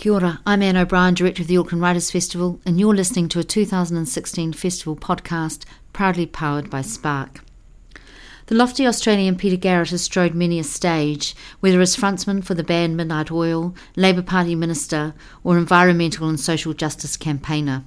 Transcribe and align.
Kia 0.00 0.14
ora, 0.14 0.40
I'm 0.46 0.62
Anne 0.62 0.78
O'Brien, 0.78 1.12
Director 1.12 1.42
of 1.42 1.48
the 1.48 1.58
Auckland 1.58 1.82
Writers 1.82 2.10
Festival, 2.10 2.58
and 2.64 2.80
you're 2.80 2.94
listening 2.94 3.28
to 3.28 3.38
a 3.38 3.44
2016 3.44 4.54
festival 4.54 4.96
podcast 4.96 5.66
proudly 5.92 6.24
powered 6.24 6.70
by 6.70 6.80
Spark. 6.80 7.44
The 8.46 8.54
lofty 8.54 8.86
Australian 8.86 9.36
Peter 9.36 9.56
Garrett 9.56 9.90
has 9.90 10.00
strode 10.00 10.34
many 10.34 10.58
a 10.58 10.64
stage, 10.64 11.36
whether 11.60 11.82
as 11.82 11.98
frontsman 11.98 12.42
for 12.42 12.54
the 12.54 12.64
band 12.64 12.96
Midnight 12.96 13.30
Oil, 13.30 13.74
Labour 13.94 14.22
Party 14.22 14.54
minister, 14.54 15.12
or 15.44 15.58
environmental 15.58 16.30
and 16.30 16.40
social 16.40 16.72
justice 16.72 17.18
campaigner. 17.18 17.84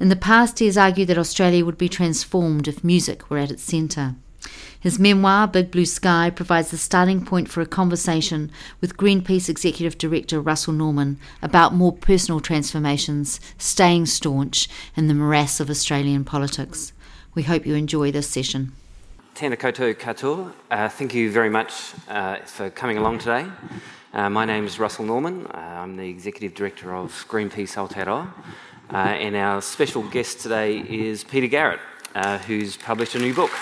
In 0.00 0.08
the 0.08 0.16
past, 0.16 0.58
he 0.58 0.64
has 0.64 0.78
argued 0.78 1.08
that 1.08 1.18
Australia 1.18 1.66
would 1.66 1.76
be 1.76 1.86
transformed 1.86 2.66
if 2.66 2.82
music 2.82 3.28
were 3.28 3.36
at 3.36 3.50
its 3.50 3.62
centre. 3.62 4.14
His 4.82 4.98
memoir, 4.98 5.46
Big 5.46 5.70
Blue 5.70 5.84
Sky, 5.84 6.28
provides 6.28 6.72
the 6.72 6.76
starting 6.76 7.24
point 7.24 7.48
for 7.48 7.60
a 7.60 7.66
conversation 7.66 8.50
with 8.80 8.96
Greenpeace 8.96 9.48
Executive 9.48 9.96
Director 9.96 10.40
Russell 10.40 10.72
Norman 10.72 11.20
about 11.40 11.72
more 11.72 11.92
personal 11.92 12.40
transformations, 12.40 13.38
staying 13.58 14.06
staunch, 14.06 14.68
in 14.96 15.06
the 15.06 15.14
morass 15.14 15.60
of 15.60 15.70
Australian 15.70 16.24
politics. 16.24 16.92
We 17.32 17.44
hope 17.44 17.64
you 17.64 17.76
enjoy 17.76 18.10
this 18.10 18.28
session. 18.28 18.72
Tēnā 19.36 19.56
koutou 19.56 19.94
katoa. 19.94 20.52
Uh, 20.68 20.88
thank 20.88 21.14
you 21.14 21.30
very 21.30 21.48
much 21.48 21.92
uh, 22.08 22.38
for 22.38 22.68
coming 22.68 22.98
along 22.98 23.20
today. 23.20 23.46
Uh, 24.12 24.28
my 24.30 24.44
name 24.44 24.66
is 24.66 24.80
Russell 24.80 25.04
Norman. 25.04 25.46
Uh, 25.46 25.58
I'm 25.58 25.96
the 25.96 26.08
Executive 26.08 26.54
Director 26.56 26.92
of 26.92 27.24
Greenpeace 27.28 27.76
Aotearoa. 27.76 28.28
Uh, 28.92 28.96
and 28.96 29.36
our 29.36 29.62
special 29.62 30.02
guest 30.02 30.40
today 30.40 30.78
is 30.80 31.22
Peter 31.22 31.46
Garrett, 31.46 31.78
uh, 32.16 32.38
who's 32.38 32.76
published 32.76 33.14
a 33.14 33.20
new 33.20 33.32
book 33.32 33.52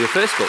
your 0.00 0.08
first 0.08 0.36
book. 0.38 0.48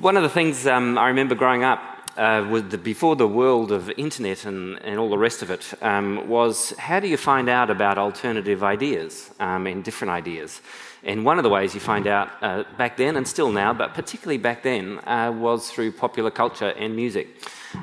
One 0.00 0.16
of 0.16 0.22
the 0.22 0.28
things 0.30 0.66
um, 0.66 0.96
I 0.96 1.08
remember 1.08 1.34
growing 1.34 1.62
up 1.62 1.80
uh, 2.16 2.60
the, 2.60 2.78
before 2.78 3.16
the 3.16 3.28
world 3.28 3.70
of 3.70 3.90
internet 3.98 4.46
and, 4.46 4.80
and 4.82 4.98
all 4.98 5.10
the 5.10 5.18
rest 5.18 5.42
of 5.42 5.50
it 5.50 5.74
um, 5.82 6.28
was 6.28 6.70
how 6.78 7.00
do 7.00 7.08
you 7.08 7.16
find 7.16 7.48
out 7.48 7.70
about 7.70 7.98
alternative 7.98 8.62
ideas 8.62 9.30
um, 9.40 9.66
and 9.66 9.84
different 9.84 10.12
ideas? 10.12 10.62
And 11.02 11.26
one 11.26 11.38
of 11.38 11.42
the 11.42 11.50
ways 11.50 11.74
you 11.74 11.80
find 11.80 12.06
out 12.06 12.30
uh, 12.40 12.64
back 12.78 12.96
then 12.96 13.16
and 13.16 13.28
still 13.28 13.52
now, 13.52 13.74
but 13.74 13.92
particularly 13.92 14.38
back 14.38 14.62
then, 14.62 15.00
uh, 15.06 15.32
was 15.36 15.70
through 15.70 15.92
popular 15.92 16.30
culture 16.30 16.70
and 16.70 16.96
music. 16.96 17.28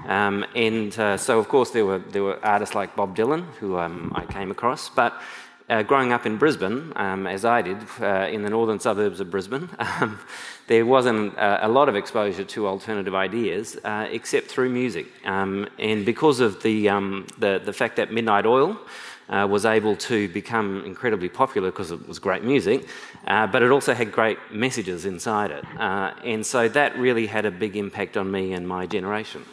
Um, 0.08 0.46
and 0.56 0.98
uh, 0.98 1.18
so, 1.18 1.38
of 1.38 1.48
course, 1.48 1.70
there 1.72 1.86
were, 1.86 2.00
there 2.00 2.24
were 2.24 2.44
artists 2.44 2.74
like 2.74 2.96
Bob 2.96 3.16
Dylan, 3.16 3.44
who 3.60 3.78
um, 3.78 4.12
I 4.16 4.26
came 4.26 4.50
across, 4.50 4.90
but 4.90 5.22
uh, 5.72 5.82
growing 5.84 6.12
up 6.12 6.26
in 6.26 6.36
Brisbane, 6.36 6.92
um, 6.98 7.26
as 7.26 7.46
I 7.46 7.62
did, 7.62 7.78
uh, 8.02 8.28
in 8.30 8.44
the 8.44 8.50
northern 8.50 8.80
suburbs 8.80 9.22
of 9.22 9.32
Brisbane, 9.32 9.70
um, 9.80 10.20
there 10.68 10.86
wasn't 10.86 11.38
uh, 11.38 11.60
a 11.62 11.70
lot 11.70 11.88
of 11.88 11.96
exposure 11.96 12.44
to 12.44 12.68
alternative 12.68 13.16
ideas 13.16 13.78
uh, 13.86 14.08
except 14.12 14.48
through 14.48 14.70
music. 14.70 15.08
Um, 15.26 15.70
and 15.80 16.06
because 16.06 16.42
of 16.42 16.62
the, 16.62 16.90
um, 16.90 17.26
the, 17.38 17.62
the, 17.64 17.72
fact 17.72 17.96
that 17.96 18.12
Midnight 18.12 18.46
Oil 18.46 18.78
uh, 19.30 19.48
was 19.50 19.66
able 19.66 19.96
to 19.96 20.28
become 20.30 20.84
incredibly 20.86 21.30
popular 21.30 21.72
because 21.72 21.92
it 21.92 22.06
was 22.06 22.20
great 22.20 22.44
music, 22.44 22.86
uh, 23.28 23.48
but 23.48 23.64
it 23.64 23.72
also 23.72 23.94
had 23.94 24.12
great 24.12 24.38
messages 24.52 25.06
inside 25.06 25.52
it. 25.52 25.64
and 25.80 26.46
so 26.46 26.68
that 26.68 26.98
really 26.98 27.28
had 27.28 27.46
a 27.46 27.52
big 27.52 27.78
impact 27.78 28.18
on 28.18 28.30
me 28.30 28.52
and 28.52 28.68
my 28.68 28.86
generation. 28.86 29.46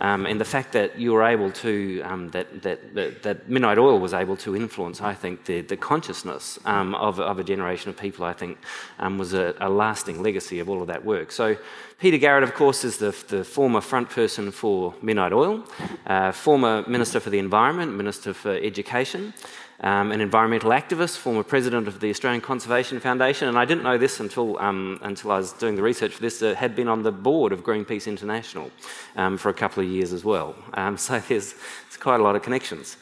Um, 0.00 0.24
and 0.24 0.40
the 0.40 0.46
fact 0.46 0.72
that 0.72 0.98
you 0.98 1.12
were 1.12 1.22
able 1.22 1.50
to, 1.50 2.00
um, 2.02 2.30
that, 2.30 2.62
that, 2.62 2.94
that, 2.94 3.22
that, 3.22 3.48
Midnight 3.50 3.78
Oil 3.78 4.00
was 4.00 4.14
able 4.14 4.36
to 4.38 4.56
influence, 4.56 5.02
I 5.02 5.12
think, 5.12 5.44
the, 5.44 5.60
the 5.60 5.76
consciousness 5.76 6.58
um, 6.64 6.94
of, 6.94 7.20
of, 7.20 7.38
a 7.38 7.44
generation 7.44 7.90
of 7.90 7.98
people, 7.98 8.24
I 8.24 8.32
think, 8.32 8.56
um, 8.98 9.18
was 9.18 9.34
a, 9.34 9.54
a, 9.60 9.68
lasting 9.68 10.22
legacy 10.22 10.58
of 10.58 10.70
all 10.70 10.80
of 10.80 10.86
that 10.88 11.04
work. 11.04 11.30
So, 11.32 11.56
Peter 11.98 12.16
Garrett, 12.16 12.44
of 12.44 12.54
course, 12.54 12.82
is 12.82 12.96
the, 12.96 13.14
the 13.28 13.44
former 13.44 13.82
front 13.82 14.08
person 14.08 14.50
for 14.50 14.94
Midnight 15.02 15.34
Oil, 15.34 15.64
uh, 16.06 16.32
former 16.32 16.82
Minister 16.88 17.20
for 17.20 17.28
the 17.28 17.38
Environment, 17.38 17.94
Minister 17.94 18.32
for 18.32 18.54
Education 18.54 19.34
um, 19.82 20.12
an 20.12 20.20
environmental 20.20 20.70
activist, 20.70 21.16
former 21.16 21.42
president 21.42 21.88
of 21.88 22.00
the 22.00 22.10
Australian 22.10 22.42
Conservation 22.42 23.00
Foundation, 23.00 23.48
and 23.48 23.58
I 23.58 23.64
didn't 23.64 23.82
know 23.82 23.96
this 23.96 24.20
until, 24.20 24.58
um, 24.58 24.98
until 25.02 25.32
I 25.32 25.38
was 25.38 25.52
doing 25.52 25.76
the 25.76 25.82
research 25.82 26.14
for 26.14 26.20
this, 26.20 26.42
uh, 26.42 26.54
had 26.54 26.76
been 26.76 26.88
on 26.88 27.02
the 27.02 27.12
board 27.12 27.52
of 27.52 27.64
Greenpeace 27.64 28.06
International 28.06 28.70
um, 29.16 29.38
for 29.38 29.48
a 29.48 29.54
couple 29.54 29.82
of 29.82 29.88
years 29.88 30.12
as 30.12 30.24
well. 30.24 30.54
Um, 30.74 30.96
so 31.06 31.18
there's, 31.20 31.54
there's, 31.54 31.96
quite 31.98 32.20
a 32.20 32.22
lot 32.22 32.36
of 32.36 32.42
connections. 32.42 32.96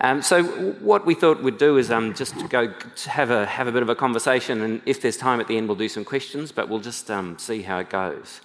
Um, 0.00 0.22
so 0.22 0.44
what 0.44 1.04
we 1.04 1.14
thought 1.14 1.42
we'd 1.42 1.58
do 1.58 1.76
is 1.76 1.90
um, 1.90 2.14
just 2.14 2.48
go 2.50 2.72
have 3.06 3.30
a, 3.30 3.46
have 3.46 3.66
a 3.66 3.72
bit 3.72 3.82
of 3.82 3.88
a 3.88 3.94
conversation, 3.94 4.62
and 4.62 4.82
if 4.86 5.00
there's 5.00 5.16
time 5.16 5.40
at 5.40 5.48
the 5.48 5.56
end, 5.56 5.66
we'll 5.66 5.76
do 5.76 5.88
some 5.88 6.04
questions, 6.04 6.52
but 6.52 6.68
we'll 6.68 6.78
just 6.78 7.10
see 7.38 7.62
how 7.62 7.78
it 7.78 7.90
goes. 7.90 8.40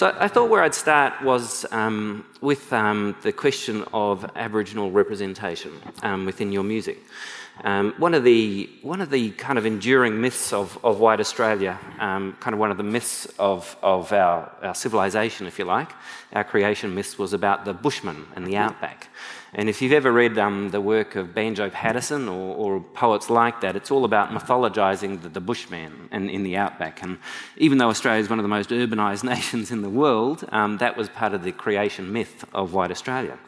So 0.00 0.16
I 0.18 0.28
thought 0.28 0.48
where 0.48 0.62
I'd 0.62 0.74
start 0.74 1.22
was 1.22 1.70
um, 1.72 2.24
with 2.40 2.72
um, 2.72 3.14
the 3.20 3.32
question 3.32 3.84
of 3.92 4.24
Aboriginal 4.34 4.90
representation 4.90 5.72
um, 6.02 6.24
within 6.24 6.52
your 6.52 6.62
music. 6.64 6.96
Um, 7.64 7.92
one 7.98 8.14
of 8.14 8.24
the 8.24 8.70
one 8.80 9.02
of 9.02 9.10
the 9.10 9.32
kind 9.32 9.58
of 9.58 9.66
enduring 9.66 10.18
myths 10.18 10.54
of, 10.54 10.82
of 10.82 11.00
white 11.00 11.20
Australia, 11.20 11.78
um, 11.98 12.34
kind 12.40 12.54
of 12.54 12.60
one 12.60 12.70
of 12.70 12.78
the 12.78 12.82
myths 12.82 13.26
of, 13.38 13.76
of 13.82 14.10
our, 14.14 14.50
our 14.62 14.74
civilization, 14.74 15.46
if 15.46 15.58
you 15.58 15.66
like, 15.66 15.92
our 16.32 16.44
creation 16.44 16.94
myth 16.94 17.18
was 17.18 17.34
about 17.34 17.66
the 17.66 17.74
bushman 17.74 18.24
and 18.34 18.46
the 18.46 18.56
outback. 18.56 19.08
And 19.52 19.68
if 19.68 19.82
you've 19.82 19.92
ever 19.92 20.12
read 20.12 20.38
um, 20.38 20.70
the 20.70 20.80
work 20.80 21.16
of 21.16 21.34
Banjo 21.34 21.70
Paterson 21.70 22.28
or, 22.28 22.54
or, 22.54 22.80
poets 22.80 23.28
like 23.28 23.60
that, 23.62 23.74
it's 23.74 23.90
all 23.90 24.04
about 24.04 24.30
mythologizing 24.30 25.22
the, 25.22 25.28
the 25.28 25.40
bushman 25.40 26.08
and 26.12 26.30
in 26.30 26.44
the 26.44 26.56
outback. 26.56 27.02
And 27.02 27.18
even 27.56 27.78
though 27.78 27.88
Australia 27.88 28.20
is 28.20 28.30
one 28.30 28.38
of 28.38 28.44
the 28.44 28.48
most 28.48 28.70
urbanized 28.70 29.24
nations 29.34 29.72
in 29.72 29.82
the 29.82 29.90
world, 29.90 30.44
um, 30.52 30.78
that 30.78 30.96
was 30.96 31.08
part 31.08 31.34
of 31.34 31.42
the 31.42 31.50
creation 31.50 32.12
myth 32.12 32.44
of 32.54 32.74
white 32.74 32.92
Australia. 32.92 33.38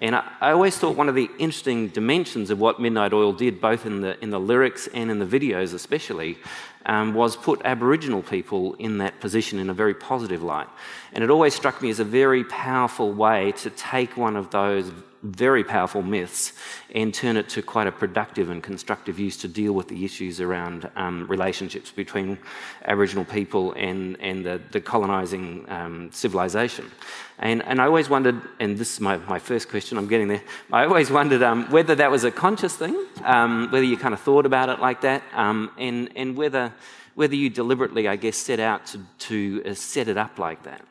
And 0.00 0.16
I, 0.16 0.24
I, 0.40 0.50
always 0.52 0.76
thought 0.76 0.96
one 0.96 1.08
of 1.08 1.14
the 1.14 1.30
interesting 1.38 1.88
dimensions 1.88 2.50
of 2.50 2.58
what 2.58 2.80
Midnight 2.80 3.12
Oil 3.12 3.32
did, 3.32 3.60
both 3.60 3.86
in 3.86 4.00
the, 4.00 4.20
in 4.22 4.30
the 4.30 4.40
lyrics 4.40 4.88
and 4.88 5.10
in 5.10 5.18
the 5.18 5.26
videos 5.26 5.74
especially, 5.74 6.38
um, 6.86 7.14
was 7.14 7.36
put 7.36 7.60
Aboriginal 7.64 8.22
people 8.22 8.74
in 8.74 8.98
that 8.98 9.20
position 9.20 9.58
in 9.58 9.70
a 9.70 9.74
very 9.74 9.94
positive 9.94 10.42
light. 10.42 10.66
And 11.12 11.22
it 11.22 11.30
always 11.30 11.54
struck 11.54 11.80
me 11.82 11.90
as 11.90 12.00
a 12.00 12.04
very 12.04 12.42
powerful 12.42 13.12
way 13.12 13.52
to 13.58 13.70
take 13.70 14.16
one 14.16 14.34
of 14.34 14.50
those 14.50 14.90
very 15.22 15.62
powerful 15.62 16.02
myths 16.02 16.52
and 16.94 17.14
turn 17.14 17.36
it 17.36 17.48
to 17.48 17.62
quite 17.62 17.86
a 17.86 17.92
productive 17.92 18.50
and 18.50 18.62
constructive 18.62 19.18
use 19.18 19.36
to 19.36 19.48
deal 19.48 19.72
with 19.72 19.88
the 19.88 20.04
issues 20.04 20.40
around 20.40 20.90
um, 20.96 21.26
relationships 21.28 21.90
between 21.90 22.38
Aboriginal 22.84 23.24
people 23.24 23.72
and, 23.74 24.20
and 24.20 24.44
the, 24.44 24.60
the 24.72 24.80
colonising 24.80 25.64
um, 25.68 26.10
civilization. 26.12 26.90
And, 27.38 27.62
and 27.64 27.80
I 27.80 27.86
always 27.86 28.08
wondered, 28.08 28.40
and 28.60 28.76
this 28.76 28.94
is 28.94 29.00
my, 29.00 29.16
my 29.16 29.38
first 29.38 29.68
question, 29.68 29.96
I'm 29.96 30.08
getting 30.08 30.28
there, 30.28 30.42
I 30.72 30.84
always 30.84 31.10
wondered 31.10 31.42
um, 31.42 31.70
whether 31.70 31.94
that 31.94 32.10
was 32.10 32.24
a 32.24 32.30
conscious 32.30 32.76
thing, 32.76 32.96
um, 33.24 33.68
whether 33.70 33.84
you 33.84 33.96
kind 33.96 34.14
of 34.14 34.20
thought 34.20 34.46
about 34.46 34.68
it 34.68 34.80
like 34.80 35.00
that, 35.02 35.22
um, 35.32 35.70
and, 35.78 36.10
and 36.16 36.36
whether, 36.36 36.72
whether 37.14 37.34
you 37.34 37.48
deliberately, 37.48 38.08
I 38.08 38.16
guess, 38.16 38.36
set 38.36 38.60
out 38.60 38.86
to, 38.86 39.00
to 39.18 39.62
uh, 39.66 39.74
set 39.74 40.08
it 40.08 40.16
up 40.16 40.38
like 40.38 40.64
that. 40.64 40.82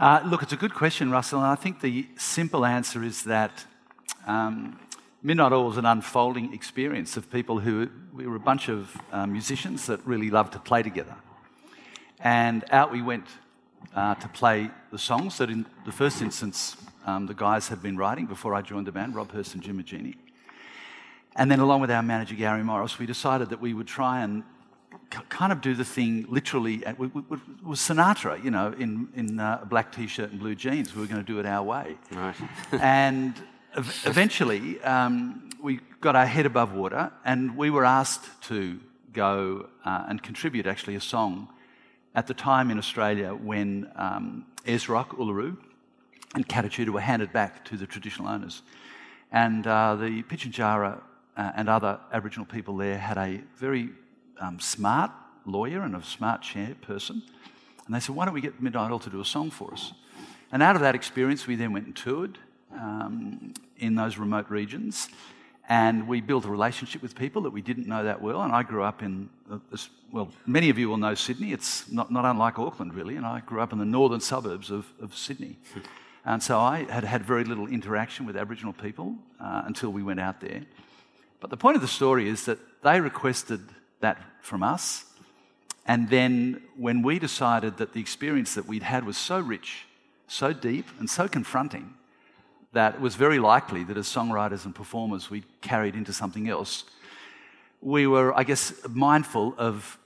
Uh, 0.00 0.20
look, 0.24 0.44
it's 0.44 0.52
a 0.52 0.56
good 0.56 0.74
question, 0.74 1.10
Russell, 1.10 1.40
and 1.40 1.48
I 1.48 1.56
think 1.56 1.80
the 1.80 2.06
simple 2.16 2.64
answer 2.64 3.02
is 3.02 3.24
that 3.24 3.64
um, 4.28 4.78
Midnight 5.24 5.50
Oil 5.50 5.66
was 5.66 5.76
an 5.76 5.86
unfolding 5.86 6.54
experience 6.54 7.16
of 7.16 7.28
people 7.32 7.58
who 7.58 7.90
we 8.12 8.24
were 8.24 8.36
a 8.36 8.40
bunch 8.40 8.68
of 8.68 8.96
uh, 9.10 9.26
musicians 9.26 9.86
that 9.86 9.98
really 10.06 10.30
loved 10.30 10.52
to 10.52 10.60
play 10.60 10.84
together. 10.84 11.16
And 12.20 12.64
out 12.70 12.92
we 12.92 13.02
went 13.02 13.26
uh, 13.92 14.14
to 14.14 14.28
play 14.28 14.70
the 14.92 14.98
songs 14.98 15.38
that, 15.38 15.50
in 15.50 15.66
the 15.84 15.90
first 15.90 16.22
instance, 16.22 16.76
um, 17.04 17.26
the 17.26 17.34
guys 17.34 17.66
had 17.66 17.82
been 17.82 17.96
writing 17.96 18.26
before 18.26 18.54
I 18.54 18.62
joined 18.62 18.86
the 18.86 18.92
band, 18.92 19.16
Rob 19.16 19.32
Hirst 19.32 19.54
and 19.54 19.64
Jim 19.64 19.82
Moginie. 19.82 20.14
And 21.34 21.50
then, 21.50 21.58
along 21.58 21.80
with 21.80 21.90
our 21.90 22.04
manager, 22.04 22.36
Gary 22.36 22.62
Morris, 22.62 23.00
we 23.00 23.06
decided 23.06 23.50
that 23.50 23.60
we 23.60 23.74
would 23.74 23.88
try 23.88 24.20
and 24.20 24.44
kind 25.10 25.52
of 25.52 25.60
do 25.60 25.74
the 25.74 25.84
thing 25.84 26.26
literally. 26.28 26.82
It 26.86 26.98
was 26.98 27.80
Sinatra, 27.80 28.42
you 28.42 28.50
know, 28.50 28.74
in, 28.78 29.08
in 29.14 29.40
uh, 29.40 29.60
a 29.62 29.66
black 29.66 29.92
t 29.92 30.06
shirt 30.06 30.30
and 30.30 30.40
blue 30.40 30.54
jeans. 30.54 30.94
We 30.94 31.00
were 31.00 31.06
going 31.06 31.24
to 31.24 31.32
do 31.32 31.38
it 31.38 31.46
our 31.46 31.62
way. 31.62 31.96
Right. 32.12 32.34
and 32.72 33.34
eventually, 33.76 34.80
um, 34.82 35.50
we 35.60 35.80
got 36.00 36.14
our 36.16 36.26
head 36.26 36.46
above 36.46 36.72
water 36.72 37.10
and 37.24 37.56
we 37.56 37.70
were 37.70 37.84
asked 37.84 38.26
to 38.42 38.78
go 39.12 39.68
uh, 39.84 40.04
and 40.08 40.22
contribute 40.22 40.66
actually 40.66 40.94
a 40.94 41.00
song 41.00 41.48
at 42.14 42.26
the 42.26 42.34
time 42.34 42.70
in 42.70 42.78
Australia 42.78 43.34
when 43.34 43.90
um, 43.96 44.46
Rock, 44.88 45.16
Uluru, 45.16 45.56
and 46.34 46.48
Kata 46.48 46.92
were 46.92 47.00
handed 47.00 47.32
back 47.32 47.64
to 47.66 47.76
the 47.76 47.86
traditional 47.86 48.28
owners. 48.28 48.62
And 49.32 49.66
uh, 49.66 49.96
the 49.96 50.22
Pitjantjatjara 50.22 51.00
uh, 51.36 51.52
and 51.56 51.68
other 51.68 51.98
Aboriginal 52.12 52.46
people 52.46 52.76
there 52.76 52.98
had 52.98 53.18
a 53.18 53.40
very 53.56 53.90
um, 54.40 54.60
smart 54.60 55.10
lawyer 55.44 55.82
and 55.82 55.96
a 55.96 56.02
smart 56.02 56.42
chairperson. 56.42 57.22
And 57.86 57.94
they 57.94 58.00
said, 58.00 58.14
Why 58.14 58.24
don't 58.24 58.34
we 58.34 58.40
get 58.40 58.60
Midnight 58.62 58.90
Oil 58.90 58.98
to 59.00 59.10
do 59.10 59.20
a 59.20 59.24
song 59.24 59.50
for 59.50 59.72
us? 59.72 59.92
And 60.52 60.62
out 60.62 60.76
of 60.76 60.82
that 60.82 60.94
experience, 60.94 61.46
we 61.46 61.56
then 61.56 61.72
went 61.72 61.86
and 61.86 61.96
toured 61.96 62.38
um, 62.72 63.54
in 63.78 63.94
those 63.94 64.18
remote 64.18 64.50
regions. 64.50 65.08
And 65.70 66.08
we 66.08 66.22
built 66.22 66.46
a 66.46 66.48
relationship 66.48 67.02
with 67.02 67.14
people 67.14 67.42
that 67.42 67.50
we 67.50 67.60
didn't 67.60 67.86
know 67.86 68.04
that 68.04 68.22
well. 68.22 68.40
And 68.40 68.52
I 68.52 68.62
grew 68.62 68.82
up 68.82 69.02
in, 69.02 69.28
uh, 69.50 69.58
well, 70.10 70.30
many 70.46 70.70
of 70.70 70.78
you 70.78 70.88
will 70.88 70.96
know 70.96 71.14
Sydney. 71.14 71.52
It's 71.52 71.90
not, 71.92 72.10
not 72.10 72.24
unlike 72.24 72.58
Auckland, 72.58 72.94
really. 72.94 73.16
And 73.16 73.26
I 73.26 73.40
grew 73.40 73.60
up 73.60 73.72
in 73.72 73.78
the 73.78 73.84
northern 73.84 74.20
suburbs 74.20 74.70
of, 74.70 74.86
of 74.98 75.14
Sydney. 75.14 75.58
and 76.24 76.42
so 76.42 76.58
I 76.58 76.84
had 76.84 77.04
had 77.04 77.22
very 77.22 77.44
little 77.44 77.66
interaction 77.66 78.24
with 78.24 78.34
Aboriginal 78.34 78.72
people 78.72 79.16
uh, 79.38 79.62
until 79.66 79.90
we 79.90 80.02
went 80.02 80.20
out 80.20 80.40
there. 80.40 80.62
But 81.40 81.50
the 81.50 81.58
point 81.58 81.76
of 81.76 81.82
the 81.82 81.88
story 81.88 82.28
is 82.30 82.46
that 82.46 82.58
they 82.82 83.00
requested 83.00 83.60
that 84.00 84.22
from 84.40 84.62
us. 84.62 85.04
And 85.86 86.10
then 86.10 86.62
when 86.76 87.02
we 87.02 87.18
decided 87.18 87.78
that 87.78 87.94
the 87.94 88.00
experience 88.00 88.54
that 88.54 88.66
we'd 88.66 88.82
had 88.82 89.04
was 89.04 89.16
so 89.16 89.40
rich, 89.40 89.86
so 90.26 90.52
deep, 90.52 90.86
and 90.98 91.08
so 91.08 91.26
confronting, 91.26 91.94
that 92.72 92.96
it 92.96 93.00
was 93.00 93.14
very 93.14 93.38
likely 93.38 93.84
that 93.84 93.96
as 93.96 94.06
songwriters 94.06 94.66
and 94.66 94.74
performers 94.74 95.30
we'd 95.30 95.46
carried 95.62 95.94
into 95.94 96.12
something 96.12 96.48
else, 96.48 96.84
we 97.80 98.06
were, 98.06 98.36
I 98.36 98.44
guess, 98.44 98.72
mindful 98.88 99.54
of 99.56 99.98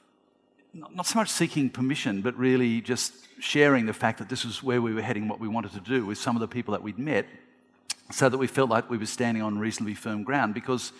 not 0.73 1.06
so 1.06 1.19
much 1.19 1.29
seeking 1.29 1.69
permission, 1.69 2.23
but 2.23 2.37
really 2.39 2.81
just 2.81 3.12
sharing 3.41 3.87
the 3.87 3.93
fact 3.93 4.19
that 4.19 4.29
this 4.29 4.44
was 4.44 4.62
where 4.62 4.81
we 4.81 4.94
were 4.94 5.03
heading, 5.03 5.29
what 5.29 5.41
we 5.41 5.49
wanted 5.49 5.73
to 5.73 5.81
do 5.81 6.06
with 6.06 6.19
some 6.19 6.37
of 6.37 6.41
the 6.41 6.49
people 6.49 6.73
that 6.73 6.83
we'd 6.83 6.99
met, 6.99 7.27
so 8.11 8.29
that 8.29 8.39
we 8.39 8.47
felt 8.47 8.71
like 8.71 8.89
we 8.89 8.99
were 8.99 9.06
standing 9.06 9.43
on 9.43 9.59
reasonably 9.59 9.94
firm 9.94 10.23
ground. 10.23 10.55
Because 10.55 10.93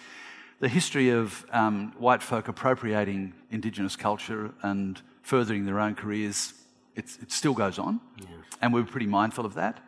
the 0.63 0.69
history 0.69 1.11
of 1.11 1.45
um, 1.51 1.93
white 1.99 2.23
folk 2.23 2.47
appropriating 2.47 3.35
Indigenous 3.51 3.97
culture 3.97 4.53
and 4.63 5.03
furthering 5.23 5.67
their 5.67 5.81
own 5.81 5.97
careers, 5.97 6.55
it 6.95 7.33
still 7.33 7.53
goes 7.53 7.81
on, 7.81 8.01
yeah. 8.21 8.27
and 8.61 8.73
we 8.73 8.81
were 8.81 8.87
pretty 8.87 9.09
mindful 9.09 9.45
of 9.45 9.55
that. 9.55 9.81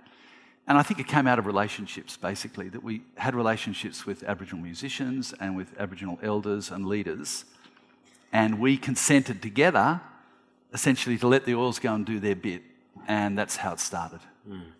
And 0.66 0.76
I 0.76 0.82
think 0.82 0.98
it 0.98 1.06
came 1.06 1.28
out 1.28 1.38
of 1.38 1.46
relationships, 1.46 2.16
basically, 2.16 2.68
that 2.70 2.82
we 2.82 3.02
had 3.16 3.36
relationships 3.36 4.04
with 4.04 4.24
Aboriginal 4.24 4.64
musicians 4.64 5.32
and 5.38 5.56
with 5.56 5.68
Aboriginal 5.78 6.18
elders 6.24 6.72
and 6.72 6.86
leaders. 6.86 7.44
And 8.32 8.58
we 8.58 8.76
consented 8.76 9.42
together, 9.42 10.00
essentially, 10.72 11.18
to 11.18 11.28
let 11.28 11.44
the 11.44 11.54
oils 11.54 11.78
go 11.78 11.94
and 11.94 12.04
do 12.04 12.18
their 12.18 12.34
bit. 12.34 12.62
And 13.06 13.38
that's 13.38 13.56
how 13.56 13.74
it 13.74 13.80
started. 13.80 14.20
Mm. 14.48 14.72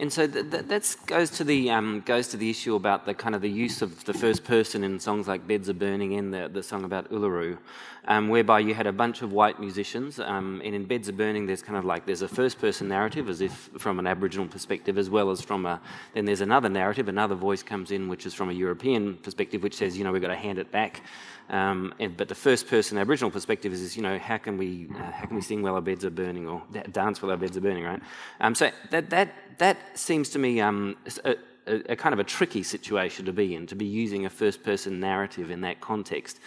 And 0.00 0.12
so 0.12 0.28
that 0.28 0.96
goes 1.06 1.28
to 1.30 1.44
the 1.44 1.70
um, 1.70 2.02
goes 2.06 2.28
to 2.28 2.36
the 2.36 2.48
issue 2.48 2.76
about 2.76 3.04
the 3.04 3.14
kind 3.14 3.34
of 3.34 3.42
the 3.42 3.50
use 3.50 3.82
of 3.82 4.04
the 4.04 4.14
first 4.14 4.44
person 4.44 4.84
in 4.84 5.00
songs 5.00 5.26
like 5.26 5.44
"Beds 5.48 5.68
Are 5.68 5.74
Burning" 5.74 6.14
and 6.14 6.32
the, 6.32 6.48
the 6.48 6.62
song 6.62 6.84
about 6.84 7.10
Uluru, 7.10 7.58
um, 8.06 8.28
whereby 8.28 8.60
you 8.60 8.74
had 8.74 8.86
a 8.86 8.92
bunch 8.92 9.22
of 9.22 9.32
white 9.32 9.58
musicians, 9.58 10.20
um, 10.20 10.62
and 10.64 10.72
in 10.72 10.84
"Beds 10.84 11.08
Are 11.08 11.12
Burning" 11.12 11.46
there's 11.46 11.62
kind 11.62 11.76
of 11.76 11.84
like 11.84 12.06
there's 12.06 12.22
a 12.22 12.28
first 12.28 12.60
person 12.60 12.86
narrative 12.86 13.28
as 13.28 13.40
if 13.40 13.70
from 13.76 13.98
an 13.98 14.06
Aboriginal 14.06 14.46
perspective 14.46 14.98
as 14.98 15.10
well 15.10 15.32
as 15.32 15.40
from 15.40 15.66
a 15.66 15.80
then 16.14 16.26
there's 16.26 16.42
another 16.42 16.68
narrative, 16.68 17.08
another 17.08 17.34
voice 17.34 17.64
comes 17.64 17.90
in 17.90 18.06
which 18.06 18.24
is 18.24 18.32
from 18.32 18.50
a 18.50 18.52
European 18.54 19.16
perspective, 19.16 19.64
which 19.64 19.74
says 19.74 19.98
you 19.98 20.04
know 20.04 20.12
we've 20.12 20.22
got 20.22 20.28
to 20.28 20.36
hand 20.36 20.60
it 20.60 20.70
back 20.70 21.02
um, 21.50 21.94
and, 21.98 22.16
but 22.16 22.28
the 22.28 22.34
first 22.34 22.68
person 22.68 22.98
Aboriginal 22.98 23.30
perspective 23.30 23.72
is, 23.72 23.80
is 23.80 23.96
you 23.96 24.02
know, 24.02 24.18
how 24.18 24.36
can 24.36 24.58
we 24.58 24.88
uh, 24.94 25.10
how 25.12 25.26
can 25.26 25.34
we 25.34 25.40
sing 25.42 25.62
while 25.62 25.74
our 25.74 25.80
beds 25.80 26.04
are 26.04 26.10
burning 26.10 26.46
or 26.46 26.62
dance 26.92 27.22
while 27.22 27.30
our 27.30 27.38
beds 27.38 27.56
are 27.56 27.60
burning, 27.60 27.84
right? 27.84 28.02
Um, 28.40 28.54
so 28.54 28.70
that 28.90 29.08
that 29.10 29.47
that 29.58 29.76
seems 29.94 30.28
to 30.30 30.38
me 30.38 30.60
um, 30.60 30.96
a, 31.24 31.36
a, 31.66 31.96
kind 31.96 32.12
of 32.12 32.18
a 32.18 32.24
tricky 32.24 32.62
situation 32.62 33.26
to 33.26 33.32
be 33.32 33.54
in, 33.54 33.66
to 33.66 33.74
be 33.74 33.84
using 33.84 34.26
a 34.26 34.30
first 34.30 34.62
person 34.62 35.00
narrative 35.00 35.50
in 35.50 35.60
that 35.62 35.80
context. 35.80 36.40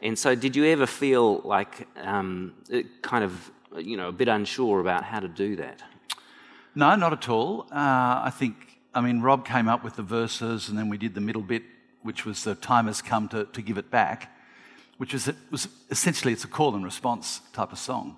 And 0.00 0.18
so, 0.18 0.34
did 0.34 0.54
you 0.54 0.66
ever 0.66 0.86
feel 0.86 1.40
like 1.40 1.88
um, 1.96 2.54
kind 3.02 3.24
of 3.24 3.50
you 3.76 3.96
know 3.96 4.08
a 4.08 4.12
bit 4.12 4.28
unsure 4.28 4.80
about 4.80 5.04
how 5.04 5.20
to 5.20 5.28
do 5.28 5.56
that? 5.56 5.82
No, 6.74 6.94
not 6.94 7.12
at 7.12 7.28
all. 7.28 7.62
Uh, 7.72 8.22
I 8.24 8.32
think 8.32 8.54
I 8.94 9.00
mean 9.00 9.20
Rob 9.20 9.44
came 9.46 9.68
up 9.68 9.82
with 9.82 9.96
the 9.96 10.02
verses, 10.02 10.68
and 10.68 10.78
then 10.78 10.88
we 10.88 10.98
did 10.98 11.14
the 11.14 11.20
middle 11.20 11.42
bit, 11.42 11.62
which 12.02 12.24
was 12.24 12.44
the 12.44 12.54
time 12.54 12.86
has 12.86 13.02
come 13.02 13.28
to, 13.28 13.44
to 13.46 13.62
give 13.62 13.78
it 13.78 13.90
back 13.90 14.30
which 14.98 15.14
is 15.14 15.32
was 15.50 15.68
essentially 15.90 16.32
it's 16.32 16.44
a 16.44 16.48
call 16.48 16.74
and 16.74 16.84
response 16.84 17.40
type 17.52 17.72
of 17.72 17.78
song. 17.78 18.16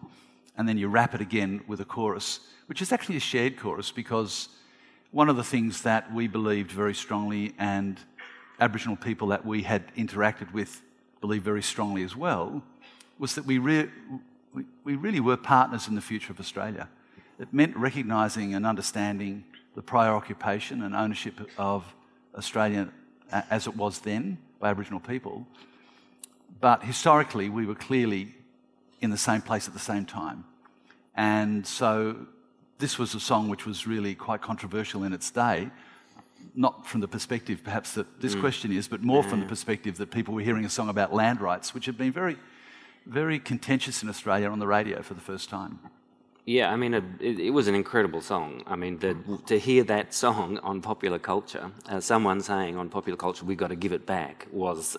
And 0.56 0.68
then 0.68 0.76
you 0.76 0.88
wrap 0.88 1.14
it 1.14 1.20
again 1.20 1.62
with 1.66 1.80
a 1.80 1.84
chorus, 1.84 2.40
which 2.70 2.80
is 2.80 2.92
actually 2.92 3.16
a 3.16 3.20
shared 3.20 3.58
chorus 3.58 3.90
because 3.90 4.48
one 5.10 5.28
of 5.28 5.34
the 5.34 5.42
things 5.42 5.82
that 5.82 6.14
we 6.14 6.28
believed 6.28 6.70
very 6.70 6.94
strongly 6.94 7.52
and 7.58 7.98
Aboriginal 8.60 8.94
people 8.94 9.26
that 9.26 9.44
we 9.44 9.62
had 9.62 9.92
interacted 9.96 10.52
with 10.52 10.80
believed 11.20 11.44
very 11.44 11.64
strongly 11.64 12.04
as 12.04 12.14
well 12.14 12.62
was 13.18 13.34
that 13.34 13.44
we, 13.44 13.58
re- 13.58 13.88
we 14.84 14.94
really 14.94 15.18
were 15.18 15.36
partners 15.36 15.88
in 15.88 15.96
the 15.96 16.00
future 16.00 16.30
of 16.30 16.38
Australia. 16.38 16.88
It 17.40 17.52
meant 17.52 17.76
recognising 17.76 18.54
and 18.54 18.64
understanding 18.64 19.42
the 19.74 19.82
prior 19.82 20.12
occupation 20.12 20.82
and 20.82 20.94
ownership 20.94 21.40
of 21.58 21.92
Australia 22.38 22.88
as 23.32 23.66
it 23.66 23.74
was 23.74 23.98
then 23.98 24.38
by 24.60 24.70
Aboriginal 24.70 25.00
people, 25.00 25.44
but 26.60 26.84
historically, 26.84 27.48
we 27.48 27.66
were 27.66 27.74
clearly 27.74 28.32
in 29.00 29.10
the 29.10 29.18
same 29.18 29.40
place 29.40 29.66
at 29.66 29.74
the 29.74 29.80
same 29.80 30.04
time. 30.04 30.44
And 31.16 31.66
so 31.66 32.28
this 32.80 32.98
was 32.98 33.14
a 33.14 33.20
song 33.20 33.48
which 33.48 33.66
was 33.66 33.86
really 33.86 34.14
quite 34.14 34.40
controversial 34.40 35.04
in 35.04 35.12
its 35.12 35.30
day, 35.30 35.70
not 36.54 36.86
from 36.86 37.00
the 37.00 37.08
perspective 37.08 37.62
perhaps 37.62 37.92
that 37.92 38.20
this 38.20 38.34
mm. 38.34 38.40
question 38.40 38.72
is, 38.72 38.88
but 38.88 39.02
more 39.02 39.22
yeah. 39.22 39.30
from 39.30 39.40
the 39.40 39.46
perspective 39.46 39.98
that 39.98 40.10
people 40.10 40.34
were 40.34 40.40
hearing 40.40 40.64
a 40.64 40.70
song 40.70 40.88
about 40.88 41.14
land 41.14 41.40
rights, 41.40 41.74
which 41.74 41.86
had 41.86 41.96
been 41.96 42.10
very, 42.10 42.36
very 43.06 43.38
contentious 43.38 44.02
in 44.02 44.08
Australia 44.08 44.50
on 44.50 44.58
the 44.58 44.66
radio 44.66 45.02
for 45.02 45.14
the 45.14 45.20
first 45.20 45.48
time. 45.48 45.78
Yeah, 46.46 46.72
I 46.72 46.76
mean, 46.76 46.94
it, 46.94 47.04
it, 47.20 47.50
was 47.50 47.68
an 47.68 47.74
incredible 47.74 48.22
song. 48.22 48.62
I 48.66 48.74
mean, 48.74 48.98
the, 48.98 49.16
to 49.46 49.58
hear 49.58 49.84
that 49.84 50.14
song 50.14 50.58
on 50.62 50.80
popular 50.80 51.18
culture, 51.18 51.70
uh, 51.88 52.00
someone 52.00 52.40
saying 52.40 52.76
on 52.76 52.88
popular 52.88 53.16
culture, 53.16 53.44
we've 53.44 53.58
got 53.58 53.68
to 53.68 53.76
give 53.76 53.92
it 53.92 54.06
back, 54.06 54.48
was 54.50 54.96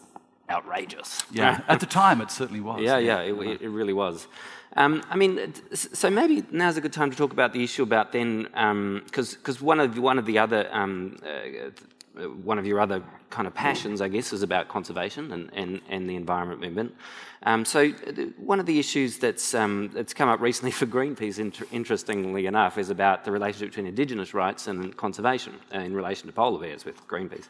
outrageous. 0.52 1.24
Yeah, 1.32 1.62
at 1.68 1.80
the 1.80 1.86
time 1.86 2.22
it 2.22 2.32
certainly 2.32 2.62
was. 2.62 2.82
Yeah, 2.82 2.98
yeah, 2.98 3.22
yeah 3.24 3.34
it, 3.34 3.62
it, 3.62 3.70
really 3.70 3.94
was. 3.94 4.28
Um, 4.76 5.04
I 5.10 5.16
mean, 5.16 5.54
so 5.74 6.10
maybe 6.10 6.44
now's 6.52 6.78
a 6.78 6.82
good 6.82 6.94
time 6.94 7.12
to 7.12 7.18
talk 7.18 7.34
about 7.34 7.54
the 7.54 7.64
issue 7.64 7.84
about 7.84 8.12
then, 8.12 8.44
because 8.44 9.34
um, 9.34 9.38
because 9.40 9.62
one 9.62 9.80
of 9.80 9.98
one 9.98 10.20
of 10.20 10.26
the 10.26 10.38
other 10.38 10.70
um, 10.72 11.18
uh, 11.26 12.24
one 12.24 12.60
of 12.60 12.66
your 12.66 12.80
other 12.80 13.04
kind 13.32 13.48
of 13.48 13.54
passions, 13.54 14.02
I 14.02 14.08
guess, 14.08 14.34
is 14.34 14.44
about 14.44 14.68
conservation 14.68 15.32
and, 15.32 15.50
and, 15.54 15.82
and 15.90 16.10
the 16.10 16.16
environment 16.16 16.62
movement. 16.62 16.96
Um, 17.44 17.66
so 17.66 17.90
one 18.38 18.60
of 18.60 18.68
the 18.68 18.78
issues 18.78 19.18
that's 19.18 19.56
um, 19.56 19.90
that's 19.94 20.14
come 20.14 20.30
up 20.30 20.42
recently 20.42 20.72
for 20.80 20.86
Greenpeace, 20.86 21.40
inter- 21.40 21.66
interestingly 21.72 22.46
enough, 22.46 22.78
is 22.78 22.92
about 22.92 23.26
the 23.26 23.32
relationship 23.32 23.70
between 23.70 23.88
Indigenous 23.88 24.34
rights 24.36 24.68
and 24.68 24.96
conservation 24.96 25.56
uh, 25.74 25.80
in 25.80 25.96
relation 25.96 26.28
to 26.28 26.34
polar 26.34 26.60
bears 26.60 26.86
with 26.86 27.08
Greenpeace. 27.08 27.48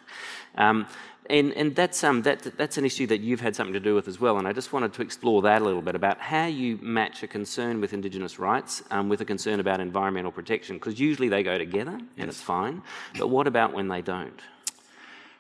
Um, 0.56 0.88
and, 1.30 1.54
and 1.54 1.76
that's, 1.76 2.04
um, 2.04 2.24
that, 2.24 2.42
that's 2.58 2.78
an 2.78 2.86
issue 2.86 3.08
that 3.08 3.20
you've 3.20 3.42
had 3.42 3.56
something 3.56 3.74
to 3.74 3.80
do 3.80 3.96
with 3.96 4.08
as 4.08 4.20
well. 4.20 4.38
And 4.38 4.48
I 4.48 4.54
just 4.54 4.74
wanted 4.74 4.94
to 4.94 5.02
explore 5.02 5.42
that 5.44 5.62
a 5.62 5.66
little 5.66 5.82
bit 5.82 5.96
about 5.96 6.20
how 6.20 6.48
you 6.48 6.78
match 6.82 7.24
a 7.24 7.28
concern 7.28 7.80
with 7.80 7.94
Indigenous 7.94 8.40
rights 8.40 8.84
um, 8.92 9.08
with 9.08 9.22
a 9.22 9.26
concern 9.26 9.60
about 9.60 9.80
environmental 9.80 10.32
protection, 10.32 10.78
because 10.78 11.00
usually 11.00 11.30
they 11.30 11.44
go 11.44 11.58
together 11.58 12.00
and 12.18 12.30
it's 12.30 12.42
fine. 12.42 12.82
But 13.18 13.30
what 13.30 13.48
about 13.48 13.74
when 13.74 13.88
they 13.88 14.02
don't? 14.02 14.40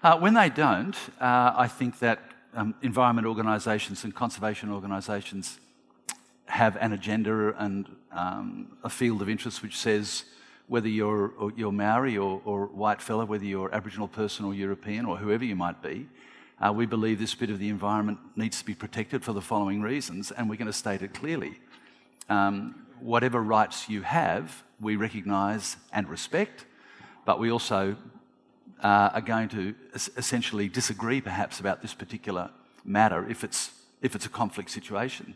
Uh, 0.03 0.17
when 0.17 0.33
they 0.33 0.49
don't, 0.49 0.95
uh, 1.19 1.53
I 1.55 1.67
think 1.67 1.99
that 1.99 2.19
um, 2.55 2.73
environment 2.81 3.27
organisations 3.27 4.03
and 4.03 4.15
conservation 4.15 4.71
organisations 4.71 5.59
have 6.45 6.75
an 6.77 6.91
agenda 6.91 7.53
and 7.63 7.87
um, 8.11 8.77
a 8.83 8.89
field 8.89 9.21
of 9.21 9.29
interest 9.29 9.61
which 9.61 9.77
says 9.77 10.25
whether 10.67 10.87
you're, 10.87 11.53
you're 11.55 11.71
Maori 11.71 12.17
or, 12.17 12.41
or 12.45 12.65
white 12.65 12.99
fella, 12.99 13.25
whether 13.25 13.45
you're 13.45 13.71
Aboriginal 13.75 14.07
person 14.07 14.43
or 14.43 14.55
European 14.55 15.05
or 15.05 15.17
whoever 15.17 15.45
you 15.45 15.55
might 15.55 15.83
be, 15.83 16.07
uh, 16.59 16.73
we 16.73 16.87
believe 16.87 17.19
this 17.19 17.35
bit 17.35 17.51
of 17.51 17.59
the 17.59 17.69
environment 17.69 18.17
needs 18.35 18.57
to 18.57 18.65
be 18.65 18.73
protected 18.73 19.23
for 19.23 19.33
the 19.33 19.41
following 19.41 19.83
reasons, 19.83 20.31
and 20.31 20.49
we're 20.49 20.55
going 20.55 20.65
to 20.65 20.73
state 20.73 21.03
it 21.03 21.13
clearly. 21.13 21.59
Um, 22.27 22.87
whatever 22.99 23.39
rights 23.39 23.87
you 23.87 24.01
have, 24.01 24.63
we 24.79 24.95
recognise 24.95 25.77
and 25.93 26.09
respect, 26.09 26.65
but 27.23 27.37
we 27.39 27.51
also 27.51 27.97
uh, 28.81 29.11
are 29.13 29.21
going 29.21 29.49
to 29.49 29.75
essentially 30.17 30.67
disagree 30.67 31.21
perhaps 31.21 31.59
about 31.59 31.81
this 31.81 31.93
particular 31.93 32.49
matter 32.83 33.29
if 33.29 33.43
it's, 33.43 33.71
if 34.01 34.15
it's 34.15 34.25
a 34.25 34.29
conflict 34.29 34.69
situation. 34.71 35.35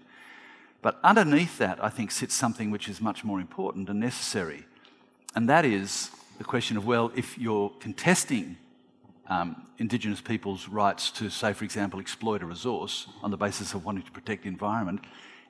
But 0.81 0.99
underneath 1.03 1.57
that, 1.57 1.83
I 1.83 1.89
think, 1.89 2.11
sits 2.11 2.33
something 2.33 2.71
which 2.71 2.87
is 2.87 3.01
much 3.01 3.23
more 3.23 3.39
important 3.39 3.89
and 3.89 3.99
necessary, 3.99 4.65
and 5.35 5.49
that 5.49 5.65
is 5.65 6.11
the 6.37 6.43
question 6.43 6.77
of 6.77 6.85
well, 6.85 7.11
if 7.15 7.37
you're 7.37 7.71
contesting 7.79 8.57
um, 9.27 9.63
Indigenous 9.77 10.21
people's 10.21 10.67
rights 10.69 11.11
to, 11.11 11.29
say, 11.29 11.53
for 11.53 11.65
example, 11.65 11.99
exploit 11.99 12.43
a 12.43 12.45
resource 12.45 13.07
on 13.23 13.31
the 13.31 13.37
basis 13.37 13.73
of 13.73 13.83
wanting 13.83 14.03
to 14.03 14.11
protect 14.11 14.43
the 14.43 14.49
environment, 14.49 15.01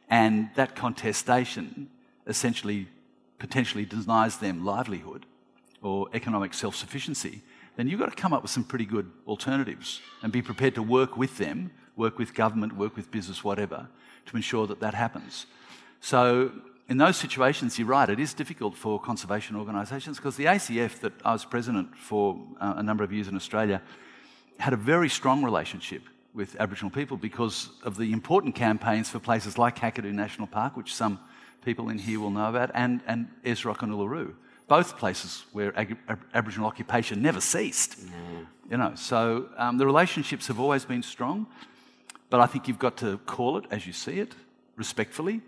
and 0.09 0.49
that 0.55 0.75
contestation 0.75 1.89
essentially 2.27 2.87
potentially 3.37 3.85
denies 3.85 4.37
them 4.37 4.63
livelihood 4.63 5.25
or 5.81 6.07
economic 6.13 6.53
self 6.53 6.75
sufficiency, 6.75 7.41
then 7.75 7.87
you've 7.87 7.99
got 7.99 8.09
to 8.09 8.21
come 8.21 8.33
up 8.33 8.41
with 8.41 8.51
some 8.51 8.63
pretty 8.63 8.85
good 8.85 9.11
alternatives 9.27 10.01
and 10.21 10.31
be 10.31 10.41
prepared 10.41 10.75
to 10.75 10.83
work 10.83 11.17
with 11.17 11.37
them, 11.37 11.71
work 11.95 12.17
with 12.17 12.33
government, 12.33 12.75
work 12.75 12.95
with 12.95 13.11
business, 13.11 13.43
whatever, 13.43 13.87
to 14.25 14.35
ensure 14.35 14.67
that 14.67 14.79
that 14.79 14.93
happens. 14.93 15.45
So 15.99 16.51
in 16.87 16.97
those 16.97 17.17
situations, 17.17 17.77
you're 17.79 17.87
right, 17.87 18.09
it 18.09 18.19
is 18.19 18.33
difficult 18.33 18.75
for 18.75 18.99
conservation 18.99 19.55
organisations 19.55 20.17
because 20.17 20.35
the 20.35 20.45
ACF 20.45 20.99
that 20.99 21.13
I 21.23 21.33
was 21.33 21.45
president 21.45 21.97
for 21.97 22.39
uh, 22.61 22.75
a 22.77 22.83
number 22.83 23.03
of 23.03 23.11
years 23.11 23.27
in 23.27 23.35
Australia 23.35 23.81
had 24.59 24.73
a 24.73 24.77
very 24.77 25.09
strong 25.09 25.43
relationship 25.43 26.03
with 26.33 26.55
Aboriginal 26.59 26.91
people 26.91 27.17
because 27.17 27.69
of 27.83 27.97
the 27.97 28.11
important 28.11 28.55
campaigns 28.55 29.09
for 29.09 29.19
places 29.19 29.57
like 29.57 29.77
Kakadu 29.77 30.13
National 30.13 30.47
Park, 30.47 30.77
which 30.77 30.93
some 30.93 31.19
people 31.63 31.89
in 31.89 31.97
here 31.97 32.19
will 32.19 32.29
know 32.29 32.49
about, 32.49 32.71
and, 32.73 33.01
and 33.07 33.27
Ayers 33.43 33.65
Rock 33.65 33.81
and 33.81 33.91
Uluru, 33.91 34.33
both 34.67 34.97
places 34.97 35.45
where 35.51 35.77
Ag- 35.77 35.97
Aboriginal 36.33 36.67
occupation 36.67 37.21
never 37.21 37.41
ceased. 37.41 37.99
You 38.69 38.77
know, 38.77 38.93
so 38.95 39.49
um, 39.57 39.77
the 39.77 39.85
relationships 39.85 40.47
have 40.47 40.59
always 40.59 40.85
been 40.85 41.03
strong, 41.03 41.45
but 42.29 42.39
I 42.39 42.47
think 42.47 42.67
you've 42.67 42.79
got 42.79 42.97
to 42.97 43.19
call 43.25 43.57
it 43.57 43.65
as 43.69 43.85
you 43.85 43.93
see 43.93 44.19
it, 44.19 44.33
respectfully, 44.75 45.41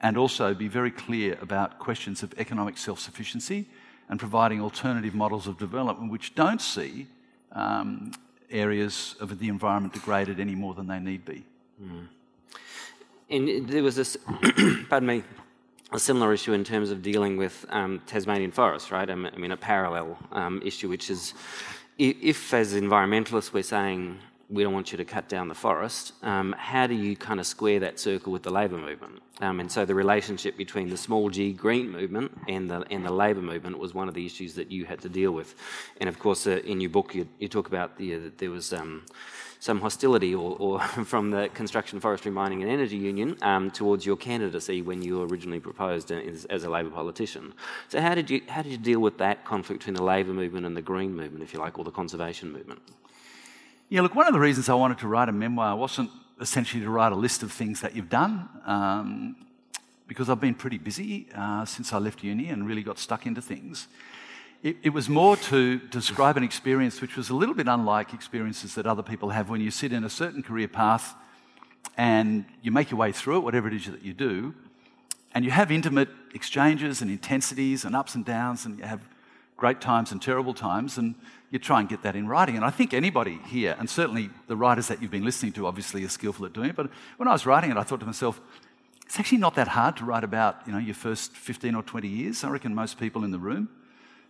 and 0.00 0.18
also 0.18 0.52
be 0.52 0.68
very 0.68 0.90
clear 0.90 1.38
about 1.40 1.78
questions 1.78 2.22
of 2.22 2.34
economic 2.38 2.76
self 2.76 3.00
sufficiency 3.00 3.66
and 4.10 4.20
providing 4.20 4.60
alternative 4.60 5.14
models 5.14 5.46
of 5.46 5.58
development 5.58 6.12
which 6.12 6.34
don't 6.34 6.60
see 6.60 7.06
um, 7.52 8.12
areas 8.50 9.16
of 9.20 9.38
the 9.38 9.48
environment 9.48 9.94
degraded 9.94 10.38
any 10.38 10.54
more 10.54 10.74
than 10.74 10.86
they 10.86 10.98
need 10.98 11.24
be. 11.24 11.44
Mm. 11.82 12.08
And 13.30 13.68
there 13.68 13.82
was 13.82 13.96
this, 13.96 14.16
pardon 14.88 15.06
me, 15.06 15.24
a 15.94 15.98
similar 15.98 16.32
issue 16.32 16.52
in 16.52 16.64
terms 16.64 16.90
of 16.90 17.02
dealing 17.02 17.36
with 17.36 17.64
um, 17.70 18.02
Tasmanian 18.06 18.50
forests, 18.50 18.90
right? 18.90 19.08
I 19.08 19.14
mean, 19.14 19.52
a 19.52 19.56
parallel 19.56 20.18
um, 20.32 20.60
issue, 20.64 20.88
which 20.88 21.08
is 21.08 21.34
if, 21.98 22.52
as 22.52 22.74
environmentalists, 22.74 23.52
we're 23.52 23.62
saying 23.62 24.18
we 24.50 24.64
don't 24.64 24.74
want 24.74 24.90
you 24.90 24.98
to 24.98 25.04
cut 25.04 25.28
down 25.28 25.48
the 25.48 25.54
forest, 25.54 26.12
um, 26.22 26.54
how 26.58 26.86
do 26.88 26.94
you 26.94 27.16
kind 27.16 27.38
of 27.38 27.46
square 27.46 27.78
that 27.80 27.98
circle 27.98 28.32
with 28.32 28.42
the 28.42 28.50
labour 28.50 28.76
movement? 28.76 29.22
Um, 29.40 29.60
and 29.60 29.70
so 29.70 29.84
the 29.84 29.94
relationship 29.94 30.56
between 30.56 30.88
the 30.90 30.96
small 30.96 31.30
g 31.30 31.52
green 31.52 31.90
movement 31.90 32.32
and 32.48 32.68
the, 32.68 32.84
and 32.90 33.04
the 33.04 33.12
labour 33.12 33.40
movement 33.42 33.78
was 33.78 33.94
one 33.94 34.08
of 34.08 34.14
the 34.14 34.26
issues 34.26 34.54
that 34.54 34.70
you 34.70 34.84
had 34.84 35.00
to 35.02 35.08
deal 35.08 35.30
with. 35.30 35.54
And 36.00 36.08
of 36.08 36.18
course, 36.18 36.46
uh, 36.46 36.60
in 36.64 36.80
your 36.80 36.90
book, 36.90 37.14
you, 37.14 37.28
you 37.38 37.48
talk 37.48 37.68
about 37.68 37.96
the, 37.96 38.14
uh, 38.14 38.18
there 38.36 38.50
was 38.50 38.72
um, 38.72 39.04
some 39.64 39.80
hostility 39.80 40.34
or, 40.34 40.56
or 40.58 40.78
from 41.06 41.30
the 41.30 41.48
Construction, 41.54 41.98
Forestry, 41.98 42.30
Mining 42.30 42.60
and 42.60 42.70
Energy 42.70 42.98
Union 42.98 43.34
um, 43.40 43.70
towards 43.70 44.04
your 44.04 44.14
candidacy 44.14 44.82
when 44.82 45.00
you 45.00 45.22
originally 45.22 45.58
proposed 45.58 46.12
as, 46.12 46.44
as, 46.44 46.64
a 46.64 46.68
Labor 46.68 46.90
politician. 46.90 47.54
So 47.88 47.98
how 47.98 48.14
did 48.14 48.28
you 48.28 48.42
how 48.46 48.60
did 48.60 48.72
you 48.72 48.76
deal 48.76 49.00
with 49.00 49.16
that 49.18 49.46
conflict 49.46 49.80
between 49.80 49.94
the 49.94 50.02
Labor 50.02 50.34
movement 50.34 50.66
and 50.66 50.76
the 50.76 50.82
Green 50.82 51.16
movement, 51.16 51.42
if 51.42 51.54
you 51.54 51.60
like, 51.60 51.78
or 51.78 51.84
the 51.84 51.90
conservation 51.90 52.52
movement? 52.52 52.82
Yeah, 53.88 54.02
look, 54.02 54.14
one 54.14 54.26
of 54.26 54.34
the 54.34 54.38
reasons 54.38 54.68
I 54.68 54.74
wanted 54.74 54.98
to 54.98 55.08
write 55.08 55.30
a 55.30 55.32
memoir 55.32 55.74
wasn't 55.74 56.10
essentially 56.38 56.82
to 56.82 56.90
write 56.90 57.12
a 57.12 57.16
list 57.16 57.42
of 57.42 57.50
things 57.50 57.80
that 57.80 57.96
you've 57.96 58.10
done. 58.10 58.46
Um, 58.66 59.36
because 60.06 60.28
I've 60.28 60.40
been 60.40 60.54
pretty 60.54 60.76
busy 60.76 61.26
uh, 61.34 61.64
since 61.64 61.90
I 61.94 61.96
left 61.96 62.22
uni 62.22 62.50
and 62.50 62.66
really 62.66 62.82
got 62.82 62.98
stuck 62.98 63.24
into 63.24 63.40
things. 63.40 63.88
It, 64.64 64.78
it, 64.82 64.88
was 64.94 65.10
more 65.10 65.36
to 65.36 65.78
describe 65.78 66.38
an 66.38 66.42
experience 66.42 67.02
which 67.02 67.18
was 67.18 67.28
a 67.28 67.34
little 67.34 67.54
bit 67.54 67.68
unlike 67.68 68.14
experiences 68.14 68.76
that 68.76 68.86
other 68.86 69.02
people 69.02 69.28
have 69.28 69.50
when 69.50 69.60
you 69.60 69.70
sit 69.70 69.92
in 69.92 70.04
a 70.04 70.08
certain 70.08 70.42
career 70.42 70.68
path 70.68 71.14
and 71.98 72.46
you 72.62 72.70
make 72.70 72.90
your 72.90 72.98
way 72.98 73.12
through 73.12 73.36
it, 73.36 73.40
whatever 73.40 73.68
it 73.68 73.74
is 73.74 73.84
that 73.84 74.02
you 74.02 74.14
do, 74.14 74.54
and 75.34 75.44
you 75.44 75.50
have 75.50 75.70
intimate 75.70 76.08
exchanges 76.32 77.02
and 77.02 77.10
intensities 77.10 77.84
and 77.84 77.94
ups 77.94 78.14
and 78.14 78.24
downs, 78.24 78.64
and 78.64 78.78
you 78.78 78.86
have 78.86 79.06
great 79.58 79.82
times 79.82 80.12
and 80.12 80.22
terrible 80.22 80.54
times, 80.54 80.96
and 80.96 81.14
you 81.50 81.58
try 81.58 81.78
and 81.80 81.90
get 81.90 82.00
that 82.00 82.16
in 82.16 82.26
writing. 82.26 82.56
And 82.56 82.64
I 82.64 82.70
think 82.70 82.94
anybody 82.94 83.40
here, 83.44 83.76
and 83.78 83.90
certainly 83.90 84.30
the 84.46 84.56
writers 84.56 84.88
that 84.88 85.02
you've 85.02 85.10
been 85.10 85.26
listening 85.26 85.52
to, 85.52 85.66
obviously 85.66 86.04
are 86.04 86.08
skillful 86.08 86.46
at 86.46 86.54
doing 86.54 86.70
it, 86.70 86.76
but 86.76 86.88
when 87.18 87.28
I 87.28 87.32
was 87.32 87.44
writing 87.44 87.70
it, 87.70 87.76
I 87.76 87.82
thought 87.82 88.00
to 88.00 88.06
myself, 88.06 88.40
it's 89.04 89.20
actually 89.20 89.38
not 89.38 89.56
that 89.56 89.68
hard 89.68 89.98
to 89.98 90.06
write 90.06 90.24
about 90.24 90.62
you 90.64 90.72
know, 90.72 90.78
your 90.78 90.94
first 90.94 91.36
15 91.36 91.74
or 91.74 91.82
20 91.82 92.08
years. 92.08 92.44
I 92.44 92.48
reckon 92.48 92.74
most 92.74 92.98
people 92.98 93.24
in 93.24 93.30
the 93.30 93.38
room 93.38 93.68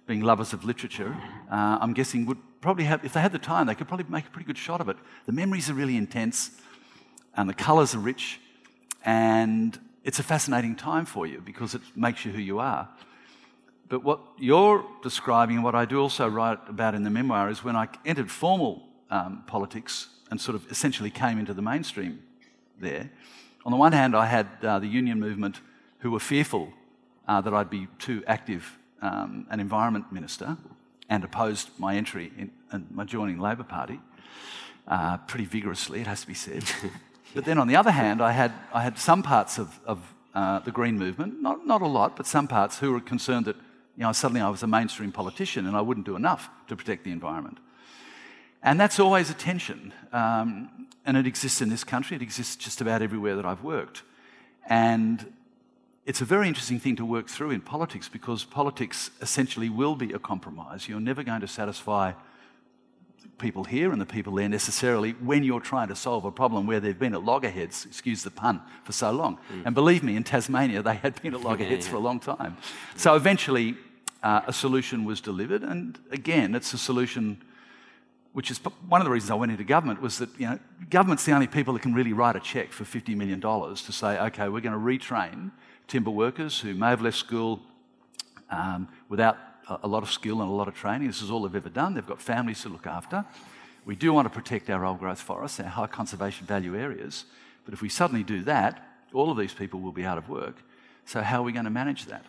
being 0.07 0.21
lovers 0.21 0.53
of 0.53 0.65
literature, 0.65 1.17
uh, 1.51 1.79
I'm 1.81 1.95
guessing 1.95 2.27
would 2.27 2.39
probably 2.61 2.85
have, 2.85 3.05
if 3.05 3.13
they 3.15 3.21
had 3.21 3.33
the 3.33 3.39
time, 3.39 3.67
they 3.67 3.75
could 3.75 3.89
probably 3.89 4.07
make 4.09 4.27
a 4.27 4.31
pretty 4.31 4.47
good 4.47 4.59
shot 4.59 4.81
of 4.81 4.89
it. 4.89 4.97
The 5.27 5.33
memories 5.33 5.71
are 5.71 5.75
really 5.75 5.97
intense, 5.97 6.51
and 7.37 7.49
the 7.49 7.55
colours 7.55 7.95
are 7.95 7.99
rich, 7.99 8.41
and 9.05 9.79
it's 10.03 10.19
a 10.19 10.23
fascinating 10.23 10.77
time 10.77 11.07
for 11.07 11.27
you 11.27 11.41
because 11.41 11.75
it 11.75 11.83
makes 11.97 12.25
you 12.25 12.33
who 12.33 12.41
you 12.41 12.59
are. 12.59 12.89
But 13.89 14.03
what 14.03 14.21
you're 14.39 14.85
describing, 15.03 15.57
and 15.57 15.65
what 15.65 15.75
I 15.75 15.85
do 15.85 16.01
also 16.01 16.29
write 16.29 16.59
about 16.69 16.95
in 16.95 17.03
the 17.05 17.11
memoir, 17.11 17.51
is 17.51 17.65
when 17.65 17.77
I 17.77 17.89
entered 18.05 18.31
formal 18.31 18.89
um, 19.11 19.43
politics 19.47 20.09
and 20.31 20.41
sort 20.41 20.55
of 20.55 20.71
essentially 20.71 21.11
came 21.11 21.39
into 21.39 21.55
the 21.55 21.63
mainstream 21.63 22.23
there. 22.81 23.11
On 23.65 23.71
the 23.71 23.79
one 23.79 23.93
hand, 23.93 24.17
I 24.17 24.27
had 24.27 24.49
uh, 24.63 24.79
the 24.79 24.87
union 24.87 25.21
movement 25.21 25.61
who 25.99 26.11
were 26.11 26.21
fearful 26.21 26.73
uh, 27.29 27.41
that 27.41 27.55
I'd 27.55 27.71
be 27.71 27.89
too 27.99 28.23
active 28.27 28.79
um, 29.05 29.47
an 29.51 29.61
environment 29.61 30.11
minister 30.11 30.57
and 31.09 31.23
opposed 31.23 31.69
my 31.79 31.97
entry 31.97 32.33
in, 32.39 32.51
in 32.73 32.87
my 32.91 33.05
joining 33.05 33.39
Labor 33.39 33.63
Party 33.63 34.01
uh, 34.89 35.19
pretty 35.19 35.45
vigorously, 35.45 36.01
it 36.01 36.07
has 36.07 36.23
to 36.23 36.27
be 36.27 36.35
said. 36.35 36.65
but 37.35 37.45
then 37.45 37.59
on 37.59 37.69
the 37.69 37.77
other 37.77 37.91
hand, 37.91 38.23
I 38.23 38.33
had, 38.33 38.53
I 38.73 38.83
had 38.83 38.99
some 38.99 39.23
parts 39.23 39.59
of, 39.59 39.79
of 39.87 40.15
uh, 40.35 40.61
the 40.61 40.71
Green 40.71 40.99
movement, 40.99 41.41
not, 41.41 41.67
not 41.67 41.83
a 41.83 41.87
lot, 41.87 42.17
but 42.17 42.27
some 42.27 42.49
parts 42.49 42.79
who 42.79 42.93
were 42.93 43.01
concerned 43.01 43.47
that 43.47 43.57
you 43.97 44.03
know, 44.03 44.13
suddenly 44.13 44.41
I 44.41 44.49
was 44.49 44.63
a 44.63 44.67
mainstream 44.67 45.13
politician 45.13 45.67
and 45.67 45.77
I 45.77 45.81
wouldn't 45.81 46.07
do 46.07 46.17
enough 46.17 46.49
to 46.69 46.75
protect 46.75 47.05
the 47.05 47.13
environment. 47.13 47.59
And 48.63 48.81
that's 48.81 48.99
always 48.99 49.31
a 49.31 49.35
tension. 49.35 49.93
Um, 50.13 50.89
and 51.05 51.17
it 51.17 51.27
exists 51.27 51.61
in 51.61 51.69
this 51.69 51.85
country, 51.85 52.17
it 52.17 52.23
exists 52.23 52.57
just 52.57 52.81
about 52.81 53.03
everywhere 53.03 53.37
that 53.37 53.45
I've 53.45 53.63
worked. 53.63 54.03
And 54.67 55.34
it's 56.07 56.21
a 56.21 56.25
very 56.25 56.49
interesting 56.49 56.79
thing 56.79 56.97
to 56.97 57.05
work 57.05 57.29
through 57.29 57.51
in 57.51 57.61
politics 57.61 58.09
because 58.09 58.45
politics 58.45 59.11
essentially 59.23 59.71
will 59.71 59.95
be 59.95 60.13
a 60.13 60.19
compromise. 60.19 60.89
You're 60.89 61.01
never 61.01 61.23
going 61.23 61.41
to 61.41 61.49
satisfy 61.49 62.13
people 63.39 63.65
here 63.65 63.91
and 63.91 64.01
the 64.01 64.07
people 64.07 64.35
there 64.35 64.49
necessarily 64.49 65.13
when 65.13 65.43
you're 65.43 65.61
trying 65.61 65.89
to 65.89 65.97
solve 65.97 66.25
a 66.25 66.31
problem 66.31 66.67
where 66.67 66.79
they've 66.79 66.99
been 66.99 67.15
at 67.15 67.25
loggerheads, 67.25 67.87
excuse 67.87 68.23
the 68.23 68.31
pun, 68.31 68.61
for 68.85 68.93
so 68.93 69.11
long. 69.11 69.39
Mm. 69.53 69.67
And 69.67 69.75
believe 69.75 70.03
me, 70.03 70.15
in 70.15 70.25
Tasmania, 70.25 70.83
they 70.83 70.95
had 70.95 71.21
been 71.23 71.35
at 71.35 71.41
loggerheads 71.49 71.87
yeah, 71.87 71.87
yeah. 71.87 71.91
for 71.91 71.97
a 71.97 72.01
long 72.01 72.21
time. 72.21 72.57
So 72.97 73.15
eventually, 73.17 73.77
uh, 74.23 74.43
a 74.47 74.53
solution 74.53 75.05
was 75.05 75.21
delivered. 75.21 75.63
And 75.63 75.99
again, 76.11 76.55
it's 76.55 76.73
a 76.75 76.79
solution 76.79 77.43
which 78.33 78.51
is 78.51 78.59
one 78.89 79.01
of 79.01 79.05
the 79.05 79.11
reasons 79.11 79.31
I 79.31 79.35
went 79.35 79.53
into 79.53 79.63
government 79.63 80.03
was 80.03 80.19
that 80.19 80.29
you 80.39 80.47
know 80.47 80.59
government's 80.91 81.25
the 81.25 81.33
only 81.33 81.47
people 81.47 81.73
that 81.75 81.83
can 81.83 81.95
really 81.95 82.13
write 82.13 82.35
a 82.35 82.41
check 82.41 82.73
for 82.73 82.83
$50 82.83 83.17
million 83.17 83.41
to 83.41 83.93
say, 83.93 84.19
okay, 84.19 84.49
we're 84.49 84.61
going 84.61 84.73
to 84.73 84.79
retrain 84.79 85.53
timber 85.89 86.11
workers 86.11 86.61
who 86.61 86.75
may 86.75 86.89
have 86.89 87.03
left 87.03 87.17
school 87.17 87.61
um, 88.51 88.89
without 89.09 89.37
a 89.69 89.89
lot 89.89 90.03
of 90.03 90.11
skill 90.11 90.41
and 90.43 90.51
a 90.51 90.55
lot 90.55 90.69
of 90.69 90.75
training. 90.75 91.07
This 91.07 91.23
is 91.23 91.31
all 91.31 91.43
they've 91.43 91.55
ever 91.55 91.69
done. 91.69 91.95
They've 91.95 92.07
got 92.07 92.21
families 92.21 92.63
to 92.63 92.69
look 92.69 92.87
after. 92.87 93.25
We 93.87 93.97
do 93.97 94.13
want 94.13 94.27
to 94.27 94.31
protect 94.31 94.71
our 94.71 94.85
old 94.85 94.99
growth 94.99 95.21
forests, 95.21 95.61
our 95.61 95.67
high 95.67 95.87
conservation 95.87 96.47
value 96.47 96.77
areas. 96.77 97.25
But 97.65 97.75
if 97.75 97.83
we 97.83 97.89
suddenly 97.89 98.23
do 98.23 98.43
that, 98.45 98.87
all 99.13 99.31
of 99.31 99.39
these 99.39 99.55
people 99.55 99.81
will 99.81 99.93
be 99.93 100.05
out 100.05 100.19
of 100.19 100.29
work. 100.29 100.57
So 101.07 101.21
how 101.21 101.41
are 101.41 101.43
we 101.43 101.53
going 101.53 101.65
to 101.65 101.71
manage 101.71 102.07
that? 102.07 102.25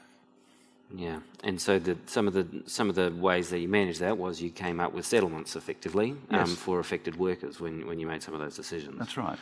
Yeah, 0.94 1.20
and 1.44 1.60
so 1.60 1.80
the, 1.80 1.98
some 2.06 2.28
of 2.28 2.34
the 2.34 2.48
some 2.68 2.90
of 2.90 2.96
the 2.96 3.12
ways 3.12 3.50
that 3.50 3.60
you 3.60 3.68
managed 3.68 4.02
that 4.02 4.18
was 4.18 4.40
you 4.40 4.52
came 4.52 4.80
up 4.80 4.94
with 4.94 5.04
settlements 5.04 5.56
effectively 5.56 6.12
um, 6.12 6.20
yes. 6.30 6.50
um, 6.50 6.56
for 6.56 6.80
affected 6.80 7.18
workers 7.18 7.60
when, 7.60 7.88
when 7.88 8.00
you 8.00 8.06
made 8.06 8.22
some 8.22 8.36
of 8.36 8.40
those 8.40 8.56
decisions. 8.56 9.00
That's 9.00 9.18
right. 9.18 9.40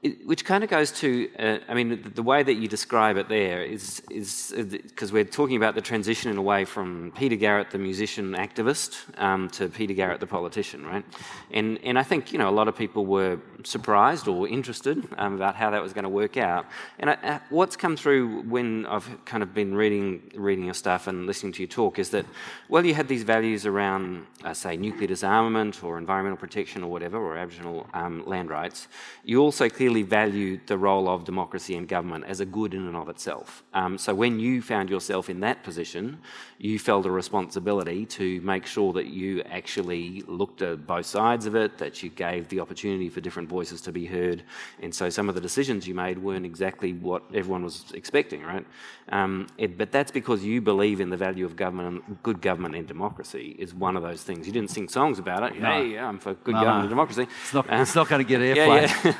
It, 0.00 0.24
which 0.28 0.44
kind 0.44 0.62
of 0.62 0.70
goes 0.70 0.92
to, 1.00 1.28
uh, 1.40 1.58
I 1.68 1.74
mean, 1.74 1.88
the, 1.88 1.96
the, 1.96 2.22
way 2.22 2.44
that 2.44 2.54
you 2.54 2.68
describe 2.68 3.16
it 3.16 3.28
there 3.28 3.64
is 3.64 4.00
is 4.12 4.54
because 4.56 5.10
uh, 5.10 5.14
we're 5.14 5.24
talking 5.24 5.56
about 5.56 5.74
the 5.74 5.80
transition 5.80 6.30
in 6.30 6.38
a 6.38 6.42
way 6.42 6.64
from 6.64 7.12
Peter 7.16 7.34
Garrett, 7.34 7.72
the 7.72 7.78
musician 7.78 8.34
activist, 8.34 8.96
um, 9.20 9.48
to 9.50 9.68
Peter 9.68 9.94
Garrett, 9.94 10.20
the 10.20 10.26
politician, 10.26 10.86
right? 10.86 11.04
And 11.50 11.80
and 11.82 11.98
I 11.98 12.04
think 12.04 12.32
you 12.32 12.38
know 12.38 12.48
a 12.48 12.56
lot 12.60 12.68
of 12.68 12.76
people 12.76 13.06
were 13.06 13.40
surprised 13.64 14.28
or 14.28 14.46
interested 14.46 15.04
um, 15.18 15.34
about 15.34 15.56
how 15.56 15.70
that 15.70 15.82
was 15.82 15.92
going 15.92 16.04
to 16.04 16.08
work 16.08 16.36
out. 16.36 16.66
And 17.00 17.10
I, 17.10 17.14
uh, 17.14 17.38
what's 17.50 17.76
come 17.76 17.96
through 17.96 18.42
when 18.42 18.86
I've 18.86 19.08
kind 19.24 19.42
of 19.42 19.52
been 19.52 19.74
reading 19.74 20.30
reading 20.36 20.66
your 20.66 20.74
stuff 20.74 21.08
and 21.08 21.26
listening 21.26 21.54
to 21.54 21.62
you 21.62 21.66
talk 21.66 21.98
is 21.98 22.10
that 22.10 22.24
well, 22.68 22.84
you 22.84 22.94
had 22.94 23.08
these 23.08 23.24
values 23.24 23.66
around, 23.66 24.26
uh, 24.44 24.54
say, 24.54 24.76
nuclear 24.76 25.08
disarmament 25.08 25.82
or 25.82 25.98
environmental 25.98 26.36
protection 26.36 26.84
or 26.84 26.90
whatever, 26.90 27.16
or 27.16 27.36
Aboriginal 27.36 27.86
um, 27.94 28.24
land 28.26 28.50
rights. 28.50 28.88
You 29.24 29.40
also 29.40 29.68
clearly 29.68 29.87
clearly 29.88 30.02
valued 30.02 30.60
the 30.66 30.76
role 30.76 31.08
of 31.08 31.24
democracy 31.24 31.74
and 31.74 31.88
government 31.88 32.22
as 32.26 32.40
a 32.40 32.44
good 32.44 32.74
in 32.74 32.86
and 32.86 32.94
of 32.94 33.08
itself. 33.08 33.62
Um, 33.72 33.96
so 33.96 34.14
when 34.14 34.38
you 34.38 34.60
found 34.60 34.90
yourself 34.90 35.30
in 35.30 35.40
that 35.40 35.62
position, 35.62 36.18
you 36.58 36.78
felt 36.78 37.06
a 37.06 37.10
responsibility 37.10 38.04
to 38.04 38.38
make 38.42 38.66
sure 38.66 38.92
that 38.92 39.06
you 39.06 39.40
actually 39.42 40.22
looked 40.26 40.60
at 40.60 40.86
both 40.86 41.06
sides 41.06 41.46
of 41.46 41.54
it, 41.54 41.78
that 41.78 42.02
you 42.02 42.10
gave 42.10 42.48
the 42.48 42.60
opportunity 42.60 43.08
for 43.08 43.22
different 43.22 43.48
voices 43.48 43.80
to 43.80 43.90
be 43.90 44.04
heard. 44.04 44.42
And 44.82 44.94
so 44.94 45.08
some 45.08 45.30
of 45.30 45.34
the 45.34 45.40
decisions 45.40 45.88
you 45.88 45.94
made 45.94 46.18
weren't 46.18 46.44
exactly 46.44 46.92
what 46.92 47.22
everyone 47.32 47.64
was 47.64 47.84
expecting, 47.94 48.42
right? 48.42 48.66
Um, 49.10 49.46
it, 49.56 49.78
but 49.78 49.90
that's 49.90 50.10
because 50.10 50.44
you 50.44 50.60
believe 50.60 51.00
in 51.00 51.08
the 51.08 51.16
value 51.16 51.46
of 51.46 51.56
government, 51.56 52.04
and 52.06 52.22
good 52.22 52.42
government 52.42 52.74
and 52.74 52.86
democracy 52.86 53.56
is 53.58 53.72
one 53.72 53.96
of 53.96 54.02
those 54.02 54.22
things. 54.22 54.46
You 54.46 54.52
didn't 54.52 54.70
sing 54.70 54.88
songs 54.88 55.18
about 55.18 55.44
it. 55.44 55.58
No. 55.58 55.66
Hey, 55.66 55.98
I'm 55.98 56.18
for 56.18 56.34
good 56.34 56.54
no, 56.54 56.60
government 56.60 56.82
and 56.82 56.90
democracy. 56.90 57.26
It's 57.42 57.54
not, 57.54 57.66
not 57.70 58.08
going 58.08 58.26
to 58.26 58.28
get 58.28 58.40
airplay. 58.40 58.88
Yeah, 58.88 59.00
yeah. 59.04 59.14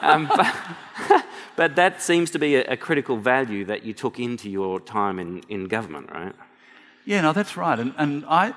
um, 0.10 0.30
but, 0.36 0.54
but, 1.56 1.76
that 1.76 2.02
seems 2.02 2.30
to 2.30 2.38
be 2.38 2.56
a, 2.56 2.64
a, 2.72 2.76
critical 2.76 3.16
value 3.16 3.64
that 3.64 3.84
you 3.84 3.92
took 3.92 4.18
into 4.18 4.50
your 4.50 4.80
time 4.80 5.18
in, 5.18 5.42
in 5.48 5.68
government, 5.68 6.10
right? 6.10 6.34
Yeah, 7.04 7.20
no, 7.22 7.32
that's 7.32 7.56
right. 7.56 7.78
And, 7.78 7.94
and 7.96 8.24
I, 8.26 8.54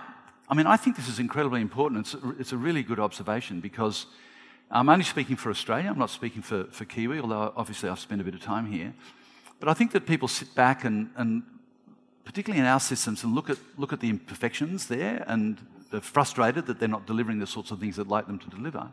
I 0.49 0.55
mean, 0.55 0.67
I 0.67 0.77
think 0.77 0.95
this 0.95 1.07
is 1.07 1.19
incredibly 1.19 1.61
important. 1.61 2.01
It's 2.01 2.13
a, 2.13 2.29
it's 2.39 2.51
a 2.51 2.57
really 2.57 2.83
good 2.83 2.99
observation 2.99 3.59
because 3.59 4.07
I'm 4.69 4.89
only 4.89 5.05
speaking 5.05 5.35
for 5.35 5.49
Australia. 5.49 5.89
I'm 5.89 5.99
not 5.99 6.09
speaking 6.09 6.41
for, 6.41 6.65
for 6.65 6.85
Kiwi, 6.85 7.19
although 7.19 7.53
obviously 7.55 7.89
I've 7.89 7.99
spent 7.99 8.21
a 8.21 8.23
bit 8.23 8.33
of 8.33 8.41
time 8.41 8.65
here. 8.65 8.93
But 9.59 9.69
I 9.69 9.73
think 9.73 9.91
that 9.91 10.05
people 10.05 10.27
sit 10.27 10.53
back 10.55 10.83
and, 10.83 11.09
and 11.15 11.43
particularly 12.25 12.59
in 12.59 12.65
our 12.65 12.79
systems, 12.79 13.23
and 13.23 13.35
look 13.35 13.49
at, 13.49 13.57
look 13.77 13.93
at 13.93 13.99
the 13.99 14.09
imperfections 14.09 14.87
there 14.87 15.23
and 15.27 15.57
they're 15.91 16.01
frustrated 16.01 16.65
that 16.65 16.79
they're 16.79 16.89
not 16.89 17.05
delivering 17.05 17.39
the 17.39 17.47
sorts 17.47 17.71
of 17.71 17.79
things 17.79 17.97
they'd 17.97 18.07
like 18.07 18.27
them 18.27 18.39
to 18.39 18.49
deliver. 18.49 18.89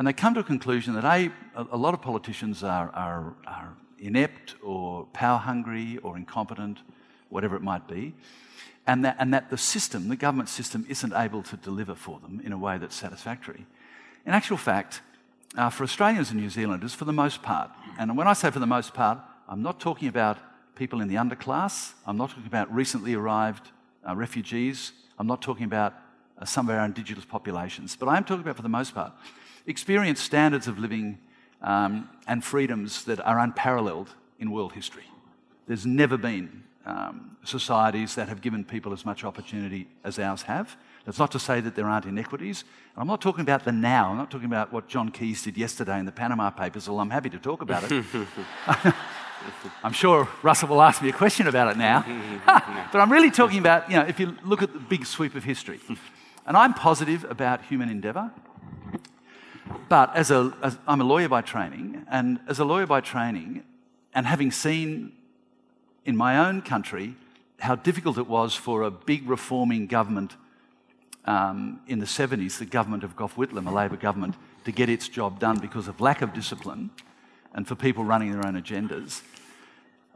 And 0.00 0.06
they 0.06 0.14
come 0.14 0.32
to 0.32 0.40
a 0.40 0.44
conclusion 0.44 0.94
that 0.94 1.04
A, 1.04 1.30
a 1.54 1.76
lot 1.76 1.92
of 1.92 2.00
politicians 2.00 2.62
are, 2.62 2.88
are, 2.94 3.34
are 3.46 3.76
inept 3.98 4.54
or 4.62 5.04
power 5.12 5.36
hungry 5.36 5.98
or 5.98 6.16
incompetent, 6.16 6.78
whatever 7.28 7.54
it 7.54 7.60
might 7.60 7.86
be, 7.86 8.14
and 8.86 9.04
that, 9.04 9.16
and 9.18 9.34
that 9.34 9.50
the 9.50 9.58
system, 9.58 10.08
the 10.08 10.16
government 10.16 10.48
system, 10.48 10.86
isn't 10.88 11.12
able 11.12 11.42
to 11.42 11.56
deliver 11.58 11.94
for 11.94 12.18
them 12.20 12.40
in 12.42 12.52
a 12.52 12.56
way 12.56 12.78
that's 12.78 12.96
satisfactory. 12.96 13.66
In 14.24 14.32
actual 14.32 14.56
fact, 14.56 15.02
uh, 15.58 15.68
for 15.68 15.84
Australians 15.84 16.30
and 16.30 16.40
New 16.40 16.48
Zealanders, 16.48 16.94
for 16.94 17.04
the 17.04 17.12
most 17.12 17.42
part, 17.42 17.70
and 17.98 18.16
when 18.16 18.26
I 18.26 18.32
say 18.32 18.50
for 18.50 18.58
the 18.58 18.66
most 18.66 18.94
part, 18.94 19.18
I'm 19.50 19.60
not 19.60 19.80
talking 19.80 20.08
about 20.08 20.38
people 20.76 21.02
in 21.02 21.08
the 21.08 21.16
underclass, 21.16 21.92
I'm 22.06 22.16
not 22.16 22.30
talking 22.30 22.46
about 22.46 22.74
recently 22.74 23.12
arrived 23.12 23.68
uh, 24.08 24.16
refugees, 24.16 24.92
I'm 25.18 25.26
not 25.26 25.42
talking 25.42 25.66
about 25.66 25.92
uh, 26.38 26.46
some 26.46 26.70
of 26.70 26.74
our 26.74 26.86
indigenous 26.86 27.26
populations, 27.26 27.96
but 27.96 28.08
I 28.08 28.16
am 28.16 28.24
talking 28.24 28.40
about, 28.40 28.56
for 28.56 28.62
the 28.62 28.70
most 28.70 28.94
part, 28.94 29.12
experience 29.70 30.20
standards 30.20 30.68
of 30.68 30.78
living 30.78 31.18
um, 31.62 32.08
and 32.26 32.44
freedoms 32.44 33.04
that 33.04 33.20
are 33.20 33.38
unparalleled 33.38 34.14
in 34.38 34.50
world 34.50 34.72
history. 34.72 35.04
There's 35.66 35.86
never 35.86 36.16
been 36.16 36.64
um, 36.86 37.36
societies 37.44 38.14
that 38.14 38.28
have 38.28 38.40
given 38.40 38.64
people 38.64 38.92
as 38.92 39.04
much 39.04 39.24
opportunity 39.24 39.86
as 40.04 40.18
ours 40.18 40.42
have. 40.42 40.76
That's 41.04 41.18
not 41.18 41.30
to 41.32 41.38
say 41.38 41.60
that 41.60 41.74
there 41.74 41.86
aren't 41.86 42.06
inequities. 42.06 42.64
And 42.94 43.02
I'm 43.02 43.06
not 43.06 43.20
talking 43.20 43.42
about 43.42 43.64
the 43.64 43.72
now. 43.72 44.10
I'm 44.10 44.16
not 44.16 44.30
talking 44.30 44.46
about 44.46 44.72
what 44.72 44.88
John 44.88 45.10
Keys 45.10 45.42
did 45.42 45.56
yesterday 45.56 45.98
in 45.98 46.06
the 46.06 46.12
Panama 46.12 46.50
Papers, 46.50 46.88
although 46.88 47.02
I'm 47.02 47.10
happy 47.10 47.30
to 47.30 47.38
talk 47.38 47.62
about 47.62 47.90
it. 47.90 48.04
I'm 49.82 49.92
sure 49.92 50.28
Russell 50.42 50.68
will 50.68 50.82
ask 50.82 51.00
me 51.02 51.08
a 51.08 51.12
question 51.12 51.46
about 51.46 51.70
it 51.70 51.78
now. 51.78 52.04
but 52.92 53.00
I'm 53.00 53.10
really 53.10 53.30
talking 53.30 53.58
about, 53.58 53.90
you 53.90 53.96
know, 53.96 54.04
if 54.04 54.20
you 54.20 54.36
look 54.44 54.62
at 54.62 54.72
the 54.72 54.78
big 54.78 55.06
sweep 55.06 55.34
of 55.34 55.44
history. 55.44 55.80
And 56.46 56.56
I'm 56.56 56.74
positive 56.74 57.24
about 57.30 57.62
human 57.64 57.88
endeavour. 57.88 58.30
But 59.88 60.14
as 60.16 60.30
a, 60.30 60.52
as, 60.62 60.78
I'm 60.86 61.00
a 61.00 61.04
lawyer 61.04 61.28
by 61.28 61.42
training, 61.42 62.06
and 62.10 62.40
as 62.48 62.58
a 62.58 62.64
lawyer 62.64 62.86
by 62.86 63.00
training, 63.00 63.64
and 64.14 64.26
having 64.26 64.50
seen 64.50 65.12
in 66.04 66.16
my 66.16 66.48
own 66.48 66.62
country 66.62 67.14
how 67.60 67.74
difficult 67.74 68.18
it 68.18 68.26
was 68.26 68.54
for 68.54 68.82
a 68.82 68.90
big 68.90 69.28
reforming 69.28 69.86
government 69.86 70.34
um, 71.26 71.80
in 71.86 71.98
the 71.98 72.06
70s, 72.06 72.58
the 72.58 72.64
government 72.64 73.04
of 73.04 73.14
Gough 73.14 73.36
Whitlam, 73.36 73.66
a 73.66 73.70
Labor 73.70 73.96
government, 73.96 74.34
to 74.64 74.72
get 74.72 74.88
its 74.88 75.08
job 75.08 75.38
done 75.38 75.58
because 75.58 75.88
of 75.88 76.00
lack 76.00 76.22
of 76.22 76.32
discipline 76.32 76.90
and 77.54 77.66
for 77.66 77.74
people 77.74 78.04
running 78.04 78.32
their 78.32 78.46
own 78.46 78.60
agendas. 78.60 79.22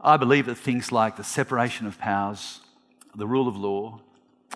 I 0.01 0.17
believe 0.17 0.45
that 0.47 0.55
things 0.55 0.91
like 0.91 1.15
the 1.15 1.23
separation 1.23 1.87
of 1.87 1.97
powers, 1.99 2.61
the 3.15 3.27
rule 3.27 3.47
of 3.47 3.55
law, 3.55 3.99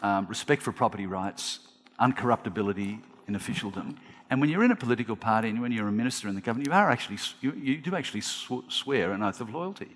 um, 0.01 0.27
respect 0.27 0.61
for 0.61 0.71
property 0.71 1.05
rights, 1.05 1.59
uncorruptibility 1.99 3.01
in 3.27 3.35
officialdom, 3.35 3.97
and 4.29 4.39
when 4.39 4.49
you're 4.49 4.63
in 4.63 4.71
a 4.71 4.75
political 4.75 5.15
party 5.15 5.49
and 5.49 5.61
when 5.61 5.71
you're 5.71 5.87
a 5.87 5.91
minister 5.91 6.27
in 6.27 6.35
the 6.35 6.41
government, 6.41 6.67
you, 6.67 6.73
are 6.73 6.91
actually, 6.91 7.17
you, 7.41 7.51
you 7.53 7.77
do 7.77 7.95
actually 7.95 8.21
swear 8.21 9.11
an 9.11 9.23
oath 9.23 9.41
of 9.41 9.53
loyalty. 9.53 9.95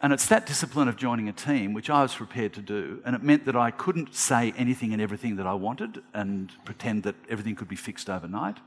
And 0.00 0.12
it's 0.12 0.26
that 0.26 0.46
discipline 0.46 0.88
of 0.88 0.96
joining 0.96 1.28
a 1.28 1.32
team 1.32 1.72
which 1.72 1.88
I 1.88 2.02
was 2.02 2.14
prepared 2.14 2.52
to 2.54 2.60
do. 2.60 3.00
And 3.06 3.14
it 3.14 3.22
meant 3.22 3.46
that 3.46 3.56
I 3.56 3.70
couldn't 3.70 4.14
say 4.14 4.52
anything 4.56 4.92
and 4.92 5.00
everything 5.00 5.36
that 5.36 5.46
I 5.46 5.54
wanted 5.54 6.02
and 6.12 6.52
pretend 6.64 7.04
that 7.04 7.14
everything 7.30 7.54
could 7.54 7.68
be 7.68 7.76
fixed 7.76 8.10
overnight. 8.10 8.58